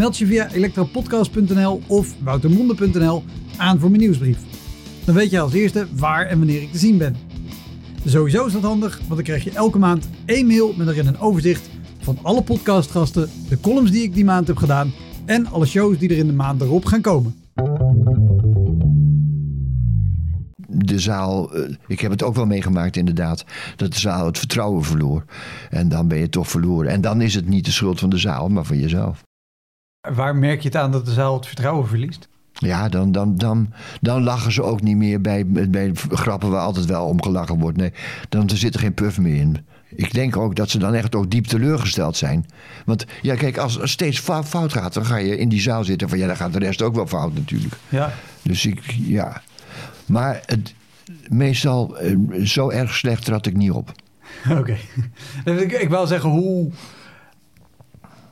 Meld 0.00 0.18
je 0.18 0.26
via 0.26 0.50
elektropodcast.nl 0.50 1.80
of 1.86 2.14
woutermonde.nl 2.22 3.22
aan 3.56 3.78
voor 3.78 3.90
mijn 3.90 4.02
nieuwsbrief. 4.02 4.38
Dan 5.04 5.14
weet 5.14 5.30
je 5.30 5.40
als 5.40 5.52
eerste 5.52 5.86
waar 5.96 6.26
en 6.26 6.38
wanneer 6.38 6.62
ik 6.62 6.72
te 6.72 6.78
zien 6.78 6.98
ben. 6.98 7.16
Sowieso 8.04 8.46
is 8.46 8.52
dat 8.52 8.62
handig, 8.62 8.96
want 8.98 9.14
dan 9.14 9.22
krijg 9.22 9.44
je 9.44 9.50
elke 9.50 9.78
maand 9.78 10.08
één 10.24 10.46
mail 10.46 10.74
met 10.76 10.88
erin 10.88 11.06
een 11.06 11.18
overzicht 11.18 11.68
van 11.98 12.18
alle 12.22 12.42
podcastgasten, 12.42 13.30
de 13.48 13.60
columns 13.60 13.90
die 13.90 14.02
ik 14.02 14.14
die 14.14 14.24
maand 14.24 14.46
heb 14.46 14.56
gedaan 14.56 14.92
en 15.24 15.46
alle 15.46 15.66
shows 15.66 15.98
die 15.98 16.08
er 16.08 16.18
in 16.18 16.26
de 16.26 16.32
maand 16.32 16.60
erop 16.60 16.84
gaan 16.84 17.00
komen. 17.00 17.34
de 20.66 20.98
zaal, 20.98 21.54
eh, 21.54 21.74
ik 21.86 22.00
heb 22.00 22.10
het 22.10 22.22
ook 22.22 22.34
wel 22.34 22.46
meegemaakt 22.46 22.96
inderdaad, 22.96 23.44
dat 23.76 23.92
de 23.92 23.98
zaal 23.98 24.26
het 24.26 24.38
vertrouwen 24.38 24.84
verloor. 24.84 25.24
En 25.70 25.88
dan 25.88 26.08
ben 26.08 26.18
je 26.18 26.28
toch 26.28 26.48
verloren. 26.48 26.90
En 26.90 27.00
dan 27.00 27.20
is 27.20 27.34
het 27.34 27.48
niet 27.48 27.64
de 27.64 27.70
schuld 27.70 27.98
van 27.98 28.10
de 28.10 28.18
zaal, 28.18 28.48
maar 28.48 28.64
van 28.64 28.78
jezelf. 28.78 29.28
Waar 30.08 30.36
merk 30.36 30.60
je 30.60 30.68
het 30.68 30.76
aan 30.76 30.92
dat 30.92 31.06
de 31.06 31.12
zaal 31.12 31.34
het 31.36 31.46
vertrouwen 31.46 31.88
verliest? 31.88 32.28
Ja, 32.52 32.88
dan, 32.88 33.12
dan, 33.12 33.36
dan, 33.36 33.72
dan 34.00 34.22
lachen 34.22 34.52
ze 34.52 34.62
ook 34.62 34.82
niet 34.82 34.96
meer 34.96 35.20
bij, 35.20 35.46
bij 35.46 35.90
grappen 35.94 36.50
waar 36.50 36.60
altijd 36.60 36.86
wel 36.86 37.06
om 37.06 37.22
gelachen 37.22 37.58
wordt. 37.58 37.76
Nee, 37.76 37.92
dan 38.28 38.48
er 38.48 38.56
zit 38.56 38.74
er 38.74 38.80
geen 38.80 38.94
puff 38.94 39.18
meer 39.18 39.36
in. 39.36 39.66
Ik 39.94 40.12
denk 40.12 40.36
ook 40.36 40.56
dat 40.56 40.70
ze 40.70 40.78
dan 40.78 40.94
echt 40.94 41.14
ook 41.14 41.30
diep 41.30 41.44
teleurgesteld 41.46 42.16
zijn. 42.16 42.46
Want 42.84 43.04
ja, 43.22 43.34
kijk, 43.34 43.58
als 43.58 43.74
het 43.74 43.88
steeds 43.88 44.18
fou- 44.18 44.42
fout 44.42 44.72
gaat, 44.72 44.94
dan 44.94 45.04
ga 45.06 45.16
je 45.16 45.36
in 45.38 45.48
die 45.48 45.60
zaal 45.60 45.84
zitten 45.84 46.08
van 46.08 46.18
ja, 46.18 46.26
dan 46.26 46.36
gaat 46.36 46.52
de 46.52 46.58
rest 46.58 46.82
ook 46.82 46.94
wel 46.94 47.06
fout 47.06 47.34
natuurlijk. 47.34 47.74
Ja, 47.88 48.12
Dus 48.42 48.66
ik, 48.66 48.80
ja. 48.90 49.42
Maar 50.06 50.40
het, 50.46 50.74
meestal, 51.28 51.98
eh, 51.98 52.16
zo 52.44 52.70
erg 52.70 52.94
slecht 52.94 53.24
trad 53.24 53.46
ik 53.46 53.56
niet 53.56 53.70
op. 53.70 53.92
Oké. 54.58 54.76
ik, 55.44 55.72
ik 55.72 55.88
wil 55.88 56.06
zeggen 56.06 56.30
hoe. 56.30 56.70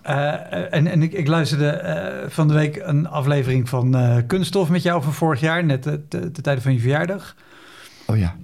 Eh, 0.08 0.74
en 0.74 0.86
en 0.86 1.02
ik, 1.02 1.12
ik 1.12 1.26
luisterde 1.26 1.68
eh, 1.68 2.30
van 2.30 2.48
de 2.48 2.54
week 2.54 2.82
een 2.84 3.08
aflevering 3.08 3.68
van 3.68 3.96
eh, 3.96 4.16
Kunststof 4.26 4.68
met 4.68 4.82
jou 4.82 5.02
van 5.02 5.12
vorig 5.12 5.40
jaar, 5.40 5.64
net 5.64 5.82
de, 5.82 6.00
de, 6.08 6.30
de 6.30 6.40
tijden 6.40 6.62
van 6.62 6.72
je 6.72 6.80
verjaardag. 6.80 7.36
Oh 8.06 8.18
ja. 8.18 8.36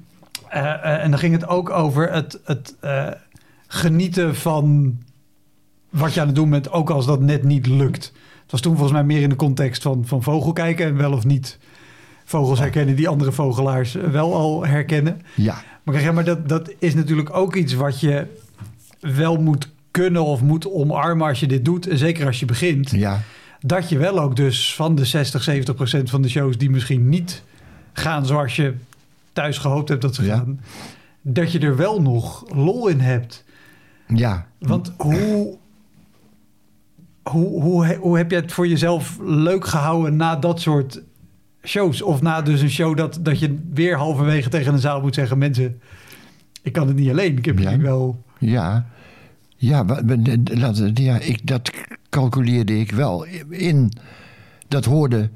En 0.83 1.11
dan 1.11 1.19
ging 1.19 1.35
het 1.35 1.49
ook 1.49 1.71
over 1.71 2.13
het, 2.13 2.41
het 2.45 2.77
genieten 3.67 4.37
van 4.37 4.97
wat 5.91 6.15
je 6.15 6.21
aan 6.21 6.27
het 6.27 6.37
doen 6.37 6.51
bent, 6.51 6.71
ook 6.71 6.91
als 6.91 7.07
dat 7.07 7.21
net 7.21 7.45
niet 7.45 7.67
lukt. 7.67 8.13
Het 8.43 8.51
was 8.51 8.61
toen 8.61 8.73
volgens 8.73 8.93
mij 8.93 9.05
meer 9.05 9.23
in 9.23 9.29
de 9.29 9.37
context 9.37 9.83
van, 9.83 10.07
van 10.07 10.23
vogelkijken 10.23 10.87
en 10.87 10.97
wel 10.97 11.13
of 11.13 11.25
niet 11.25 11.59
vogels 12.25 12.59
herkennen 12.59 12.97
die 12.97 13.09
andere 13.09 13.33
vogelaars 13.33 13.93
wel 13.93 14.35
al 14.35 14.67
herkennen. 14.67 15.23
Ja. 15.35 15.63
Maar, 15.83 16.03
ja, 16.03 16.13
maar 16.13 16.25
dat, 16.25 16.49
dat 16.49 16.73
is 16.79 16.95
natuurlijk 16.95 17.37
ook 17.37 17.55
iets 17.55 17.75
wat 17.75 18.01
je 18.01 18.27
wel 19.01 19.37
moet 19.37 19.69
kunnen 20.03 20.25
of 20.25 20.43
moet 20.43 20.71
omarmen 20.71 21.27
als 21.29 21.41
je 21.41 21.47
dit 21.47 21.65
doet. 21.65 21.87
En 21.89 21.99
zeker 21.99 22.27
als 22.27 22.41
je 22.41 22.47
begint. 22.47 22.91
Ja. 22.91 23.21
Dat 23.61 23.89
je 23.89 23.99
wel 23.99 24.21
ook 24.21 24.37
dus 24.37 24.75
van 24.75 24.95
de 24.95 25.05
60, 25.05 25.43
70 25.43 25.75
procent 25.75 26.11
van 26.11 26.23
de 26.23 26.29
shows 26.29 26.59
die 26.59 26.71
misschien 26.71 27.09
niet 27.09 27.43
gaan 27.93 28.27
zoals 28.27 28.57
je 28.57 28.75
thuis 29.33 29.59
gehoopt 29.59 29.89
hebt 29.89 30.03
dat 30.03 30.15
ze 30.15 30.25
Ja. 30.25 30.37
gaan. 30.37 30.61
Dat 31.23 31.53
je 31.53 31.59
er 31.59 31.77
wel 31.77 32.03
nog 32.03 32.45
lol 32.55 32.89
in 32.89 33.01
hebt. 33.01 33.45
Ja. 34.07 34.47
Want 34.59 34.93
hoe, 34.97 35.57
hoe, 37.23 37.63
hoe, 37.63 37.95
hoe 37.97 38.17
heb 38.17 38.31
je 38.31 38.37
het 38.37 38.53
voor 38.53 38.69
jezelf 38.69 39.19
leuk 39.23 39.67
gehouden 39.67 40.17
na 40.17 40.37
dat 40.37 40.61
soort 40.61 41.03
shows? 41.63 42.03
Of 42.03 42.23
na 42.23 42.43
dus 42.43 42.61
een 42.61 42.71
show 42.71 42.97
dat, 42.97 43.19
dat 43.23 43.39
je 43.39 43.59
weer 43.73 43.97
halverwege 43.97 44.49
tegen 44.49 44.73
een 44.73 44.79
zaal 44.79 45.01
moet 45.01 45.15
zeggen... 45.15 45.39
mensen, 45.39 45.81
Ik 46.63 46.73
kan 46.73 46.87
het 46.87 46.97
niet 46.97 47.11
alleen. 47.11 47.39
Ik 47.39 47.45
heb 47.45 47.59
Ja. 47.59 47.77
wel... 47.79 48.23
Ja, 48.39 48.87
ja, 49.67 49.83
dat, 49.85 50.99
ja 50.99 51.19
ik, 51.19 51.47
dat 51.47 51.71
calculeerde 52.11 52.79
ik 52.81 52.91
wel 52.91 53.25
in. 53.49 53.93
Dat 54.69 54.85
hoorde. 54.85 55.31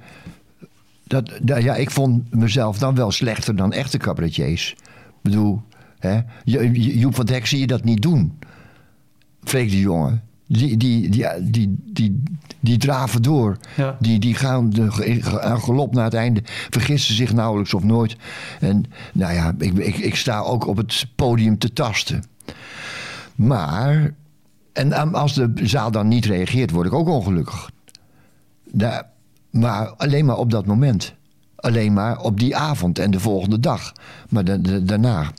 Dat, 1.05 1.33
dat- 1.43 1.63
ja, 1.63 1.75
ik 1.75 1.91
vond 1.91 2.35
mezelf 2.35 2.79
dan 2.79 2.95
wel 2.95 3.11
slechter 3.11 3.57
dan 3.57 3.73
echte 3.73 3.99
cabaretiers. 3.99 4.71
Ik 5.09 5.15
bedoel, 5.23 5.63
hè, 5.99 6.21
Jo- 6.45 6.63
Joep 6.73 7.15
van 7.15 7.27
Dijk 7.27 7.47
zie 7.47 7.59
je 7.61 7.67
dat 7.67 7.85
niet 7.85 8.03
doen. 8.03 8.39
Freek 9.45 9.71
de 9.71 9.81
jongen. 9.81 10.23
Die, 10.47 10.77
die, 10.77 11.09
die, 11.11 11.27
die, 11.51 11.77
die, 11.93 12.23
die 12.61 12.77
draven 12.79 13.23
door. 13.23 13.57
Ja. 13.77 13.97
Die, 14.01 14.19
die 14.19 14.35
gaan 14.35 14.71
de 14.71 14.91
ge- 14.93 15.23
ge- 15.23 15.41
aan 15.43 15.61
galop 15.61 15.95
naar 15.95 16.05
het 16.05 16.15
einde. 16.15 16.41
Vergissen 16.71 17.15
zich 17.15 17.33
nauwelijks 17.33 17.75
of 17.75 17.83
nooit. 17.83 18.17
En 18.61 18.85
nou 19.13 19.35
ja, 19.35 19.55
ik, 19.59 19.73
ik, 19.79 19.97
ik 19.97 20.15
sta 20.17 20.39
ook 20.41 20.67
op 20.67 20.77
het 20.77 21.07
podium 21.15 21.59
te 21.59 21.73
tasten. 21.73 22.23
Maar, 23.39 24.15
en 24.73 25.15
als 25.15 25.35
de 25.35 25.53
zaal 25.55 25.91
dan 25.91 26.09
niet 26.09 26.25
reageert, 26.25 26.71
word 26.71 26.87
ik 26.87 26.93
ook 26.93 27.09
ongelukkig. 27.09 27.71
Maar 29.51 29.89
alleen 29.89 30.25
maar 30.25 30.37
op 30.37 30.51
dat 30.51 30.67
moment. 30.67 31.15
Alleen 31.57 31.93
maar 31.93 32.21
op 32.21 32.39
die 32.39 32.57
avond 32.57 32.99
en 32.99 33.11
de 33.11 33.21
volgende 33.21 33.61
dag. 33.61 33.93
Maar 34.29 34.45
da- 34.45 34.57
da- 34.57 34.79
daarna 34.79 35.31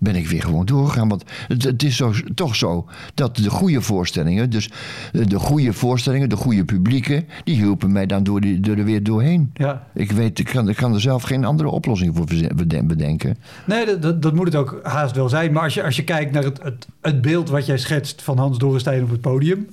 ben 0.00 0.16
ik 0.16 0.28
weer 0.28 0.42
gewoon 0.42 0.66
doorgegaan. 0.66 1.08
Want 1.08 1.24
het, 1.48 1.62
het 1.62 1.82
is 1.82 1.96
zo, 1.96 2.12
toch 2.34 2.56
zo 2.56 2.88
dat 3.14 3.36
de 3.36 3.50
goede 3.50 3.80
voorstellingen, 3.80 4.50
dus 4.50 4.70
eh, 5.12 5.26
de 5.26 5.38
goede 5.38 5.72
voorstellingen, 5.72 6.28
de 6.28 6.36
goede 6.36 6.64
publieken, 6.64 7.26
die 7.44 7.54
hielpen 7.54 7.92
mij 7.92 8.06
dan 8.06 8.22
door, 8.22 8.40
die, 8.40 8.60
door 8.60 8.76
er 8.76 8.84
weer 8.84 9.02
doorheen. 9.02 9.50
Ja. 9.54 9.86
Ik 9.94 10.12
weet, 10.12 10.38
ik 10.38 10.46
kan, 10.46 10.68
ik 10.68 10.76
kan 10.76 10.94
er 10.94 11.00
zelf 11.00 11.22
geen 11.22 11.44
andere 11.44 11.68
oplossing 11.68 12.16
voor 12.16 12.26
bedenken. 12.86 13.36
Nee, 13.64 13.86
dat, 13.86 14.02
dat, 14.02 14.22
dat 14.22 14.34
moet 14.34 14.46
het 14.46 14.56
ook 14.56 14.80
haast 14.82 15.16
wel 15.16 15.28
zijn. 15.28 15.52
Maar 15.52 15.62
als 15.62 15.74
je, 15.74 15.82
als 15.82 15.96
je 15.96 16.04
kijkt 16.04 16.32
naar 16.32 16.44
het, 16.44 16.62
het, 16.62 16.86
het 17.00 17.22
beeld 17.22 17.48
wat 17.48 17.66
jij 17.66 17.78
schetst 17.78 18.22
van 18.22 18.38
Hans 18.38 18.58
Dorrestein 18.58 19.02
op 19.02 19.10
het 19.10 19.20
podium... 19.20 19.68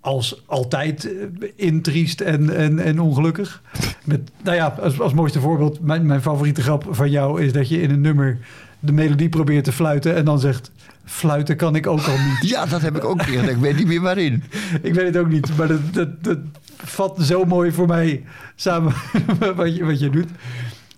als 0.00 0.42
altijd 0.46 1.12
eh, 1.12 1.48
intriest 1.56 2.20
en, 2.20 2.56
en, 2.56 2.78
en 2.78 3.00
ongelukkig. 3.00 3.62
Met, 4.04 4.30
nou 4.42 4.56
ja, 4.56 4.76
als, 4.80 5.00
als 5.00 5.12
mooiste 5.12 5.40
voorbeeld... 5.40 5.80
Mijn, 5.80 6.06
mijn 6.06 6.22
favoriete 6.22 6.62
grap 6.62 6.86
van 6.90 7.10
jou 7.10 7.42
is 7.42 7.52
dat 7.52 7.68
je 7.68 7.80
in 7.80 7.90
een 7.90 8.00
nummer... 8.00 8.38
de 8.80 8.92
melodie 8.92 9.28
probeert 9.28 9.64
te 9.64 9.72
fluiten 9.72 10.14
en 10.14 10.24
dan 10.24 10.40
zegt... 10.40 10.70
fluiten 11.04 11.56
kan 11.56 11.74
ik 11.74 11.86
ook 11.86 12.06
al 12.06 12.16
niet. 12.18 12.48
Ja, 12.50 12.66
dat 12.66 12.82
heb 12.82 12.96
ik 12.96 13.04
ook 13.04 13.22
gedaan. 13.22 13.48
Ik 13.48 13.56
weet 13.56 13.76
niet 13.76 13.86
meer 13.86 14.00
waarin. 14.00 14.42
Ik 14.82 14.94
weet 14.94 15.06
het 15.06 15.16
ook 15.16 15.28
niet, 15.28 15.56
maar 15.56 15.68
dat, 15.68 15.94
dat, 15.94 16.24
dat 16.24 16.38
vat 16.76 17.16
zo 17.20 17.44
mooi 17.44 17.72
voor 17.72 17.86
mij 17.86 18.24
samen 18.54 18.92
wat 19.56 19.76
je, 19.76 19.84
wat 19.84 20.00
je 20.00 20.10
doet. 20.10 20.28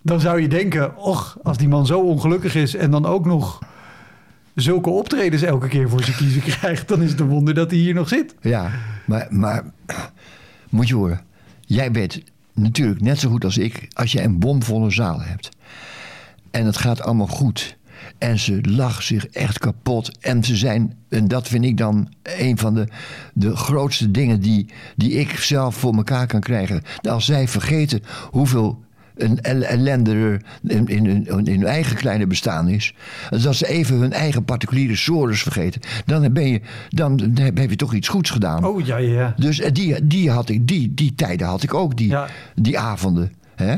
Dan 0.03 0.21
zou 0.21 0.41
je 0.41 0.49
denken, 0.49 0.97
och, 0.97 1.39
als 1.43 1.57
die 1.57 1.69
man 1.69 1.87
zo 1.87 2.01
ongelukkig 2.01 2.55
is 2.55 2.75
en 2.75 2.91
dan 2.91 3.07
ook 3.07 3.27
nog 3.27 3.59
zulke 4.55 4.91
optredens 4.91 5.43
elke 5.43 5.69
keer 5.69 5.89
voor 5.89 6.05
zijn 6.05 6.17
kiezen 6.17 6.43
krijgt, 6.43 6.89
dan 6.89 7.03
is 7.03 7.11
het 7.11 7.21
een 7.21 7.29
wonder 7.29 7.55
dat 7.55 7.71
hij 7.71 7.81
hier 7.81 7.95
nog 7.95 8.09
zit. 8.09 8.35
Ja, 8.41 8.71
maar, 9.05 9.27
maar 9.31 9.65
moet 10.69 10.89
je 10.89 10.95
horen. 10.95 11.21
Jij 11.61 11.93
weet 11.93 12.23
natuurlijk 12.53 13.01
net 13.01 13.19
zo 13.19 13.31
goed 13.31 13.45
als 13.45 13.59
ik... 13.59 13.89
als 13.93 14.13
je 14.13 14.23
een 14.23 14.39
bomvolle 14.39 14.91
zaal 14.91 15.21
hebt... 15.21 15.49
en 16.59 16.67
het 16.67 16.77
gaat 16.77 17.01
allemaal 17.03 17.27
goed... 17.27 17.77
en 18.19 18.39
ze 18.39 18.59
lachen 18.63 19.05
zich 19.05 19.27
echt 19.27 19.59
kapot... 19.59 20.19
en 20.21 20.45
ze 20.45 20.57
zijn, 20.57 20.95
en 21.09 21.29
dat 21.29 21.49
vind 21.49 21.65
ik 21.65 21.77
dan 21.77 22.09
een 22.23 22.59
van 22.59 22.75
de, 22.75 22.87
de 23.35 23.57
grootste 23.57 24.11
dingen... 24.11 24.41
Die, 24.41 24.67
die 24.97 25.13
ik 25.13 25.31
zelf 25.31 25.75
voor 25.77 25.95
elkaar 25.95 26.27
kan 26.27 26.41
krijgen. 26.41 26.83
Als 27.09 27.25
zij 27.25 27.49
vergeten 27.49 28.03
hoeveel 28.31 28.87
een 29.17 29.41
el- 29.41 29.63
ellende 29.63 30.13
er 30.15 30.43
in, 30.63 30.87
in, 30.87 31.07
hun- 31.07 31.47
in 31.47 31.61
hun 31.61 31.67
eigen 31.67 31.97
kleine 31.97 32.27
bestaan 32.27 32.69
is. 32.69 32.95
Als 33.47 33.59
ze 33.59 33.69
even 33.69 33.97
hun 33.97 34.13
eigen 34.13 34.45
particuliere 34.45 34.97
sores 34.97 35.43
vergeten... 35.43 35.81
dan, 36.07 36.33
ben 36.33 36.49
je, 36.49 36.61
dan 36.89 37.21
heb 37.35 37.71
je 37.71 37.77
toch 37.77 37.95
iets 37.95 38.09
goeds 38.09 38.31
gedaan. 38.31 38.65
Oh 38.65 38.87
ja, 38.87 38.97
ja. 38.97 39.35
Dus 39.37 39.61
eh, 39.61 39.73
die, 39.73 40.07
die, 40.07 40.31
had 40.31 40.49
ik, 40.49 40.67
die, 40.69 40.95
die 40.95 41.15
tijden 41.15 41.47
had 41.47 41.63
ik 41.63 41.75
ook, 41.75 41.97
die, 41.97 42.09
Ja. 42.09 42.29
die 42.55 42.79
avonden. 42.79 43.33
Hè? 43.55 43.75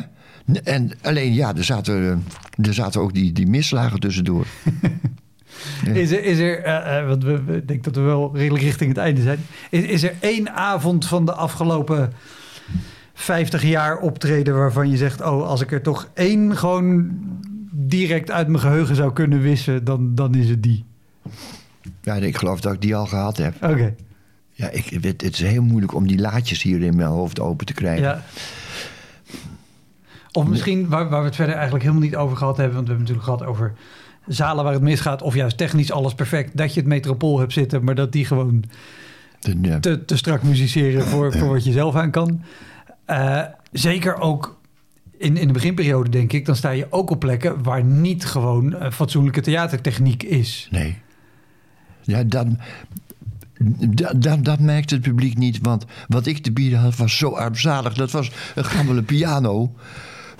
En 0.64 0.90
alleen, 1.02 1.34
ja, 1.34 1.56
er 1.56 1.64
zaten, 1.64 2.24
er 2.62 2.74
zaten 2.74 3.00
ook 3.00 3.14
die, 3.14 3.32
die 3.32 3.46
misslagen 3.46 4.00
tussendoor. 4.00 4.46
Ja. 5.84 5.92
Is 6.00 6.10
er, 6.10 6.24
is 6.24 6.38
er 6.38 6.62
eh, 6.62 7.06
want 7.06 7.24
we, 7.24 7.62
denk 7.66 7.84
dat 7.84 7.94
we 7.94 8.00
wel 8.00 8.36
redelijk 8.36 8.64
richting 8.64 8.88
het 8.88 8.98
einde 8.98 9.22
zijn. 9.22 9.38
Is, 9.70 9.82
is 9.82 10.02
er 10.02 10.14
één 10.20 10.54
avond 10.54 11.06
van 11.06 11.24
de 11.24 11.32
afgelopen 11.32 12.12
50 13.14 13.62
jaar 13.62 13.98
optreden 13.98 14.54
waarvan 14.54 14.90
je 14.90 14.96
zegt: 14.96 15.20
Oh, 15.20 15.46
als 15.46 15.60
ik 15.60 15.72
er 15.72 15.82
toch 15.82 16.08
één 16.14 16.56
gewoon 16.56 17.10
direct 17.72 18.30
uit 18.30 18.48
mijn 18.48 18.60
geheugen 18.60 18.96
zou 18.96 19.12
kunnen 19.12 19.40
wissen, 19.40 19.84
dan, 19.84 20.14
dan 20.14 20.34
is 20.34 20.48
het 20.48 20.62
die. 20.62 20.84
Ja, 22.02 22.14
ik 22.14 22.36
geloof 22.36 22.60
dat 22.60 22.72
ik 22.72 22.80
die 22.80 22.96
al 22.96 23.06
gehad 23.06 23.36
heb. 23.36 23.54
Oké, 23.54 23.94
Ja, 24.52 24.68
ik, 24.70 24.84
het, 24.84 25.22
het 25.22 25.32
is 25.32 25.40
heel 25.40 25.62
moeilijk 25.62 25.94
om 25.94 26.06
die 26.06 26.18
laadjes 26.18 26.62
hier 26.62 26.82
in 26.82 26.96
mijn 26.96 27.08
hoofd 27.08 27.40
open 27.40 27.66
te 27.66 27.74
krijgen. 27.74 28.02
ja. 28.02 28.24
Of 30.32 30.46
misschien 30.46 30.88
waar, 30.88 31.08
waar 31.08 31.20
we 31.20 31.26
het 31.26 31.34
verder 31.36 31.54
eigenlijk 31.54 31.84
helemaal 31.84 32.04
niet 32.04 32.16
over 32.16 32.36
gehad 32.36 32.56
hebben, 32.56 32.74
want 32.74 32.86
we 32.88 32.92
hebben 32.94 33.14
het 33.14 33.18
natuurlijk 33.18 33.44
gehad 33.44 33.56
over 33.56 33.78
zalen 34.26 34.64
waar 34.64 34.72
het 34.72 34.82
misgaat, 34.82 35.22
of 35.22 35.34
juist 35.34 35.56
technisch 35.56 35.92
alles 35.92 36.14
perfect, 36.14 36.56
dat 36.56 36.74
je 36.74 36.80
het 36.80 36.88
metropool 36.88 37.38
hebt 37.38 37.52
zitten, 37.52 37.84
maar 37.84 37.94
dat 37.94 38.12
die 38.12 38.24
gewoon 38.24 38.64
De- 39.40 39.58
ja. 39.62 39.80
te, 39.80 40.04
te 40.04 40.16
strak 40.16 40.42
musiceren 40.42 41.02
voor, 41.06 41.32
voor 41.32 41.48
wat 41.48 41.64
je 41.64 41.72
zelf 41.72 41.94
aan 41.94 42.10
kan. 42.10 42.42
Eh, 43.04 43.42
zeker 43.72 44.18
ook 44.20 44.58
in, 45.18 45.36
in 45.36 45.46
de 45.46 45.52
beginperiode, 45.52 46.10
denk 46.10 46.32
ik, 46.32 46.46
dan 46.46 46.56
sta 46.56 46.70
je 46.70 46.86
ook 46.90 47.10
op 47.10 47.20
plekken 47.20 47.62
waar 47.62 47.84
niet 47.84 48.24
gewoon 48.24 48.74
eh, 48.74 48.90
fatsoenlijke 48.90 49.40
theatertechniek 49.40 50.22
is. 50.22 50.68
Nee. 50.70 50.98
Ja, 52.02 52.22
dan, 52.24 52.58
dat, 53.74 54.22
dat, 54.22 54.44
dat 54.44 54.58
merkte 54.60 54.94
het 54.94 55.02
publiek 55.02 55.36
niet. 55.38 55.58
Want 55.62 55.84
wat 56.08 56.26
ik 56.26 56.38
te 56.38 56.52
bieden 56.52 56.78
had 56.78 56.96
was 56.96 57.16
zo 57.18 57.30
armzalig. 57.30 57.94
Dat 57.94 58.10
was 58.10 58.30
een 58.54 58.64
gammele 58.64 59.02
piano. 59.02 59.72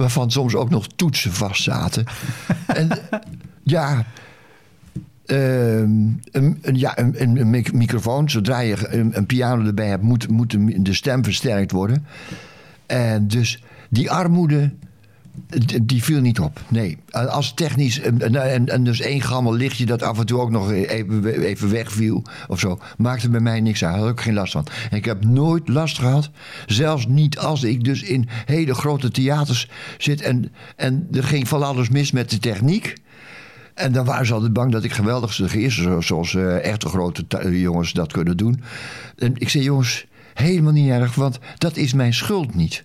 Waarvan 0.01 0.31
soms 0.31 0.55
ook 0.55 0.71
nog 0.71 0.87
toetsen 0.87 1.33
vast 1.33 1.63
zaten. 1.63 2.05
en 2.67 2.89
ja. 3.63 4.07
ehm, 5.27 5.39
een, 6.31 6.59
een, 6.63 6.79
ja, 6.79 6.99
een, 6.99 7.23
een, 7.23 7.37
een 7.37 7.51
mic- 7.51 7.73
microfoon. 7.73 8.31
Zodra 8.31 8.59
je 8.59 8.89
een, 8.89 9.17
een 9.17 9.27
piano 9.27 9.65
erbij 9.67 9.89
hebt, 9.89 10.03
moet, 10.03 10.29
moet 10.29 10.51
de, 10.51 10.83
de 10.83 10.95
stem 10.95 11.25
versterkt 11.25 11.71
worden. 11.71 12.07
En 12.87 13.29
dus 13.29 13.63
die 13.89 14.11
armoede, 14.11 14.73
die 15.83 16.03
viel 16.03 16.21
niet 16.21 16.41
op. 16.41 16.61
Nee. 16.69 16.99
Als 17.11 17.55
technisch, 17.55 18.01
en, 18.01 18.35
en, 18.53 18.69
en 18.69 18.85
dus 18.85 19.01
één 19.01 19.21
gammel 19.21 19.55
lichtje 19.55 19.87
dat 19.87 20.03
af 20.03 20.19
en 20.19 20.27
toe 20.27 20.41
ook 20.41 20.51
nog 20.51 20.71
even, 20.73 21.43
even 21.43 21.71
wegviel 21.71 22.23
of 22.49 22.59
zo, 22.59 22.79
maakte 22.97 23.31
bij 23.31 23.41
mij 23.41 23.61
niks 23.61 23.85
uit. 23.85 23.97
Had 23.97 24.09
ik 24.09 24.21
geen 24.21 24.35
last 24.35 24.53
van. 24.53 24.67
Ik 24.91 25.05
heb 25.05 25.25
nooit 25.25 25.69
last 25.69 25.99
gehad, 25.99 26.31
zelfs 26.67 27.07
niet 27.07 27.39
als 27.39 27.63
ik 27.63 27.85
dus 27.85 28.03
in 28.03 28.29
hele 28.47 28.75
grote 28.75 29.11
theaters 29.11 29.69
zit 29.99 30.21
en, 30.21 30.53
en 30.77 31.09
er 31.13 31.25
ging 31.25 31.49
van 31.49 31.63
alles 31.63 31.89
mis 31.89 32.11
met 32.13 32.31
de 32.31 32.39
techniek. 32.39 32.95
En 33.75 33.93
dan 33.93 34.05
waren 34.05 34.27
ze 34.27 34.35
altijd 34.35 34.53
bang 34.53 34.73
dat 34.73 34.85
ik 34.85 34.93
geweldig 34.93 35.55
is, 35.55 35.75
zo- 35.77 36.01
zoals 36.01 36.35
eh, 36.35 36.65
echte 36.65 36.89
grote 36.89 37.27
tu- 37.27 37.59
jongens 37.59 37.93
dat 37.93 38.13
kunnen 38.13 38.37
doen. 38.37 38.63
En 39.19 39.33
ik 39.37 39.49
zei, 39.49 39.65
jongens, 39.65 40.07
helemaal 40.35 40.73
niet 40.73 40.91
erg, 40.91 41.15
want 41.15 41.39
dat 41.59 41.77
is 41.77 41.93
mijn 41.93 42.15
schuld 42.15 42.55
niet. 42.55 42.85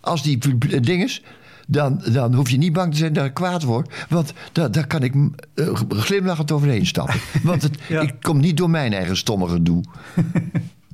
Als 0.00 0.22
die 0.22 0.38
eh, 0.70 0.80
dinges, 0.80 1.22
dan, 1.66 2.02
dan 2.12 2.34
hoef 2.34 2.50
je 2.50 2.56
niet 2.56 2.72
bang 2.72 2.92
te 2.92 2.98
zijn 2.98 3.12
dat 3.12 3.24
ik 3.24 3.34
kwaad 3.34 3.62
word. 3.62 4.06
Want 4.08 4.32
daar, 4.52 4.70
daar 4.70 4.86
kan 4.86 5.02
ik 5.02 5.14
uh, 5.14 5.74
glimlachend 5.88 6.52
overheen 6.52 6.86
stappen. 6.86 7.20
Want 7.42 7.62
het, 7.62 7.78
Ja. 7.88 8.00
ik 8.00 8.14
kom 8.20 8.38
niet 8.40 8.56
door 8.56 8.70
mijn 8.70 8.92
eigen 8.92 9.16
stomme 9.16 9.48
gedoe. 9.48 9.82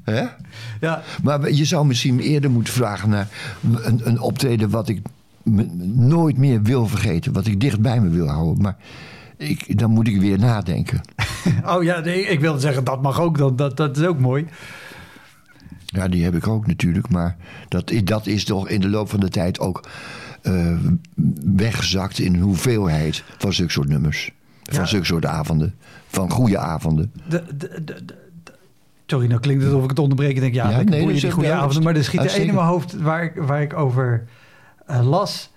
Hè? 0.04 0.24
Ja, 0.80 1.02
Maar 1.22 1.50
je 1.50 1.64
zou 1.64 1.86
misschien 1.86 2.20
eerder 2.20 2.50
moeten 2.50 2.72
vragen 2.72 3.08
naar 3.08 3.28
een, 3.82 4.00
een 4.04 4.20
optreden 4.20 4.70
wat 4.70 4.88
ik 4.88 5.02
nooit 5.96 6.36
meer 6.36 6.62
wil 6.62 6.86
vergeten. 6.86 7.32
Wat 7.32 7.46
ik 7.46 7.60
dicht 7.60 7.80
bij 7.80 8.00
me 8.00 8.08
wil 8.08 8.26
houden. 8.28 8.62
Maar 8.62 8.76
ik, 9.36 9.78
dan 9.78 9.90
moet 9.90 10.08
ik 10.08 10.20
weer 10.20 10.38
nadenken. 10.38 11.00
oh 11.74 11.82
ja, 11.82 12.00
nee, 12.00 12.22
ik 12.22 12.40
wilde 12.40 12.60
zeggen, 12.60 12.84
dat 12.84 13.02
mag 13.02 13.20
ook, 13.20 13.38
dat, 13.38 13.58
dat, 13.58 13.76
dat 13.76 13.96
is 13.96 14.04
ook 14.04 14.18
mooi. 14.18 14.46
Ja, 15.86 16.08
die 16.08 16.24
heb 16.24 16.34
ik 16.34 16.46
ook 16.48 16.66
natuurlijk. 16.66 17.08
Maar 17.08 17.36
dat, 17.68 17.92
dat 18.04 18.26
is 18.26 18.44
toch 18.44 18.68
in 18.68 18.80
de 18.80 18.88
loop 18.88 19.10
van 19.10 19.20
de 19.20 19.28
tijd 19.28 19.58
ook 19.60 19.88
eh, 20.42 20.76
weggezakt 21.56 22.18
in 22.18 22.36
hoeveelheid 22.36 23.24
van 23.38 23.52
zulke 23.52 23.72
soort 23.72 23.88
nummers. 23.88 24.32
Van 24.62 24.80
Ja. 24.80 24.86
zulke 24.86 25.04
soort 25.06 25.26
avonden. 25.26 25.74
Van 26.06 26.30
goede 26.30 26.58
avonden. 26.58 27.12
De, 27.28 27.42
de, 27.56 28.04
sorry, 29.06 29.26
nou 29.26 29.40
klinkt 29.40 29.62
het 29.62 29.70
alsof 29.70 29.84
ik 29.84 29.90
het 29.90 29.98
onderbreek 29.98 30.34
en 30.34 30.40
denk, 30.40 30.54
ja, 30.54 30.70
Ja, 30.70 30.82
nee, 30.82 31.12
is 31.12 31.24
goede 31.24 31.52
avonden. 31.52 31.82
Maar 31.82 31.96
er 31.96 32.04
schiet 32.04 32.20
er 32.20 32.30
één 32.30 32.48
in 32.48 32.54
mijn 32.54 32.66
hoofd 32.66 33.00
waar 33.00 33.24
ik, 33.24 33.32
waar 33.36 33.62
ik 33.62 33.74
over 33.76 34.24
eh, 34.86 35.08
las. 35.08 35.50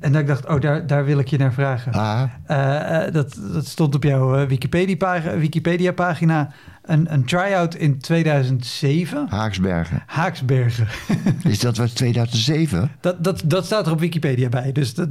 En 0.00 0.12
dat 0.12 0.20
ik 0.20 0.26
dacht, 0.26 0.46
oh, 0.46 0.60
daar, 0.60 0.86
daar 0.86 1.04
wil 1.04 1.18
ik 1.18 1.28
je 1.28 1.38
naar 1.38 1.52
vragen. 1.52 1.92
Ah, 1.92 2.22
Eh, 2.46 3.06
eh, 3.06 3.12
dat, 3.12 3.38
dat 3.52 3.66
stond 3.66 3.94
op 3.94 4.02
jouw 4.02 4.36
eh, 4.36 4.46
Wikipedia-pagina, 4.48 5.36
Wikipedia-pagina. 5.38 6.50
Een, 6.82 7.12
een 7.12 7.24
try-out 7.24 7.74
in 7.74 7.98
2007. 7.98 9.26
Haaksbergen. 9.28 10.02
Haaksbergen. 10.06 10.86
Is 11.52 11.58
dat 11.60 11.76
wat 11.76 11.94
2007? 11.94 12.90
Dat, 13.00 13.24
dat, 13.24 13.42
dat 13.44 13.64
staat 13.64 13.86
er 13.86 13.92
op 13.92 14.00
Wikipedia 14.00 14.48
bij. 14.48 14.72
Dus 14.72 14.94
dat, 14.94 15.08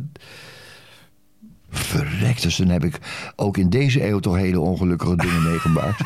verrekt, 1.70 2.42
dus 2.42 2.56
dan 2.56 2.70
heb 2.70 2.84
ik 2.84 3.00
ook 3.36 3.58
in 3.58 3.70
deze 3.70 4.08
eeuw 4.08 4.20
toch 4.20 4.36
hele 4.36 4.60
ongelukkige 4.60 5.16
dingen 5.16 5.44
meegemaakt. 5.50 6.02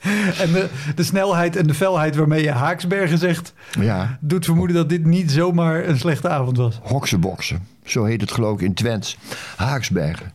En 0.42 0.52
de, 0.52 0.68
de 0.94 1.02
snelheid 1.02 1.56
en 1.56 1.66
de 1.66 1.74
felheid 1.74 2.16
waarmee 2.16 2.42
je 2.42 2.50
Haaksbergen 2.50 3.18
zegt... 3.18 3.52
Ja, 3.80 4.18
doet 4.20 4.44
vermoeden 4.44 4.76
dat 4.76 4.88
dit 4.88 5.04
niet 5.04 5.30
zomaar 5.30 5.84
een 5.88 5.98
slechte 5.98 6.28
avond 6.28 6.56
was. 6.56 6.78
hoksenboksen. 6.82 7.66
Zo 7.84 8.04
heet 8.04 8.20
het 8.20 8.32
geloof 8.32 8.54
ik 8.60 8.66
in 8.66 8.74
Twents. 8.74 9.18
Haaksbergen. 9.56 10.32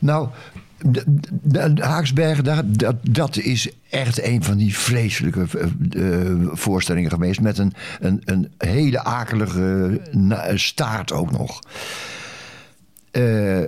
Nou, 0.00 0.28
de, 0.78 1.04
de- 1.42 1.72
de 1.72 1.82
Haaksbergen, 1.84 2.44
dat, 2.44 2.64
dat, 2.78 2.96
dat 3.10 3.36
is 3.36 3.68
echt 3.90 4.22
een 4.22 4.44
van 4.44 4.56
die 4.56 4.76
vreselijke 4.76 5.46
eh, 5.90 6.30
eh, 6.30 6.36
voorstellingen 6.52 7.10
geweest. 7.10 7.40
Met 7.40 7.58
een, 7.58 7.72
een, 8.00 8.22
een 8.24 8.52
hele 8.58 9.04
akelige 9.04 10.00
na- 10.10 10.56
staart 10.56 11.12
ook 11.12 11.30
nog. 11.30 11.60
Eh, 13.10 13.60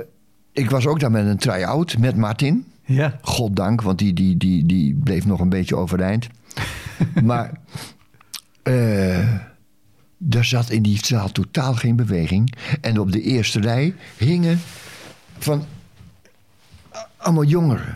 ik 0.52 0.70
was 0.70 0.86
ook 0.86 1.00
daar 1.00 1.10
met 1.10 1.26
een 1.26 1.38
try-out 1.38 1.98
met 1.98 2.16
Martin. 2.16 2.66
Ja. 2.84 3.18
Goddank, 3.22 3.82
want 3.82 3.98
die, 3.98 4.12
die, 4.12 4.36
die, 4.36 4.66
die 4.66 4.94
bleef 4.94 5.26
nog 5.26 5.40
een 5.40 5.48
beetje 5.48 5.76
overeind. 5.76 6.28
maar 7.24 7.52
eh, 8.62 9.18
er 10.30 10.44
zat 10.44 10.70
in 10.70 10.82
die 10.82 11.04
zaal 11.04 11.32
totaal 11.32 11.74
geen 11.74 11.96
beweging. 11.96 12.52
En 12.80 12.98
op 13.00 13.12
de 13.12 13.20
eerste 13.22 13.60
rij 13.60 13.94
hingen 14.16 14.60
van 15.38 15.64
allemaal 17.16 17.44
jongeren 17.44 17.94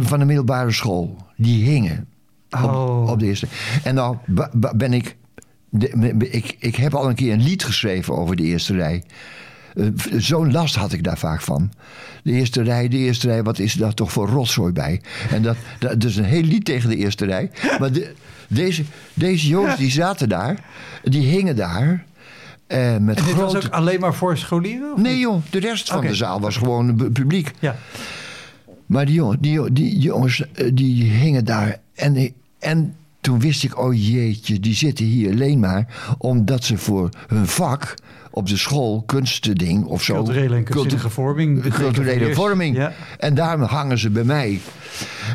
van 0.00 0.18
de 0.18 0.24
middelbare 0.24 0.72
school. 0.72 1.16
Die 1.36 1.64
hingen 1.64 2.06
op, 2.50 2.62
Oh. 2.62 3.10
op 3.10 3.18
de 3.18 3.26
eerste. 3.26 3.46
En 3.84 3.94
nou 3.94 4.16
ba- 4.26 4.50
ba- 4.52 4.74
ben 4.74 4.92
ik, 4.92 5.16
de- 5.68 6.16
ik... 6.30 6.56
Ik 6.58 6.76
heb 6.76 6.94
al 6.94 7.08
een 7.08 7.14
keer 7.14 7.32
een 7.32 7.42
lied 7.42 7.64
geschreven 7.64 8.16
over 8.16 8.36
de 8.36 8.42
eerste 8.42 8.74
rij. 8.74 9.04
Eh, 9.76 9.86
Zo'n 10.16 10.52
last 10.52 10.74
had 10.74 10.92
ik 10.92 11.02
daar 11.04 11.18
vaak 11.18 11.40
van. 11.40 11.70
De 12.22 12.32
eerste 12.32 12.62
rij, 12.62 12.88
de 12.88 12.96
eerste 12.96 13.26
rij, 13.26 13.42
wat 13.42 13.58
is 13.58 13.72
daar 13.74 13.94
toch 13.94 14.12
voor 14.12 14.28
rotzooi 14.28 14.72
bij? 14.72 15.00
En 15.30 15.42
dat, 15.42 15.56
dat 15.78 16.04
is 16.04 16.16
een 16.16 16.24
heel 16.24 16.42
lied 16.42 16.64
tegen 16.64 16.88
de 16.90 16.96
eerste 16.96 17.24
rij. 17.26 17.50
Maar 17.78 17.92
de- 17.92 18.12
deze, 18.48 18.82
deze 19.14 19.48
jongens 19.48 19.76
die 19.76 19.90
zaten 19.90 20.28
daar, 20.28 20.64
die 21.02 21.22
hingen 21.22 21.56
daar. 21.56 22.04
eh, 22.66 22.96
met 22.96 23.18
En 23.18 23.24
dit 23.24 23.34
grote... 23.34 23.54
was 23.54 23.66
ook 23.66 23.72
alleen 23.72 24.00
maar 24.00 24.14
voor 24.14 24.36
scholieren? 24.38 24.92
of 24.92 25.00
Nee 25.00 25.18
joh, 25.18 25.42
de 25.50 25.58
rest 25.58 25.88
van 25.90 26.00
de 26.00 26.14
zaal 26.14 26.40
was 26.40 26.56
gewoon 26.56 27.12
publiek. 27.12 27.50
Ja. 27.58 27.76
Maar 28.86 29.06
die, 29.06 29.14
jongen, 29.14 29.40
die, 29.40 29.72
die 29.72 29.98
jongens 29.98 30.42
eh, 30.52 30.70
die 30.74 31.02
hingen 31.10 31.44
daar. 31.44 31.76
En, 31.94 32.32
en 32.58 32.94
toen 33.20 33.40
wist 33.40 33.64
ik, 33.64 33.78
oh 33.78 33.94
jeetje, 34.12 34.60
die 34.60 34.74
zitten 34.74 35.04
hier 35.04 35.30
alleen 35.30 35.58
maar 35.60 35.86
omdat 36.18 36.64
ze 36.64 36.78
voor 36.78 37.08
hun 37.26 37.46
vak 37.46 37.94
op 38.34 38.48
de 38.48 38.56
school 38.56 39.02
kunstending 39.06 39.84
of 39.84 40.02
zo. 40.02 40.14
Culturele 40.14 40.56
en 40.56 40.64
cultu- 40.64 40.98
vorming. 40.98 41.74
Culturele 41.74 42.34
vorming. 42.34 42.76
Ja. 42.76 42.92
En 43.18 43.34
daarom 43.34 43.62
hangen 43.62 43.98
ze 43.98 44.10
bij 44.10 44.24
mij. 44.24 44.60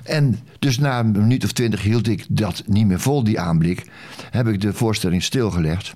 En 0.04 0.40
dus 0.60 0.80
na 0.80 1.00
een 1.00 1.12
minuut 1.12 1.44
of 1.44 1.52
twintig 1.52 1.82
hield 1.82 2.08
ik 2.08 2.26
dat 2.30 2.64
niet 2.66 2.88
meer 2.88 3.00
vol, 3.00 3.24
die 3.24 3.40
aanblik. 3.40 3.86
Heb 4.30 4.48
ik 4.48 4.62
de 4.62 4.74
voorstelling 4.74 5.24
stilgelegd. 5.24 5.94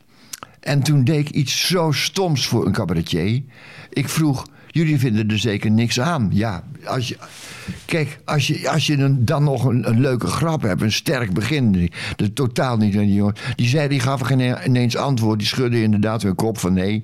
En 0.59 0.83
toen 0.83 1.03
deed 1.03 1.27
ik 1.27 1.29
iets 1.29 1.67
zo 1.67 1.91
stoms 1.91 2.47
voor 2.47 2.65
een 2.65 2.71
cabaretier. 2.71 3.41
Ik 3.89 4.09
vroeg, 4.09 4.47
jullie 4.73 4.99
vinden 4.99 5.29
er 5.29 5.39
zeker 5.39 5.71
niks 5.71 5.99
aan. 5.99 6.29
Ja, 6.31 6.63
als 6.85 7.07
je, 7.07 7.17
kijk, 7.85 8.19
als 8.25 8.47
je, 8.47 8.69
als 8.69 8.87
je 8.87 9.23
dan 9.23 9.43
nog 9.43 9.63
een, 9.63 9.99
leuke 9.99 10.27
grap 10.27 10.61
hebt, 10.61 10.81
een 10.81 10.91
sterk 10.91 11.33
begin. 11.33 11.91
Dat 12.15 12.35
totaal 12.35 12.77
niet 12.77 12.95
aan 12.95 13.05
die 13.05 13.13
jongen. 13.13 13.35
Die 13.55 13.67
zei, 13.67 13.87
die 13.87 13.99
gaf 13.99 14.21
geen 14.21 14.57
ineens 14.65 14.97
antwoord. 14.97 15.39
Die 15.39 15.47
schudde 15.47 15.81
inderdaad 15.81 16.21
hun 16.21 16.35
kop 16.35 16.57
van 16.57 16.73
nee. 16.73 17.03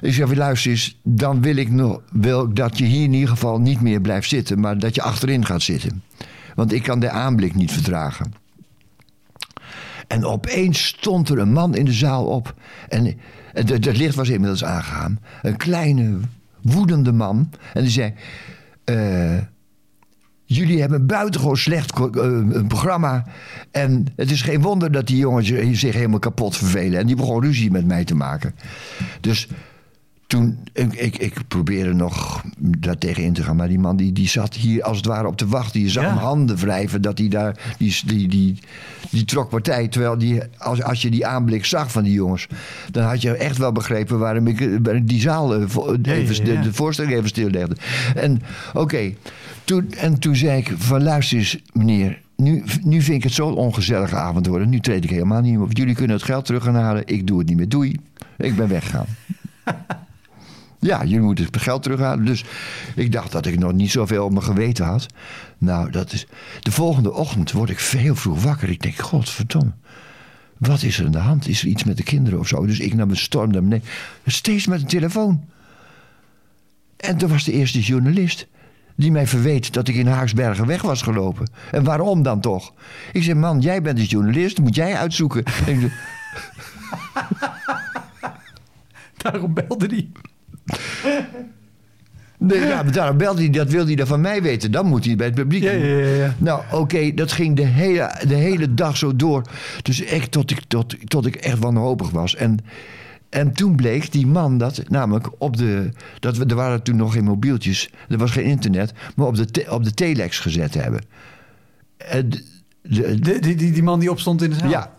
Ik 0.00 0.14
zeg, 0.14 0.34
luister 0.34 0.70
eens, 0.70 0.98
dan 1.02 1.42
wil 1.42 1.56
ik 1.56 1.70
nog, 1.70 2.00
wil 2.12 2.54
dat 2.54 2.78
je 2.78 2.84
hier 2.84 3.04
in 3.04 3.12
ieder 3.12 3.28
geval 3.28 3.60
niet 3.60 3.80
meer 3.80 4.00
blijft 4.00 4.28
zitten, 4.28 4.60
maar 4.60 4.78
dat 4.78 4.94
je 4.94 5.02
achterin 5.02 5.44
gaat 5.44 5.62
zitten. 5.62 6.02
Want 6.54 6.72
ik 6.72 6.82
kan 6.82 7.00
de 7.00 7.10
aanblik 7.10 7.54
niet 7.54 7.72
verdragen. 7.72 8.32
En 10.06 10.24
opeens 10.24 10.86
stond 10.86 11.28
er 11.28 11.38
een 11.38 11.52
man 11.52 11.74
in 11.74 11.84
de 11.84 11.92
zaal 11.92 12.24
op. 12.24 12.54
En 12.88 13.18
het, 13.52 13.68
het 13.68 13.96
licht 13.96 14.14
was 14.14 14.28
inmiddels 14.28 14.64
aangegaan. 14.64 15.20
Een 15.42 15.56
kleine, 15.56 16.18
woedende 16.72 17.12
man. 17.12 17.50
En 17.74 17.82
die 17.82 17.90
zei... 17.90 18.14
eh, 18.84 19.38
Jullie 20.48 20.80
hebben 20.80 21.00
een 21.00 21.06
buitengewoon 21.06 21.56
slecht 21.56 21.98
eh, 21.98 22.06
een 22.50 22.66
programma. 22.66 23.24
En 23.70 24.06
het 24.16 24.30
is 24.30 24.42
geen 24.42 24.62
wonder 24.62 24.92
dat 24.92 25.06
die 25.06 25.16
jongens 25.16 25.52
zich 25.72 25.94
helemaal 25.94 26.18
kapot 26.18 26.56
vervelen. 26.56 26.98
En 27.00 27.06
die 27.06 27.16
begon 27.16 27.42
ruzie 27.42 27.70
met 27.70 27.86
mij 27.86 28.04
te 28.04 28.14
maken. 28.14 28.54
Dus 29.20 29.48
toen, 30.26 30.58
ik, 30.72 30.92
ik, 30.94 31.16
ik 31.18 31.34
probeerde 31.48 31.92
nog 31.94 32.42
daar 32.58 32.98
tegen 32.98 33.22
in 33.22 33.32
te 33.32 33.42
gaan. 33.42 33.56
Maar 33.56 33.68
die 33.68 33.78
man 33.78 33.96
die, 33.96 34.12
die 34.12 34.28
zat 34.28 34.54
hier 34.54 34.82
als 34.82 34.96
het 34.96 35.06
ware 35.06 35.26
op 35.26 35.36
te 35.36 35.46
wachten. 35.46 35.80
Je 35.80 35.88
zag 35.90 36.02
Ja. 36.02 36.08
hem 36.08 36.18
handen 36.18 36.56
wrijven 36.56 37.02
dat 37.02 37.18
hij 37.18 37.28
daar... 37.28 37.74
Die, 37.78 37.96
die, 38.06 38.28
die, 38.28 38.58
die 39.10 39.24
trok 39.24 39.48
partij. 39.48 39.88
Terwijl 39.88 40.18
die, 40.18 40.40
als, 40.58 40.82
als 40.82 41.02
je 41.02 41.10
die 41.10 41.26
aanblik 41.26 41.64
zag 41.64 41.92
van 41.92 42.02
die 42.02 42.12
jongens... 42.12 42.46
dan 42.90 43.04
had 43.04 43.22
je 43.22 43.32
echt 43.36 43.56
wel 43.58 43.72
begrepen 43.72 44.18
waarom 44.18 44.46
ik, 44.46 44.58
waarom 44.82 45.02
ik 45.02 45.08
die 45.08 45.20
zaal... 45.20 45.54
eh, 45.54 45.62
vo- 45.66 45.92
Ja, 46.02 46.12
ja, 46.12 46.20
even, 46.20 46.62
de 46.62 46.72
voorstelling 46.74 47.14
even 47.14 47.28
stillegde. 47.28 47.76
En 48.14 48.42
oké, 48.74 49.12
toen, 49.64 49.92
en 49.92 50.18
toen 50.18 50.36
zei 50.36 50.58
ik 50.58 50.72
van 50.76 51.02
luister 51.02 51.38
eens 51.38 51.58
meneer... 51.72 52.24
Nu, 52.36 52.64
nu 52.82 53.02
vind 53.02 53.16
ik 53.16 53.22
het 53.22 53.32
zo'n 53.32 53.54
ongezellige 53.54 54.16
avond 54.16 54.46
worden. 54.46 54.68
Nu 54.68 54.80
treed 54.80 55.04
ik 55.04 55.10
helemaal 55.10 55.40
niet 55.40 55.52
meer 55.52 55.62
op. 55.62 55.76
Jullie 55.76 55.94
kunnen 55.94 56.16
het 56.16 56.24
geld 56.24 56.44
terug 56.44 56.62
gaan 56.64 56.74
halen. 56.74 57.02
Ik 57.06 57.26
doe 57.26 57.38
het 57.38 57.48
niet 57.48 57.56
meer. 57.56 57.68
Doei. 57.68 57.96
Ik 58.36 58.56
ben 58.56 58.68
weggegaan. 58.68 59.06
Ja, 60.80 61.04
jullie 61.04 61.20
moeten 61.20 61.44
het 61.44 61.56
geld 61.56 61.82
terughalen. 61.82 62.24
Dus 62.24 62.44
ik 62.94 63.12
dacht 63.12 63.32
dat 63.32 63.46
ik 63.46 63.58
nog 63.58 63.72
niet 63.72 63.90
zoveel 63.90 64.24
op 64.24 64.30
mijn 64.30 64.44
geweten 64.44 64.84
had. 64.84 65.06
Nou, 65.58 65.90
dat 65.90 66.12
is. 66.12 66.26
De 66.60 66.72
volgende 66.72 67.12
ochtend 67.12 67.52
word 67.52 67.70
ik 67.70 67.78
veel 67.78 68.16
vroeg 68.16 68.42
wakker. 68.42 68.70
Ik 68.70 68.82
denk, 68.82 68.96
godverdomme. 68.96 69.72
Wat 70.58 70.82
is 70.82 70.98
er 70.98 71.04
aan 71.04 71.10
de 71.12 71.18
hand? 71.18 71.48
Is 71.48 71.62
er 71.62 71.68
iets 71.68 71.84
met 71.84 71.96
de 71.96 72.02
kinderen 72.02 72.38
of 72.38 72.48
zo? 72.48 72.66
Dus 72.66 72.80
ik 72.80 72.94
nam 72.94 73.10
een 73.10 73.16
storm 73.16 73.50
naar 73.50 73.62
beneden. 73.62 73.88
Steeds 74.26 74.66
met 74.66 74.80
een 74.80 74.86
telefoon. 74.86 75.44
En 76.96 77.16
toen 77.16 77.28
was 77.28 77.44
de 77.44 77.52
eerste 77.52 77.80
journalist. 77.80 78.46
Die 78.96 79.10
mij 79.10 79.26
verweet 79.26 79.72
dat 79.72 79.88
ik 79.88 79.94
in 79.94 80.06
Haaksbergen 80.06 80.66
weg 80.66 80.82
was 80.82 81.02
gelopen. 81.02 81.50
En 81.70 81.84
waarom 81.84 82.22
dan 82.22 82.40
toch? 82.40 82.72
Ik 83.12 83.22
zei, 83.22 83.38
man, 83.38 83.60
jij 83.60 83.82
bent 83.82 83.96
de 83.96 84.04
journalist. 84.04 84.58
Moet 84.58 84.74
jij 84.74 84.96
uitzoeken. 84.96 85.44
Daarom 89.16 89.54
belde 89.54 89.86
hij. 89.86 90.08
Nee, 92.38 92.60
ja, 92.60 92.82
daarom 92.82 93.16
belde 93.16 93.40
hij, 93.40 93.50
dat 93.50 93.68
wilde 93.70 93.86
hij 93.86 93.94
dan 93.96 94.06
van 94.06 94.20
mij 94.20 94.42
weten. 94.42 94.70
Dan 94.70 94.86
moet 94.86 95.04
hij 95.04 95.16
bij 95.16 95.26
het 95.26 95.34
publiek. 95.34 95.62
Ja, 95.62 95.70
ja, 95.70 95.96
ja. 96.06 96.34
Nou, 96.38 96.62
oké, 96.72 97.14
dat 97.14 97.32
ging 97.32 97.56
de 97.56 97.64
hele, 97.64 98.14
de 98.28 98.34
hele 98.34 98.74
dag 98.74 98.96
zo 98.96 99.16
door. 99.16 99.42
Dus 99.82 100.04
echt 100.04 100.30
tot 100.30 100.50
ik, 100.50 100.60
tot, 100.68 100.94
tot 101.08 101.26
ik 101.26 101.34
echt 101.36 101.58
wanhopig 101.58 102.10
was. 102.10 102.34
En, 102.34 102.58
en 103.28 103.52
toen 103.52 103.76
bleek 103.76 104.12
die 104.12 104.26
man 104.26 104.58
dat, 104.58 104.82
namelijk 104.88 105.28
op 105.38 105.56
de. 105.56 105.90
Dat 106.20 106.36
we, 106.36 106.44
er 106.46 106.54
waren 106.54 106.82
toen 106.82 106.96
nog 106.96 107.12
geen 107.12 107.24
mobieltjes, 107.24 107.90
er 108.08 108.18
was 108.18 108.30
geen 108.30 108.44
internet, 108.44 108.92
maar 109.16 109.26
op 109.26 109.36
de, 109.36 109.44
te- 109.50 109.66
op 109.70 109.84
de 109.84 109.92
telex 109.94 110.38
gezet 110.38 110.74
hebben. 110.74 111.00
En 111.96 112.28
de- 112.30 112.42
de- 112.82 113.18
De, 113.20 113.38
die, 113.38 113.54
die, 113.54 113.72
die 113.72 113.82
man 113.82 114.00
die 114.00 114.10
opstond 114.10 114.42
in 114.42 114.50
de 114.50 114.56
zaal. 114.56 114.70
ja. 114.70 114.94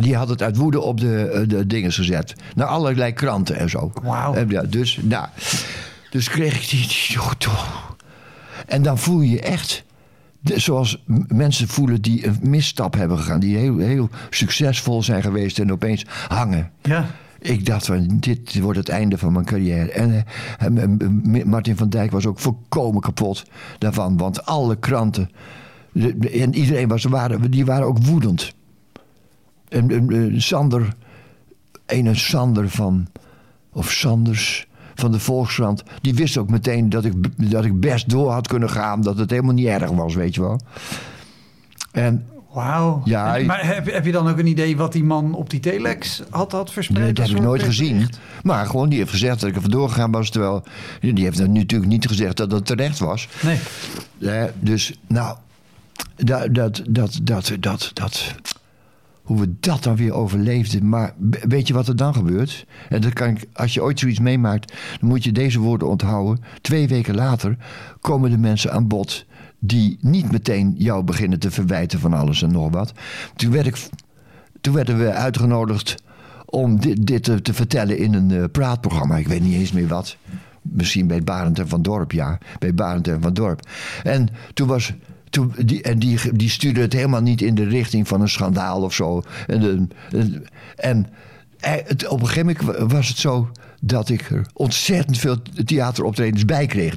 Die 0.00 0.16
had 0.16 0.28
het 0.28 0.42
uit 0.42 0.56
woede 0.56 0.80
op 0.80 1.00
de, 1.00 1.22
eh, 1.28 1.48
de 1.48 1.66
dingen 1.66 1.92
gezet. 1.92 2.34
Naar 2.54 2.66
allerlei 2.66 3.12
kranten 3.12 3.56
en 3.56 3.70
zo. 3.70 3.92
Wauw. 4.02 4.34
En 4.34 4.48
ja, 4.48 4.62
dus, 4.62 4.98
nou, 5.02 5.26
dus 6.10 6.28
kreeg 6.28 6.62
ik 6.62 6.68
die, 6.70 6.86
die. 6.86 7.18
En 8.66 8.82
dan 8.82 8.98
voel 8.98 9.20
je 9.20 9.40
echt... 9.40 9.84
de- 10.40 10.60
zoals 10.60 11.02
mensen 11.28 11.68
voelen 11.68 12.02
die 12.02 12.26
een 12.26 12.38
misstap 12.42 12.94
hebben 12.94 13.18
gegaan. 13.18 13.40
Die 13.40 13.56
heel, 13.56 13.78
heel 13.78 14.08
succesvol 14.30 15.02
zijn 15.02 15.22
geweest 15.22 15.58
en 15.58 15.72
opeens 15.72 16.04
hangen. 16.28 16.70
Ja. 16.82 17.06
Ik 17.38 17.66
dacht 17.66 17.86
van, 17.86 18.06
dit 18.20 18.60
wordt 18.60 18.78
het 18.78 18.88
einde 18.88 19.18
van 19.18 19.32
mijn 19.32 19.44
carrière. 19.44 19.90
En 19.90 20.24
eh, 20.58 21.44
Martin 21.44 21.76
van 21.76 21.88
Dijk 21.88 22.10
was 22.10 22.26
ook 22.26 22.38
volkomen 22.38 23.00
kapot 23.00 23.42
daarvan. 23.78 24.16
Want 24.16 24.46
alle 24.46 24.76
kranten 24.76 25.30
de- 25.92 26.30
en 26.30 26.54
iedereen 26.54 26.88
was, 26.88 27.04
waren, 27.04 27.50
die 27.50 27.64
waren 27.64 27.86
ook 27.86 28.04
woedend. 28.04 28.52
En, 29.72 29.90
en, 29.90 30.10
eh, 30.32 30.40
Sander, 30.40 30.94
een 31.86 32.16
Sander 32.16 32.68
van, 32.70 33.06
of 33.72 33.90
Sanders 33.90 34.66
van 34.94 35.12
de 35.12 35.18
Volkskrant... 35.20 35.82
die 36.00 36.14
wist 36.14 36.36
ook 36.36 36.50
meteen 36.50 36.88
dat 36.88 37.04
ik, 37.04 37.12
dat 37.50 37.64
ik 37.64 37.80
best 37.80 38.08
door 38.10 38.30
had 38.30 38.46
kunnen 38.48 38.70
gaan. 38.70 39.02
Dat 39.02 39.18
het 39.18 39.30
helemaal 39.30 39.54
niet 39.54 39.66
erg 39.66 39.90
was, 39.90 40.14
weet 40.14 40.34
je 40.34 40.40
wel. 40.40 40.60
En 41.92 42.26
Wauw. 42.52 43.02
Ja, 43.04 43.38
En- 43.38 43.46
maar 43.46 43.66
heb, 43.66 43.86
je- 43.86 43.92
heb 43.92 44.04
je 44.04 44.12
dan 44.12 44.28
ook 44.28 44.38
een 44.38 44.46
idee 44.46 44.76
wat 44.76 44.92
die 44.92 45.04
man 45.04 45.34
op 45.34 45.50
die 45.50 45.60
telex 45.60 46.22
had, 46.30 46.52
had 46.52 46.72
verspreid? 46.72 47.04
Nee, 47.04 47.12
dat 47.12 47.26
heb 47.28 47.36
ik 47.36 47.42
nooit 47.42 47.62
gezien. 47.62 48.08
Maar 48.42 48.66
gewoon, 48.66 48.88
die 48.88 48.98
heeft 48.98 49.10
gezegd 49.10 49.40
dat 49.40 49.48
ik 49.48 49.54
er 49.54 49.60
vandoor 49.62 49.88
gegaan 49.88 50.10
was. 50.10 50.30
Terwijl, 50.30 50.62
die 51.00 51.24
heeft 51.24 51.38
dan 51.38 51.52
natuurlijk 51.52 51.90
niet 51.90 52.06
gezegd 52.06 52.36
dat 52.36 52.52
het 52.52 52.66
terecht 52.66 52.98
was. 52.98 53.28
Nee. 53.42 53.58
Eh, 54.20 54.44
dus, 54.60 54.92
nou, 55.08 55.36
dat, 56.16 56.54
dat, 56.54 56.82
dat, 56.88 57.18
dat, 57.22 57.52
dat, 57.60 57.90
dat. 57.94 58.34
Hoe 59.32 59.40
we 59.40 59.54
dat 59.60 59.82
dan 59.82 59.96
weer 59.96 60.12
overleefden. 60.12 60.88
Maar 60.88 61.14
weet 61.48 61.66
je 61.66 61.74
wat 61.74 61.88
er 61.88 61.96
dan 61.96 62.14
gebeurt? 62.14 62.66
En 62.88 63.00
dat 63.00 63.12
kan 63.12 63.28
ik, 63.28 63.46
als 63.52 63.74
je 63.74 63.82
ooit 63.82 63.98
zoiets 63.98 64.18
meemaakt, 64.18 64.72
dan 65.00 65.08
moet 65.08 65.24
je 65.24 65.32
deze 65.32 65.60
woorden 65.60 65.88
onthouden. 65.88 66.44
Twee 66.60 66.88
weken 66.88 67.14
later 67.14 67.56
komen 68.00 68.30
de 68.30 68.38
mensen 68.38 68.72
aan 68.72 68.88
bod 68.88 69.26
die 69.58 69.98
niet 70.00 70.32
meteen 70.32 70.74
jou 70.78 71.02
beginnen 71.04 71.38
te 71.38 71.50
verwijten 71.50 71.98
van 71.98 72.12
alles 72.12 72.42
en 72.42 72.52
nog 72.52 72.70
wat. 72.70 72.92
Toen, 73.36 73.50
werd 73.50 73.66
ik, 73.66 73.88
toen 74.60 74.74
werden 74.74 74.98
we 74.98 75.12
uitgenodigd 75.12 75.94
om 76.44 76.80
dit, 76.80 77.06
dit 77.06 77.22
te, 77.22 77.42
te 77.42 77.54
vertellen 77.54 77.98
in 77.98 78.14
een 78.14 78.30
eh, 78.30 78.44
praatprogramma. 78.52 79.16
Ik 79.16 79.28
weet 79.28 79.42
niet 79.42 79.54
eens 79.54 79.72
meer 79.72 79.88
wat. 79.88 80.16
Misschien 80.62 81.06
bij 81.06 81.22
Barend 81.22 81.58
en 81.58 81.68
Van 81.68 81.82
Dorp, 81.82 82.12
ja. 82.12 82.38
Bij 82.58 82.74
Barend 82.74 83.08
en 83.08 83.20
Van 83.20 83.34
Dorp. 83.34 83.68
En 84.02 84.28
toen 84.54 84.68
was. 84.68 84.92
Toen, 85.32 85.54
die, 85.64 85.82
en 85.82 85.98
die, 85.98 86.18
die 86.32 86.50
stuurde 86.50 86.80
het 86.80 86.92
helemaal 86.92 87.22
niet 87.22 87.42
in 87.42 87.54
de 87.54 87.64
richting 87.64 88.08
van 88.08 88.20
een 88.20 88.28
schandaal 88.28 88.82
of 88.82 88.94
zo. 88.94 89.22
En, 89.46 89.60
de- 89.60 90.42
en, 90.76 91.06
eh, 91.60 91.72
het, 91.84 92.08
op 92.08 92.20
een 92.20 92.26
gegeven 92.28 92.64
moment 92.66 92.92
was 92.92 93.08
het 93.08 93.18
zo 93.18 93.50
dat 93.80 94.08
ik 94.08 94.30
er 94.30 94.46
ontzettend 94.52 95.18
veel 95.18 95.42
theateroptredens 95.64 96.44
bij 96.44 96.66
kreeg. 96.66 96.94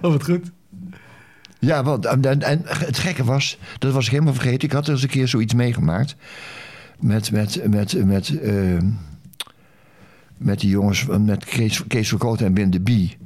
Oh, 0.00 0.10
wat 0.12 0.24
goed. 0.30 0.50
Ja, 1.58 1.82
want 1.82 2.06
en, 2.06 2.42
en 2.42 2.60
het 2.64 2.98
gekke 2.98 3.24
was, 3.24 3.58
dat 3.78 3.92
was 3.92 4.04
ik 4.06 4.10
helemaal 4.12 4.32
vergeten. 4.34 4.68
Ik 4.68 4.72
had 4.72 4.88
eens 4.88 5.02
een 5.02 5.08
keer 5.08 5.28
zoiets 5.28 5.54
meegemaakt. 5.54 6.16
Met, 7.00 7.30
met, 7.30 7.62
met, 7.70 8.04
met, 8.04 8.38
eh, 8.40 8.54
met 10.36 10.60
die 10.60 10.70
jongens, 10.70 11.06
met 11.06 11.44
Kees, 11.44 11.86
Kees 11.86 12.08
Verkoot 12.08 12.40
en 12.40 12.54
Wim 12.54 12.70
de 12.70 12.80
Bie. 12.80 13.16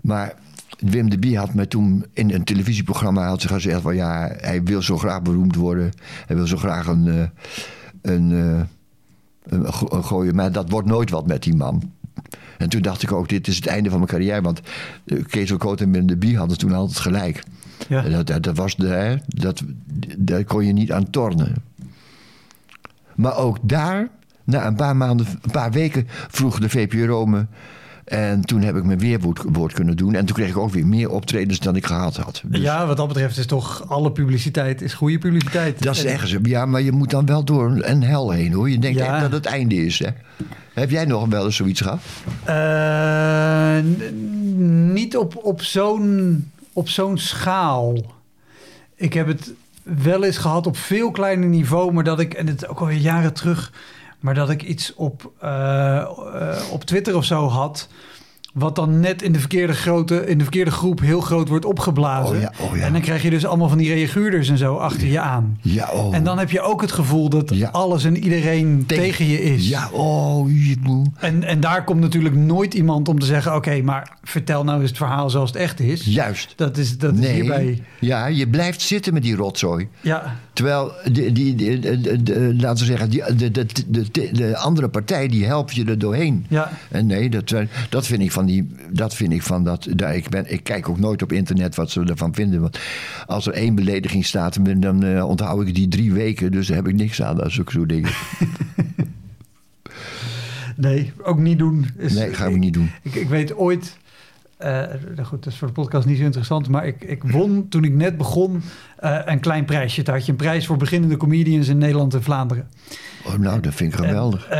Maar 0.00 0.34
Wim 0.78 1.10
de 1.10 1.18
Bie 1.18 1.38
had 1.38 1.54
mij 1.54 1.66
toen 1.66 2.04
in 2.12 2.30
een 2.34 2.44
televisieprogramma 2.44 3.26
had 3.28 3.40
ze 3.40 3.48
gezegd: 3.48 3.80
van 3.80 3.96
ja, 3.96 4.28
hij 4.36 4.62
wil 4.62 4.82
zo 4.82 4.98
graag 4.98 5.22
beroemd 5.22 5.54
worden. 5.56 5.92
Hij 6.26 6.36
wil 6.36 6.46
zo 6.46 6.56
graag 6.56 6.86
een, 6.86 7.06
eh, 7.08 7.22
een, 8.14 8.32
eh, 8.32 8.60
een, 9.58 9.72
go- 9.72 9.96
een 9.96 10.04
gooien. 10.04 10.34
Maar 10.34 10.52
dat 10.52 10.70
wordt 10.70 10.88
nooit 10.88 11.10
wat 11.10 11.26
met 11.26 11.42
die 11.42 11.54
man. 11.54 11.92
En 12.58 12.68
toen 12.68 12.82
dacht 12.82 13.02
ik 13.02 13.12
ook, 13.12 13.28
dit 13.28 13.46
is 13.48 13.56
het 13.56 13.66
einde 13.66 13.88
van 13.90 13.98
mijn 13.98 14.10
carrière. 14.10 14.40
Want 14.42 14.60
eh, 15.06 15.24
Kees 15.24 15.48
Verkoot 15.48 15.80
en 15.80 15.92
Wim 15.92 16.06
de 16.06 16.16
Bie 16.16 16.36
hadden 16.38 16.58
toen 16.58 16.72
altijd 16.72 16.98
gelijk. 16.98 17.42
Ja. 17.88 18.02
Dat, 18.02 18.26
dat, 18.26 18.42
dat 18.42 18.56
was 18.56 18.76
de, 18.76 18.86
hè, 18.86 19.16
dat, 19.26 19.62
daar 20.18 20.44
kon 20.44 20.66
je 20.66 20.72
niet 20.72 20.92
aan 20.92 21.10
tornen. 21.10 21.54
Maar 23.14 23.36
ook 23.36 23.58
daar, 23.62 24.08
na 24.44 24.66
een 24.66 24.74
paar 24.74 24.96
maanden, 24.96 25.26
een 25.42 25.50
paar 25.50 25.70
weken, 25.70 26.06
vroeg 26.08 26.58
de 26.60 26.68
VPRO 26.68 27.26
me. 27.26 27.46
En 28.08 28.40
toen 28.40 28.62
heb 28.62 28.76
ik 28.76 28.84
mijn 28.84 28.98
weerwoord 28.98 29.42
woord 29.52 29.72
kunnen 29.72 29.96
doen. 29.96 30.14
En 30.14 30.24
toen 30.24 30.36
kreeg 30.36 30.48
ik 30.48 30.56
ook 30.56 30.70
weer 30.72 30.86
meer 30.86 31.10
optredens 31.10 31.58
dan 31.58 31.76
ik 31.76 31.86
gehad 31.86 32.16
had. 32.16 32.42
Dus 32.44 32.60
Ja, 32.60 32.86
wat 32.86 32.96
dat 32.96 33.08
betreft 33.08 33.38
is 33.38 33.46
toch 33.46 33.84
alle 33.88 34.12
publiciteit 34.12 34.82
is 34.82 34.94
goede 34.94 35.18
publiciteit. 35.18 35.82
dat 35.82 35.96
zeggen 35.96 36.28
ze. 36.28 36.38
Ja, 36.42 36.66
maar 36.66 36.82
je 36.82 36.92
moet 36.92 37.10
dan 37.10 37.26
wel 37.26 37.44
door 37.44 37.78
een 37.80 38.02
hel 38.02 38.30
heen 38.30 38.52
hoor. 38.52 38.70
Je 38.70 38.78
denkt 38.78 38.98
Ja. 38.98 39.12
echt 39.12 39.20
dat 39.22 39.32
het 39.32 39.46
einde 39.46 39.74
is. 39.74 39.98
Hè? 39.98 40.08
Heb 40.74 40.90
jij 40.90 41.04
nog 41.04 41.26
wel 41.28 41.44
eens 41.44 41.56
zoiets 41.56 41.80
gehad? 41.80 42.00
Eh, 42.44 43.84
niet 44.92 45.16
op, 45.16 45.36
op 45.44 45.62
zo'n 45.62 46.50
op 46.72 46.88
zo'n 46.88 47.18
schaal. 47.18 47.96
Ik 48.94 49.12
heb 49.12 49.26
het 49.26 49.52
wel 49.82 50.24
eens 50.24 50.38
gehad 50.38 50.66
op 50.66 50.76
veel 50.76 51.10
kleiner 51.10 51.48
niveau, 51.48 51.92
maar 51.92 52.04
dat 52.04 52.20
ik, 52.20 52.34
en 52.34 52.46
het 52.46 52.62
is 52.62 52.68
ook 52.68 52.78
alweer 52.80 52.96
jaren 52.96 53.32
terug, 53.32 53.72
maar 54.20 54.34
dat 54.34 54.50
ik 54.50 54.62
iets 54.62 54.94
op, 54.94 55.32
eh, 55.40 55.96
eh, 55.98 56.08
op 56.70 56.84
Twitter 56.84 57.16
of 57.16 57.24
zo 57.24 57.48
had. 57.48 57.88
Wat 58.52 58.76
dan 58.76 59.00
net 59.00 59.22
in 59.22 59.32
de 59.32 59.38
verkeerde, 59.38 59.72
grote, 59.72 60.26
in 60.26 60.38
de 60.38 60.44
verkeerde 60.44 60.70
groep 60.70 61.00
heel 61.00 61.20
groot 61.20 61.48
wordt 61.48 61.64
opgeblazen. 61.64 62.36
Oh 62.36 62.42
ja, 62.42 62.52
oh 62.60 62.76
ja. 62.76 62.84
En 62.84 62.92
dan 62.92 63.00
krijg 63.00 63.22
je 63.22 63.30
dus 63.30 63.46
allemaal 63.46 63.68
van 63.68 63.78
die 63.78 63.94
reaguurders 63.94 64.48
en 64.48 64.58
zo 64.58 64.76
achter 64.76 65.06
je 65.06 65.20
aan. 65.20 65.58
Ja, 65.62 65.88
oh. 65.92 66.14
En 66.14 66.24
dan 66.24 66.38
heb 66.38 66.50
je 66.50 66.60
ook 66.60 66.80
het 66.80 66.92
gevoel 66.92 67.28
dat 67.28 67.72
alles 67.72 68.04
en 68.04 68.16
iedereen 68.16 68.84
Tegen- 68.86 69.02
tegen 69.02 69.26
je 69.26 69.42
is. 69.42 69.68
Ja, 69.68 69.88
oh. 69.92 70.48
En, 71.16 71.42
en 71.42 71.60
daar 71.60 71.84
komt 71.84 72.00
natuurlijk 72.00 72.34
nooit 72.34 72.74
iemand 72.74 73.08
om 73.08 73.18
te 73.18 73.26
zeggen: 73.26 73.54
Oké, 73.54 73.82
maar 73.82 74.16
vertel 74.22 74.64
nou 74.64 74.80
eens 74.80 74.88
het 74.88 74.98
verhaal 74.98 75.30
zoals 75.30 75.50
het 75.50 75.58
echt 75.58 75.80
is. 75.80 76.04
Juist. 76.04 76.52
Dat 76.56 76.76
is, 76.76 76.98
dat 76.98 77.18
is 77.18 77.30
hierbij. 77.30 77.82
Ja, 78.00 78.26
je 78.26 78.48
blijft 78.48 78.80
zitten 78.80 79.12
met 79.12 79.22
die 79.22 79.36
rotzooi. 79.36 79.88
Ja, 80.00 80.36
Terwijl, 80.58 80.92
die, 81.12 81.32
die, 81.54 82.54
laten 82.54 82.78
we 82.78 82.84
zeggen, 82.84 83.10
die, 83.10 83.34
de, 83.36 83.50
de, 83.50 83.66
de, 84.12 84.30
de 84.32 84.56
andere 84.56 84.88
partij 84.88 85.28
die 85.28 85.44
helpt 85.44 85.74
je 85.74 85.84
er 85.84 85.98
doorheen. 85.98 86.46
ja. 86.48 86.70
En 86.90 87.06
nee, 87.06 87.30
dat, 87.30 87.54
dat 87.88 88.06
vind 88.06 88.22
ik 88.22 88.32
van 88.32 88.46
die. 88.46 88.74
Dat 88.92 89.14
vind 89.14 89.32
ik 89.32 89.42
van 89.42 89.64
dat. 89.64 89.86
daar- 89.96 90.16
ik, 90.16 90.28
ben, 90.28 90.52
ik 90.52 90.62
kijk 90.64 90.88
ook 90.88 90.98
nooit 90.98 91.22
op 91.22 91.32
internet 91.32 91.74
wat 91.74 91.90
ze 91.90 92.00
ervan 92.04 92.34
vinden. 92.34 92.60
Want 92.60 92.78
als 93.26 93.46
er 93.46 93.52
één 93.52 93.74
belediging 93.74 94.24
staat, 94.26 94.58
dan, 94.82 95.04
eh, 95.04 95.28
onthoud 95.28 95.66
ik 95.68 95.74
die 95.74 95.88
drie 95.88 96.12
weken. 96.12 96.50
Dus 96.52 96.66
daar 96.66 96.76
heb 96.76 96.88
ik 96.88 96.94
niks 96.94 97.22
aan, 97.22 97.36
dat 97.36 97.52
zulke 97.52 97.72
soort 97.72 97.88
dingen. 97.88 98.10
Nee, 100.76 101.12
ook 101.22 101.38
niet 101.38 101.58
doen. 101.58 101.86
Is- 101.96 102.12
Nee, 102.14 102.34
gaan 102.34 102.52
we 102.52 102.58
niet 102.58 102.72
doen. 102.74 102.90
Ik, 103.02 103.14
ik 103.14 103.28
weet 103.28 103.54
ooit. 103.56 103.96
Eh, 104.58 104.70
nou 105.14 105.24
goed, 105.24 105.44
dat 105.44 105.52
is 105.52 105.58
voor 105.58 105.68
de 105.68 105.74
podcast 105.74 106.06
niet 106.06 106.18
zo 106.18 106.24
interessant. 106.24 106.68
Maar 106.68 106.86
ik, 106.86 107.04
ik 107.04 107.22
won 107.22 107.66
toen 107.68 107.84
ik 107.84 107.92
net 107.92 108.16
begon 108.16 108.62
eh, 108.96 109.18
een 109.24 109.40
klein 109.40 109.64
prijsje. 109.64 110.02
Daar 110.02 110.14
had 110.14 110.24
je 110.26 110.30
een 110.30 110.38
prijs 110.38 110.66
voor 110.66 110.76
beginnende 110.76 111.16
comedians 111.16 111.68
in 111.68 111.78
Nederland 111.78 112.14
en 112.14 112.22
Vlaanderen. 112.22 112.68
Oh, 113.26 113.34
nou, 113.34 113.60
dat 113.60 113.74
vind 113.74 113.92
ik 113.92 113.98
geweldig. 113.98 114.46
Eh, 114.46 114.58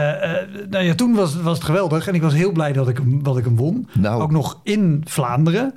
nou 0.71 0.85
ja, 0.85 0.95
toen 0.95 1.15
was, 1.15 1.37
was 1.41 1.57
het 1.57 1.67
geweldig. 1.67 2.09
En 2.09 2.15
ik 2.15 2.23
was 2.23 2.35
heel 2.35 2.53
blij 2.53 2.73
dat 2.73 2.89
ik 2.89 2.97
hem, 2.97 3.23
dat 3.23 3.39
ik 3.39 3.45
hem 3.45 3.57
won. 3.57 3.89
Nou. 3.93 4.23
Ook 4.23 4.31
nog 4.31 4.61
in 4.63 5.03
Vlaanderen. 5.05 5.75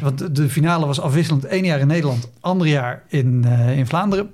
Want 0.00 0.36
de- 0.36 0.48
finale 0.48 0.86
was 0.86 1.00
afwisselend. 1.00 1.44
Één 1.44 1.64
jaar 1.64 1.80
in 1.80 1.86
Nederland, 1.86 2.30
ander 2.40 2.66
jaar 2.66 3.02
in, 3.08 3.44
in 3.76 3.86
Vlaanderen. 3.86 4.30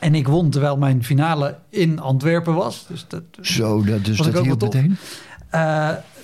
En 0.00 0.14
ik 0.14 0.28
won 0.28 0.50
terwijl 0.50 0.76
mijn 0.76 1.04
finale 1.04 1.58
in 1.70 2.00
Antwerpen 2.00 2.54
was. 2.54 2.86
Dus 2.88 3.04
dat, 3.08 3.22
Zo, 3.40 3.84
dat, 3.84 4.04
dus 4.04 4.16
dat 4.16 4.42
hielp 4.42 4.62
meteen. 4.62 4.96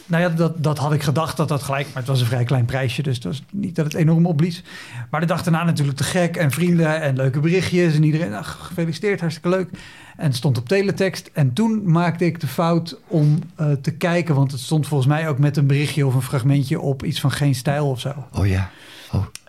Nou 0.06 0.22
ja, 0.22 0.28
dat, 0.28 0.62
dat 0.62 0.78
had 0.78 0.92
ik 0.92 1.02
gedacht 1.02 1.36
dat 1.36 1.48
dat 1.48 1.62
gelijk... 1.62 1.86
Maar 1.86 1.96
het 1.96 2.06
was 2.06 2.20
een 2.20 2.26
vrij 2.26 2.44
klein 2.44 2.64
prijsje, 2.64 3.02
dus 3.02 3.14
het 3.14 3.24
was 3.24 3.42
niet 3.50 3.74
dat 3.74 3.84
het 3.84 3.94
enorm 3.94 4.26
opblies. 4.26 4.62
Maar 5.10 5.20
de 5.20 5.26
dag 5.26 5.42
daarna 5.42 5.64
natuurlijk 5.64 5.96
te 5.96 6.04
gek 6.04 6.36
en 6.36 6.50
vrienden 6.50 7.02
en 7.02 7.16
leuke 7.16 7.40
berichtjes. 7.40 7.94
En 7.94 8.02
iedereen, 8.02 8.44
gefeliciteerd, 8.44 9.20
hartstikke 9.20 9.48
leuk. 9.48 9.68
En 10.16 10.32
stond 10.32 10.58
op 10.58 10.68
teletext. 10.68 11.30
En 11.32 11.52
toen 11.52 11.90
maakte 11.90 12.24
ik 12.24 12.40
de 12.40 12.46
fout 12.46 12.98
om 13.06 13.38
eh, 13.54 13.72
te 13.82 13.90
kijken... 13.90 14.34
want 14.34 14.52
het 14.52 14.60
stond 14.60 14.86
volgens 14.86 15.08
mij 15.08 15.28
ook 15.28 15.38
met 15.38 15.56
een 15.56 15.66
berichtje 15.66 16.06
of 16.06 16.14
een 16.14 16.22
fragmentje 16.22 16.80
op... 16.80 17.04
iets 17.04 17.20
van 17.20 17.30
geen 17.30 17.54
stijl 17.54 17.90
of 17.90 18.00
zo. 18.00 18.12
Oh 18.32 18.46
ja. 18.46 18.70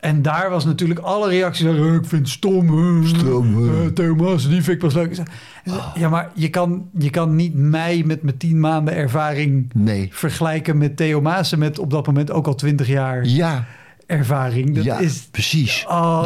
En 0.04 0.22
daar 0.22 0.50
was 0.50 0.66
natuurlijk 0.66 1.00
alle 1.00 1.30
reacties. 1.30 1.66
eh, 1.66 1.94
ik 1.94 2.06
vind 2.06 2.22
het 2.22 2.30
stom. 2.30 2.68
eh, 3.02 3.08
Stom, 3.08 3.70
eh. 3.70 3.86
eh, 3.86 3.92
Theo 3.94 4.16
Maassen, 4.16 4.50
die 4.52 4.62
vind 4.62 4.76
ik 4.76 4.80
pas 4.84 4.94
leuk. 4.94 5.10
Ik 5.10 5.16
zei, 5.16 5.28
Ja, 5.96 6.10
maar 6.10 6.30
je 6.34 6.50
kan, 6.50 6.90
je 6.98 7.10
kan 7.10 7.36
niet 7.36 7.54
mij 7.56 8.04
met 8.06 8.24
mijn 8.24 8.38
tien 8.38 8.60
maanden 8.60 8.96
ervaring 8.96 9.72
nee. 9.74 10.10
vergelijken 10.12 10.78
met 10.78 10.98
Theo 10.98 11.22
Maassen 11.22 11.60
met 11.60 11.80
op 11.80 11.90
dat 11.90 12.06
moment 12.06 12.32
ook 12.32 12.48
al 12.48 12.56
twintig 12.56 12.88
jaar 12.88 13.26
Ja, 13.26 13.66
ervaring. 14.08 14.76
Dat 14.76 14.84
ja 14.84 14.98
is. 15.00 15.28
precies. 15.32 15.86
Oh, 15.90 16.26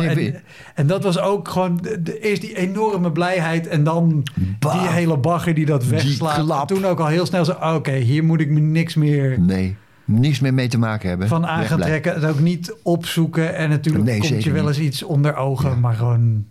en, 0.76 0.88
dat 0.88 1.04
was 1.04 1.20
ook 1.20 1.48
gewoon 1.48 1.80
de, 1.82 2.02
de- 2.02 2.20
eerst 2.20 2.42
die 2.42 2.58
enorme 2.58 3.12
blijheid 3.12 3.68
en 3.68 3.84
dan 3.84 4.24
Bah. 4.60 4.80
die 4.80 4.90
hele 4.90 5.18
bagger 5.18 5.54
die 5.54 5.66
dat 5.66 5.86
wegslaat. 5.86 6.68
toen 6.68 6.86
ook 6.86 7.00
al 7.00 7.08
heel 7.08 7.26
snel 7.26 7.46
zo, 7.46 7.52
oh, 7.52 7.74
oké, 7.76 7.92
hier 7.96 8.24
moet 8.24 8.40
ik 8.40 8.50
me 8.50 8.60
niks 8.60 8.96
meer 8.96 9.40
Nee, 9.40 9.76
niks 10.08 10.40
meer 10.40 10.54
mee 10.54 10.68
te 10.68 10.78
maken 10.78 11.10
hebben. 11.10 11.28
van 11.28 11.46
aan 11.48 11.48
gaan 11.48 11.58
Wegblijven. 11.60 11.88
trekken. 12.02 12.14
Het 12.22 12.32
ook 12.36 12.40
niet 12.40 12.76
opzoeken. 12.84 13.56
En 13.56 13.70
natuurlijk 13.70 14.06
Nee, 14.06 14.20
komt 14.20 14.44
je 14.44 14.52
wel 14.52 14.68
eens 14.68 14.80
iets 14.80 15.04
onder 15.04 15.36
ogen, 15.36 15.70
Ja. 15.70 15.76
maar 15.76 15.96
gewoon... 15.96 16.46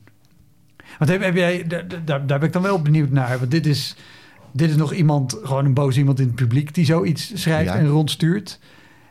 Want 0.99 1.11
heb, 1.11 1.23
heb 1.23 1.35
jij, 1.35 1.67
daar, 2.05 2.25
ben 2.27 2.43
ik 2.43 2.53
dan 2.53 2.63
wel 2.63 2.83
benieuwd 2.83 3.11
naar. 3.11 3.39
Want 3.39 3.51
dit 3.51 3.67
is, 3.67 3.97
dit 4.53 4.71
is 4.71 4.77
nog 4.77 4.93
iemand, 4.93 5.39
gewoon 5.43 5.65
een 5.65 5.75
boos 5.75 5.97
iemand 5.97 6.21
in 6.21 6.27
het 6.27 6.35
publiek... 6.35 6.75
die 6.75 6.85
zoiets 6.85 7.31
schrijft 7.43 7.71
Ja. 7.73 7.77
en 7.77 7.87
rondstuurt. 7.89 8.59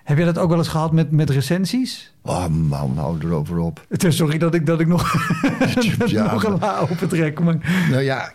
Heb 0.04 0.18
je 0.18 0.26
dat 0.26 0.38
ook 0.38 0.50
wel 0.50 0.58
eens 0.58 0.68
gehad 0.68 0.92
met, 0.92 1.12
met 1.12 1.30
recensies? 1.30 2.14
Oh 2.22 2.48
man, 2.48 2.98
hou 2.98 3.18
erover 3.24 3.58
op. 3.58 3.86
Het 3.90 4.04
is 4.04 4.16
Sorry 4.16 4.38
dat 4.38 4.54
ik, 4.54 4.66
dat 4.66 4.80
ik 4.80 4.88
nog, 4.88 5.14
Ja, 6.06 6.32
nog 6.32 6.44
een 6.44 6.58
la 6.60 6.82
op 6.82 7.00
het 7.00 7.14
rek. 7.14 7.40
Maar, 7.40 7.88
Nou 7.92 8.02
ja, 8.04 8.34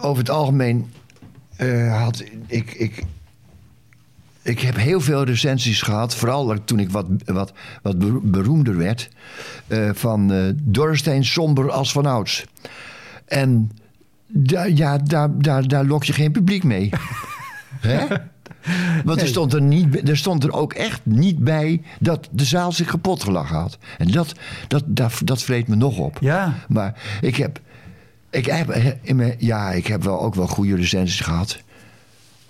over 0.00 0.18
het 0.18 0.30
algemeen 0.30 0.90
eh, 1.56 2.02
had 2.02 2.24
ik, 2.46 2.72
ik. 2.74 3.02
Ik 4.42 4.60
heb 4.60 4.76
heel 4.76 5.00
veel 5.00 5.24
recensies 5.24 5.82
gehad, 5.82 6.14
vooral 6.14 6.64
toen 6.64 6.78
ik 6.78 6.90
wat, 6.90 7.06
wat, 7.24 7.52
wat 7.82 7.98
bero- 7.98 8.20
beroemder 8.22 8.76
werd. 8.76 9.08
eh, 9.66 9.90
van 9.92 10.32
eh 10.32 10.38
Dorrestein 10.54 11.24
somber 11.24 11.70
als 11.70 11.92
vanouds. 11.92 12.44
En 13.24 13.70
daar, 14.26 14.70
ja, 14.70 14.98
daar, 14.98 15.38
daar, 15.38 15.68
daar 15.68 15.84
lok 15.84 16.04
je 16.04 16.12
geen 16.12 16.32
publiek 16.32 16.64
mee. 16.64 16.90
Hè? 17.80 18.06
Want 19.04 19.20
er, 19.20 19.26
stond 19.26 19.52
er, 19.52 19.62
niet, 19.62 20.08
er 20.08 20.16
stond 20.16 20.44
er 20.44 20.52
ook 20.52 20.72
echt 20.72 21.00
niet 21.04 21.38
bij 21.38 21.82
dat 22.00 22.28
de 22.30 22.44
zaal 22.44 22.72
zich 22.72 22.86
kapot 22.86 23.22
gelachen 23.22 23.56
had. 23.56 23.78
En 23.98 24.10
dat, 24.10 24.32
dat, 24.68 24.82
dat, 24.86 25.20
dat 25.24 25.42
vreet 25.42 25.68
me 25.68 25.74
nog 25.74 25.98
op. 25.98 26.18
ja, 26.20 26.54
Maar 26.68 26.94
ik 27.20 27.36
heb, 27.36 27.60
ik 28.30 28.46
heb, 28.46 28.96
in 29.02 29.16
mijn, 29.16 29.34
ja, 29.38 29.70
ik 29.70 29.86
heb 29.86 30.02
wel 30.02 30.20
ook 30.20 30.34
wel 30.34 30.46
goede 30.46 30.76
recensies 30.76 31.20
gehad. 31.20 31.58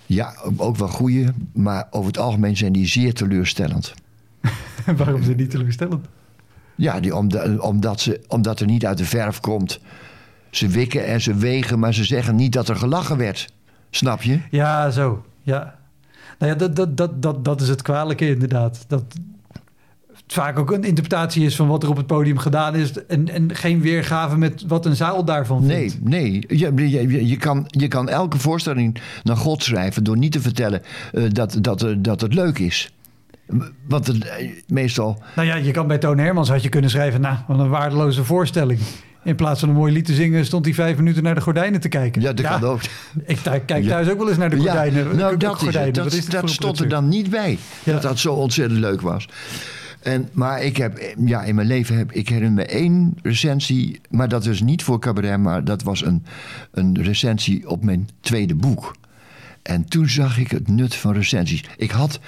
Ja, 0.05 0.35
ook 0.57 0.75
wel 0.75 0.87
goede, 0.87 1.33
maar 1.53 1.87
over 1.91 2.07
het 2.07 2.17
algemeen 2.17 2.57
zijn 2.57 2.73
die 2.73 2.87
zeer 2.87 3.13
teleurstellend. 3.13 3.93
waarom 4.97 5.21
het 5.21 5.37
niet 5.37 5.49
teleurstellend? 5.49 6.05
Ja, 6.75 6.99
die, 6.99 7.15
omdat, 7.15 7.59
omdat, 7.59 8.01
ze, 8.01 8.21
omdat 8.27 8.59
er 8.59 8.65
niet 8.65 8.85
uit 8.85 8.97
de 8.97 9.05
verf 9.05 9.39
komt. 9.39 9.79
Ze 10.49 10.67
wikken 10.67 11.05
en 11.05 11.21
ze 11.21 11.35
wegen, 11.35 11.79
maar 11.79 11.93
ze 11.93 12.03
zeggen 12.03 12.35
niet 12.35 12.53
dat 12.53 12.69
er 12.69 12.75
gelachen 12.75 13.17
werd. 13.17 13.53
Snap 13.89 14.21
je? 14.21 14.39
Ja, 14.51 14.89
zo. 14.89 15.25
Ja. 15.41 15.75
Nou 16.39 16.51
ja, 16.51 16.57
dat, 16.57 16.75
dat, 16.75 16.97
dat, 16.97 17.21
dat, 17.21 17.45
dat 17.45 17.61
is 17.61 17.69
het 17.69 17.81
kwalijke 17.81 18.27
inderdaad. 18.27 18.85
Dat 18.87 19.03
vaak 20.33 20.59
ook 20.59 20.71
een 20.71 20.83
interpretatie 20.83 21.45
is 21.45 21.55
van 21.55 21.67
wat 21.67 21.83
er 21.83 21.89
op 21.89 21.97
het 21.97 22.07
podium 22.07 22.37
gedaan 22.37 22.75
is... 22.75 23.05
en, 23.05 23.29
en 23.29 23.55
geen 23.55 23.81
weergave 23.81 24.37
met 24.37 24.63
wat 24.67 24.85
een 24.85 24.95
zaal 24.95 25.25
daarvan 25.25 25.65
vindt. 25.65 26.03
Nee, 26.03 26.31
nee. 26.31 26.57
Je, 26.57 26.89
je, 26.89 27.27
je, 27.27 27.37
kan, 27.37 27.65
je 27.67 27.87
kan 27.87 28.09
elke 28.09 28.37
voorstelling 28.37 28.97
naar 29.23 29.37
God 29.37 29.63
schrijven... 29.63 30.03
door 30.03 30.17
niet 30.17 30.31
te 30.31 30.41
vertellen 30.41 30.81
eh, 31.13 31.23
dat, 31.29 31.57
dat, 31.61 31.83
uh, 31.83 31.95
dat 31.97 32.21
het 32.21 32.33
leuk 32.33 32.59
is. 32.59 32.93
Want 33.87 34.07
het, 34.07 34.27
eh, 34.27 34.49
meestal... 34.67 35.23
Nou 35.35 35.47
ja, 35.47 35.55
je 35.55 35.71
kan 35.71 35.87
bij 35.87 35.97
Toon 35.97 36.17
Hermans 36.17 36.49
had 36.49 36.63
je 36.63 36.69
kunnen 36.69 36.89
schrijven... 36.89 37.21
nou, 37.21 37.37
wat 37.47 37.59
een 37.59 37.69
waardeloze 37.69 38.23
voorstelling. 38.23 38.79
In 39.23 39.35
plaats 39.35 39.59
van 39.59 39.69
een 39.69 39.75
mooi 39.75 39.93
lied 39.93 40.05
te 40.05 40.13
zingen, 40.13 40.45
stond 40.45 40.65
hij 40.65 40.73
vijf 40.73 40.97
minuten 40.97 41.23
naar 41.23 41.35
de 41.35 41.41
gordijnen 41.41 41.79
te 41.79 41.89
kijken. 41.89 42.21
Ja, 42.21 42.33
dat 42.33 42.45
kan 42.45 42.63
ook. 42.63 42.81
Ik 43.25 43.39
kijk 43.65 43.87
thuis 43.87 44.09
ook 44.09 44.17
wel 44.17 44.29
eens 44.29 44.37
naar 44.37 44.49
de 44.49 44.55
gordijnen. 44.55 45.07
Ja, 45.07 45.13
nou, 45.13 45.37
dat, 45.37 45.61
is 45.61 45.75
het. 45.75 45.95
dat, 45.95 46.25
dat 46.29 46.49
stond 46.49 46.79
er 46.79 46.89
dan 46.89 47.07
niet 47.07 47.29
bij. 47.29 47.57
Dat 47.83 48.01
dat 48.01 48.19
zo 48.19 48.33
ontzettend 48.33 48.79
leuk 48.79 49.01
was. 49.01 49.27
En, 50.03 50.29
maar 50.31 50.63
ik 50.63 50.77
heb, 50.77 51.15
ja, 51.25 51.43
in 51.43 51.55
mijn 51.55 51.67
leven 51.67 51.97
heb 51.97 52.11
ik 52.11 52.29
herinner 52.29 52.51
me 52.51 52.65
één 52.65 53.17
recensie, 53.21 54.01
maar 54.09 54.27
dat 54.27 54.45
was 54.45 54.61
niet 54.61 54.83
voor 54.83 54.99
cabaret, 54.99 55.39
maar 55.39 55.63
dat 55.63 55.83
was 55.83 56.05
een, 56.05 56.25
een 56.71 57.03
recensie 57.03 57.69
op 57.69 57.83
mijn 57.83 58.09
tweede 58.19 58.55
boek. 58.55 58.95
En 59.63 59.85
toen 59.85 60.09
zag 60.09 60.37
ik 60.37 60.51
het 60.51 60.67
nut 60.67 60.95
van 60.95 61.13
recensies. 61.13 61.63
Ik 61.77 61.91
had, 61.91 62.19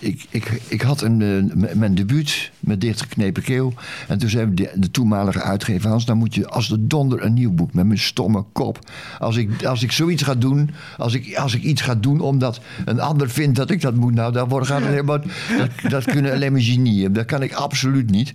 ik, 0.00 0.26
ik, 0.30 0.60
ik 0.68 0.80
had 0.80 1.00
een, 1.02 1.52
mijn 1.74 1.94
debuut 1.94 2.50
met 2.60 2.80
dichtgeknepen 2.80 3.42
keel. 3.42 3.74
En 4.08 4.18
toen 4.18 4.28
zei 4.28 4.54
de, 4.54 4.90
toenmalige 4.90 5.42
uitgever 5.42 5.88
Hans... 5.90 6.04
dan 6.04 6.16
moet 6.16 6.34
je 6.34 6.48
als 6.48 6.68
de 6.68 6.86
donder 6.86 7.22
een 7.22 7.32
nieuw 7.32 7.52
boek 7.52 7.74
met 7.74 7.86
mijn 7.86 7.98
stomme 7.98 8.44
kop. 8.52 8.78
Als 9.18 9.36
ik, 9.36 9.64
als 9.64 9.82
ik 9.82 9.92
zoiets 9.92 10.22
ga 10.22 10.34
doen, 10.34 10.70
als 10.96 11.14
ik, 11.14 11.36
als 11.36 11.54
ik 11.54 11.62
iets 11.62 11.82
ga 11.82 11.94
doen... 11.94 12.20
omdat 12.20 12.60
een 12.84 13.00
ander 13.00 13.30
vindt 13.30 13.56
dat 13.56 13.70
ik 13.70 13.80
dat 13.80 13.94
moet... 13.94 14.14
nou, 14.14 14.44
wordt, 14.48 14.66
gaat 14.66 14.80
het 14.80 14.88
helemaal... 14.88 15.20
Dat, 15.58 15.90
dat 15.90 16.04
kunnen 16.04 16.32
alleen 16.32 16.52
maar 16.52 16.60
genieën. 16.60 17.12
Dat 17.12 17.24
kan 17.24 17.42
ik 17.42 17.52
absoluut 17.52 18.10
niet. 18.10 18.34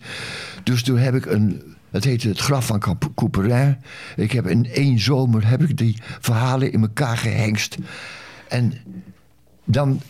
Dus 0.63 0.83
toen 0.83 0.97
heb 0.97 1.15
ik 1.15 1.25
een... 1.25 1.61
Het 1.91 2.03
heette 2.03 2.27
Het 2.27 2.39
Graf 2.39 2.65
van 2.65 2.99
Couperin. 3.15 3.77
Ik 4.15 4.31
heb 4.31 4.47
in 4.47 4.65
één 4.71 4.99
zomer 4.99 5.47
heb 5.47 5.61
ik 5.61 5.77
die 5.77 5.97
verhalen 6.19 6.71
in 6.71 6.81
elkaar 6.81 7.17
gehengst. 7.17 7.77
En 8.49 8.73
dan, 9.65 10.01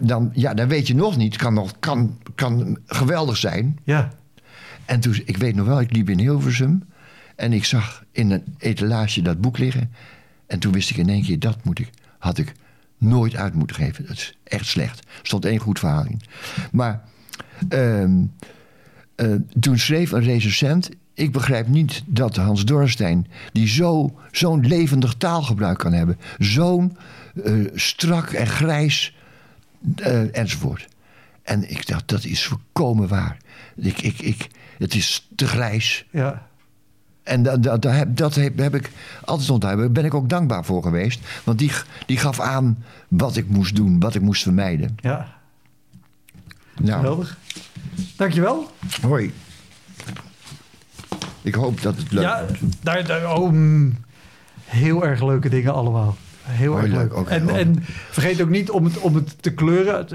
dan, 0.00 0.30
ja, 0.34 0.54
dan 0.54 0.68
weet 0.68 0.86
je 0.86 0.94
nog 0.94 1.16
niet. 1.16 1.36
Kan, 1.36 1.54
nog, 1.54 1.72
kan, 1.78 2.18
kan 2.34 2.78
geweldig 2.86 3.36
zijn. 3.36 3.78
Ja. 3.84 4.12
En 4.84 5.00
toen, 5.00 5.20
ik 5.24 5.36
weet 5.36 5.54
nog 5.54 5.66
wel, 5.66 5.80
ik 5.80 5.92
liep 5.92 6.10
in 6.10 6.18
Hilversum. 6.18 6.84
En 7.36 7.52
ik 7.52 7.64
zag 7.64 8.04
in 8.12 8.30
een 8.30 8.44
etalage 8.58 9.22
dat 9.22 9.40
boek 9.40 9.58
liggen. 9.58 9.90
En 10.46 10.58
toen 10.58 10.72
wist 10.72 10.90
ik 10.90 10.96
in 10.96 11.08
één 11.08 11.22
keer, 11.22 11.38
dat 11.38 11.64
moet 11.64 11.78
ik, 11.78 11.90
had 12.18 12.38
ik 12.38 12.52
nooit 12.98 13.36
uit 13.36 13.54
moeten 13.54 13.76
geven. 13.76 14.06
Dat 14.06 14.16
is 14.16 14.38
echt 14.44 14.66
slecht. 14.66 14.98
Er 14.98 15.06
stond 15.22 15.44
één 15.44 15.58
goed 15.58 15.78
verhaal 15.78 16.06
in. 16.06 16.20
Maar 16.72 17.02
uh, 17.68 18.02
uh, 19.16 19.34
toen 19.60 19.78
schreef 19.78 20.12
een 20.12 20.22
recensent 20.22 20.90
ik 21.14 21.32
begrijp 21.32 21.68
niet 21.68 22.02
dat 22.06 22.36
Hans 22.36 22.64
Dorstein, 22.64 23.26
die 23.52 23.68
zo, 23.68 24.18
zo'n 24.30 24.66
levendig 24.66 25.14
taalgebruik 25.14 25.78
kan 25.78 25.92
hebben, 25.92 26.18
zo'n 26.38 26.96
uh, 27.34 27.70
strak 27.74 28.30
en 28.30 28.46
grijs 28.46 29.16
uh, 29.96 30.36
enzovoort. 30.36 30.88
En 31.42 31.70
ik 31.70 31.86
dacht, 31.86 32.08
dat 32.08 32.24
is 32.24 32.44
volkomen 32.46 33.08
waar. 33.08 33.36
Ik, 33.74 34.00
ik, 34.00 34.18
ik, 34.18 34.48
het 34.78 34.94
is 34.94 35.28
te 35.34 35.46
grijs. 35.46 36.06
Ja. 36.10 36.46
En 37.22 37.42
dat, 37.42 37.62
dat, 37.62 37.82
dat, 37.82 37.92
heb, 37.92 38.16
dat 38.16 38.34
heb, 38.34 38.58
heb, 38.58 38.74
ik 38.74 38.90
altijd 39.24 39.50
onthouden. 39.50 39.84
Daar 39.84 39.92
ben 39.92 40.04
ik 40.04 40.14
ook 40.14 40.28
dankbaar 40.28 40.64
voor 40.64 40.82
geweest. 40.82 41.20
Want 41.44 41.58
die, 41.58 41.72
die 42.06 42.16
gaf 42.16 42.40
aan 42.40 42.84
wat 43.08 43.36
ik 43.36 43.48
moest 43.48 43.76
doen, 43.76 44.00
wat 44.00 44.14
ik 44.14 44.20
moest 44.20 44.42
vermijden. 44.42 44.96
Ja. 45.00 45.40
Nou. 46.76 47.00
Geweldig. 47.00 47.38
Dankjewel. 48.16 48.70
Hoi. 49.02 49.32
Ik 51.42 51.54
hoop 51.54 51.82
dat 51.82 51.96
het 51.96 52.12
leuk 52.12 52.22
ja, 52.22 52.44
wordt. 52.46 52.62
Daar, 52.80 53.06
daar, 53.06 53.36
oh, 53.36 53.50
mm, 53.50 53.96
heel 54.64 55.06
erg 55.06 55.22
leuke 55.22 55.48
dingen 55.48 55.74
allemaal. 55.74 56.16
Heel 56.42 56.78
erg 56.78 56.92
leuk. 56.92 57.16
Okay, 57.16 57.38
en, 57.38 57.48
en, 57.48 57.76
vergeet 58.10 58.42
ook 58.42 58.48
niet 58.48 58.70
om 58.70 58.84
het, 58.84 58.98
om 58.98 59.14
het 59.14 59.42
te 59.42 59.52
kleuren. 59.52 60.06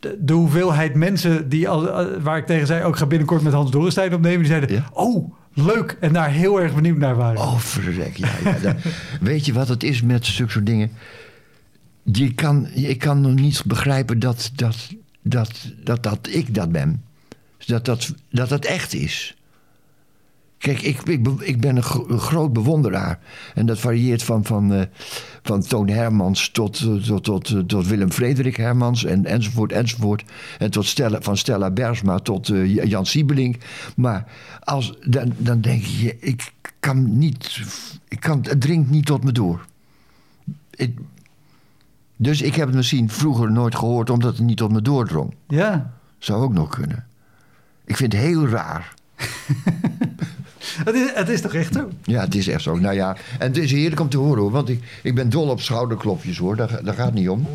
De, 0.00 0.16
de 0.20 0.32
hoeveelheid 0.32 0.94
mensen 0.94 1.48
die 1.48 1.68
al, 1.68 2.10
waar 2.20 2.38
ik 2.38 2.46
tegen 2.46 2.66
zei... 2.66 2.84
ook 2.84 2.96
ga 2.96 3.06
binnenkort 3.06 3.42
met 3.42 3.52
Hans 3.52 3.70
Dorrestein 3.70 4.14
opnemen. 4.14 4.38
Die 4.38 4.46
zeiden, 4.46 4.72
ja? 4.72 4.88
oh, 4.92 5.32
leuk. 5.52 5.96
En 6.00 6.12
daar 6.12 6.30
heel 6.30 6.60
erg 6.60 6.74
benieuwd 6.74 6.98
naar 6.98 7.16
waren. 7.16 7.40
Oh, 7.40 7.58
verrek. 7.58 8.16
Ja, 8.16 8.30
ja, 8.44 8.58
daar, 8.62 8.76
weet 9.20 9.46
je 9.46 9.52
wat 9.52 9.68
het 9.68 9.82
is 9.82 10.02
met 10.02 10.26
zulke 10.26 10.52
soort 10.52 10.66
dingen? 10.66 10.90
Je 12.02 12.34
kan, 12.34 12.68
ik 12.74 12.98
kan 12.98 13.20
nog 13.20 13.34
niet 13.34 13.62
begrijpen 13.66 14.18
dat, 14.18 14.50
dat, 14.54 14.88
dat, 15.22 15.72
dat, 15.84 16.02
dat 16.02 16.28
ik 16.30 16.54
dat 16.54 16.72
ben. 16.72 17.02
Dat 17.66 17.84
dat, 17.84 18.14
dat 18.30 18.48
dat 18.48 18.64
echt 18.64 18.94
is. 18.94 19.35
Kijk, 20.58 20.82
ik, 20.82 21.02
ik, 21.02 21.26
ik 21.40 21.60
ben 21.60 21.76
een, 21.76 21.82
gro 21.82 22.06
een, 22.08 22.18
groot 22.18 22.52
bewonderaar. 22.52 23.18
En 23.54 23.66
dat 23.66 23.78
varieert 23.78 24.22
van, 24.22 24.44
van, 24.44 24.72
uh, 24.72 24.82
van 25.42 25.62
Toon 25.62 25.88
Hermans 25.88 26.48
tot, 26.50 27.04
tot, 27.06 27.24
tot, 27.24 27.68
tot 27.68 27.86
Willem 27.86 28.10
Frederik 28.10 28.56
Hermans 28.56 29.04
en, 29.04 29.24
enzovoort, 29.24 29.72
enzovoort. 29.72 30.24
En 30.58 30.70
tot 30.70 30.86
Stella, 30.86 31.20
van 31.20 31.36
Stella 31.36 31.70
Bersma 31.70 32.18
tot 32.18 32.48
uh, 32.48 32.84
Jan 32.84 33.06
Siebelink. 33.06 33.56
Maar 33.96 34.32
als, 34.60 34.94
dan, 35.06 35.32
dan 35.36 35.60
denk 35.60 35.82
je, 35.82 36.16
ik 36.18 36.52
kan 36.80 37.18
niet, 37.18 37.60
ik 38.08 38.20
kan, 38.20 38.38
het 38.42 38.60
dringt 38.60 38.90
niet 38.90 39.06
tot 39.06 39.24
me 39.24 39.32
door. 39.32 39.66
Ik, 40.70 40.98
dus 42.16 42.42
ik 42.42 42.54
heb 42.54 42.66
het 42.66 42.76
misschien 42.76 43.10
vroeger 43.10 43.52
nooit 43.52 43.74
gehoord 43.74 44.10
omdat 44.10 44.36
het 44.36 44.46
niet 44.46 44.56
tot 44.56 44.72
me 44.72 44.82
doordrong. 44.82 45.34
Ja. 45.48 45.92
Zou 46.18 46.42
ook 46.42 46.52
nog 46.52 46.68
kunnen. 46.68 47.06
Ik 47.84 47.96
vind 47.96 48.12
het 48.12 48.22
heel 48.22 48.46
raar. 48.46 48.94
Het 50.84 50.94
is, 50.94 51.10
het 51.14 51.28
is 51.28 51.40
toch 51.40 51.54
echt 51.54 51.74
zo? 51.74 51.88
Ja, 52.02 52.20
het 52.20 52.34
is 52.34 52.48
echt 52.48 52.62
zo. 52.62 52.76
Nou 52.78 52.94
ja, 52.94 53.16
en 53.38 53.46
het 53.46 53.56
is 53.56 53.72
heerlijk 53.72 54.00
om 54.00 54.08
te 54.08 54.18
horen 54.18 54.42
hoor. 54.42 54.50
Want 54.50 54.68
ik, 54.68 55.00
ik 55.02 55.14
ben 55.14 55.30
dol 55.30 55.48
op 55.48 55.60
schouderklopjes 55.60 56.38
hoor. 56.38 56.56
Daar, 56.56 56.84
daar 56.84 56.94
gaat 56.94 57.06
het 57.06 57.14
niet 57.14 57.28
om. 57.28 57.46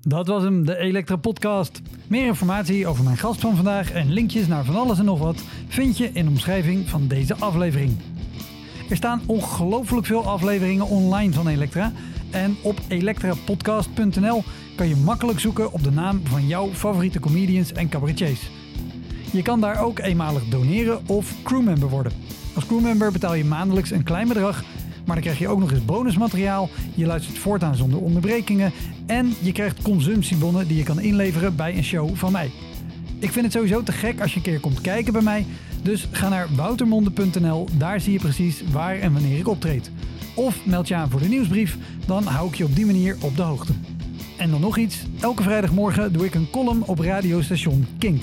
Dat 0.00 0.26
was 0.26 0.42
hem, 0.42 0.66
de 0.66 0.76
Elektra 0.76 1.16
Podcast. 1.16 1.80
Meer 2.06 2.26
informatie 2.26 2.86
over 2.86 3.04
mijn 3.04 3.16
gast 3.16 3.40
van 3.40 3.56
vandaag 3.56 3.92
en 3.92 4.12
linkjes 4.12 4.46
naar 4.46 4.64
van 4.64 4.76
alles 4.76 4.98
en 4.98 5.04
nog 5.04 5.18
wat 5.18 5.42
vind 5.68 5.98
je 5.98 6.10
in 6.12 6.24
de 6.24 6.30
omschrijving 6.30 6.88
van 6.88 7.06
deze 7.08 7.34
aflevering. 7.36 7.96
Er 8.90 8.96
staan 8.96 9.22
ongelooflijk 9.26 10.06
veel 10.06 10.26
afleveringen 10.26 10.86
online 10.86 11.32
van 11.32 11.48
Elektra. 11.48 11.92
En 12.30 12.56
op 12.62 12.80
elektrapodcast.nl 12.88 14.42
kan 14.76 14.88
je 14.88 14.96
makkelijk 14.96 15.40
zoeken 15.40 15.72
op 15.72 15.84
de 15.84 15.90
naam 15.90 16.20
van 16.24 16.46
jouw 16.46 16.68
favoriete 16.72 17.20
comedians 17.20 17.72
en 17.72 17.88
cabaretiers. 17.88 18.50
Je 19.32 19.42
kan 19.42 19.60
daar 19.60 19.82
ook 19.84 19.98
eenmalig 19.98 20.44
doneren 20.48 21.08
of 21.08 21.34
crewmember 21.42 21.88
worden. 21.88 22.12
Als 22.54 22.66
crewmember 22.66 23.12
betaal 23.12 23.34
je 23.34 23.44
maandelijks 23.44 23.90
een 23.90 24.02
klein 24.02 24.28
bedrag, 24.28 24.62
maar 25.04 25.14
dan 25.14 25.24
krijg 25.24 25.38
je 25.38 25.48
ook 25.48 25.58
nog 25.58 25.70
eens 25.70 25.84
bonusmateriaal. 25.84 26.68
Je 26.94 27.06
luistert 27.06 27.38
voortaan 27.38 27.76
zonder 27.76 28.00
onderbrekingen 28.00 28.72
en 29.06 29.34
je 29.40 29.52
krijgt 29.52 29.82
consumptiebonnen 29.82 30.68
die 30.68 30.76
je 30.76 30.82
kan 30.82 31.00
inleveren 31.00 31.56
bij 31.56 31.76
een 31.76 31.84
show 31.84 32.14
van 32.14 32.32
mij. 32.32 32.50
Ik 33.18 33.32
vind 33.32 33.44
het 33.44 33.54
sowieso 33.54 33.82
te 33.82 33.92
gek 33.92 34.20
als 34.20 34.30
je 34.30 34.36
een 34.36 34.42
keer 34.42 34.60
komt 34.60 34.80
kijken 34.80 35.12
bij 35.12 35.22
mij. 35.22 35.46
Dus 35.82 36.08
ga 36.10 36.28
naar 36.28 36.48
woutermonde.nl, 36.56 37.68
daar 37.76 38.00
zie 38.00 38.12
je 38.12 38.18
precies 38.18 38.62
waar 38.72 38.98
en 38.98 39.12
wanneer 39.12 39.38
ik 39.38 39.48
optreed. 39.48 39.90
Of 40.34 40.66
meld 40.66 40.88
je 40.88 40.94
aan 40.94 41.10
voor 41.10 41.20
de 41.20 41.28
nieuwsbrief, 41.28 41.76
dan 42.06 42.24
hou 42.24 42.48
ik 42.48 42.54
je 42.54 42.64
op 42.64 42.76
die 42.76 42.86
manier 42.86 43.16
op 43.20 43.36
de 43.36 43.42
hoogte. 43.42 43.72
En 44.36 44.50
dan 44.50 44.60
nog 44.60 44.76
iets, 44.76 45.02
elke 45.20 45.42
vrijdagmorgen 45.42 46.12
doe 46.12 46.24
ik 46.24 46.34
een 46.34 46.50
column 46.50 46.82
op 46.82 46.98
radiostation 46.98 47.86
Kink. 47.98 48.22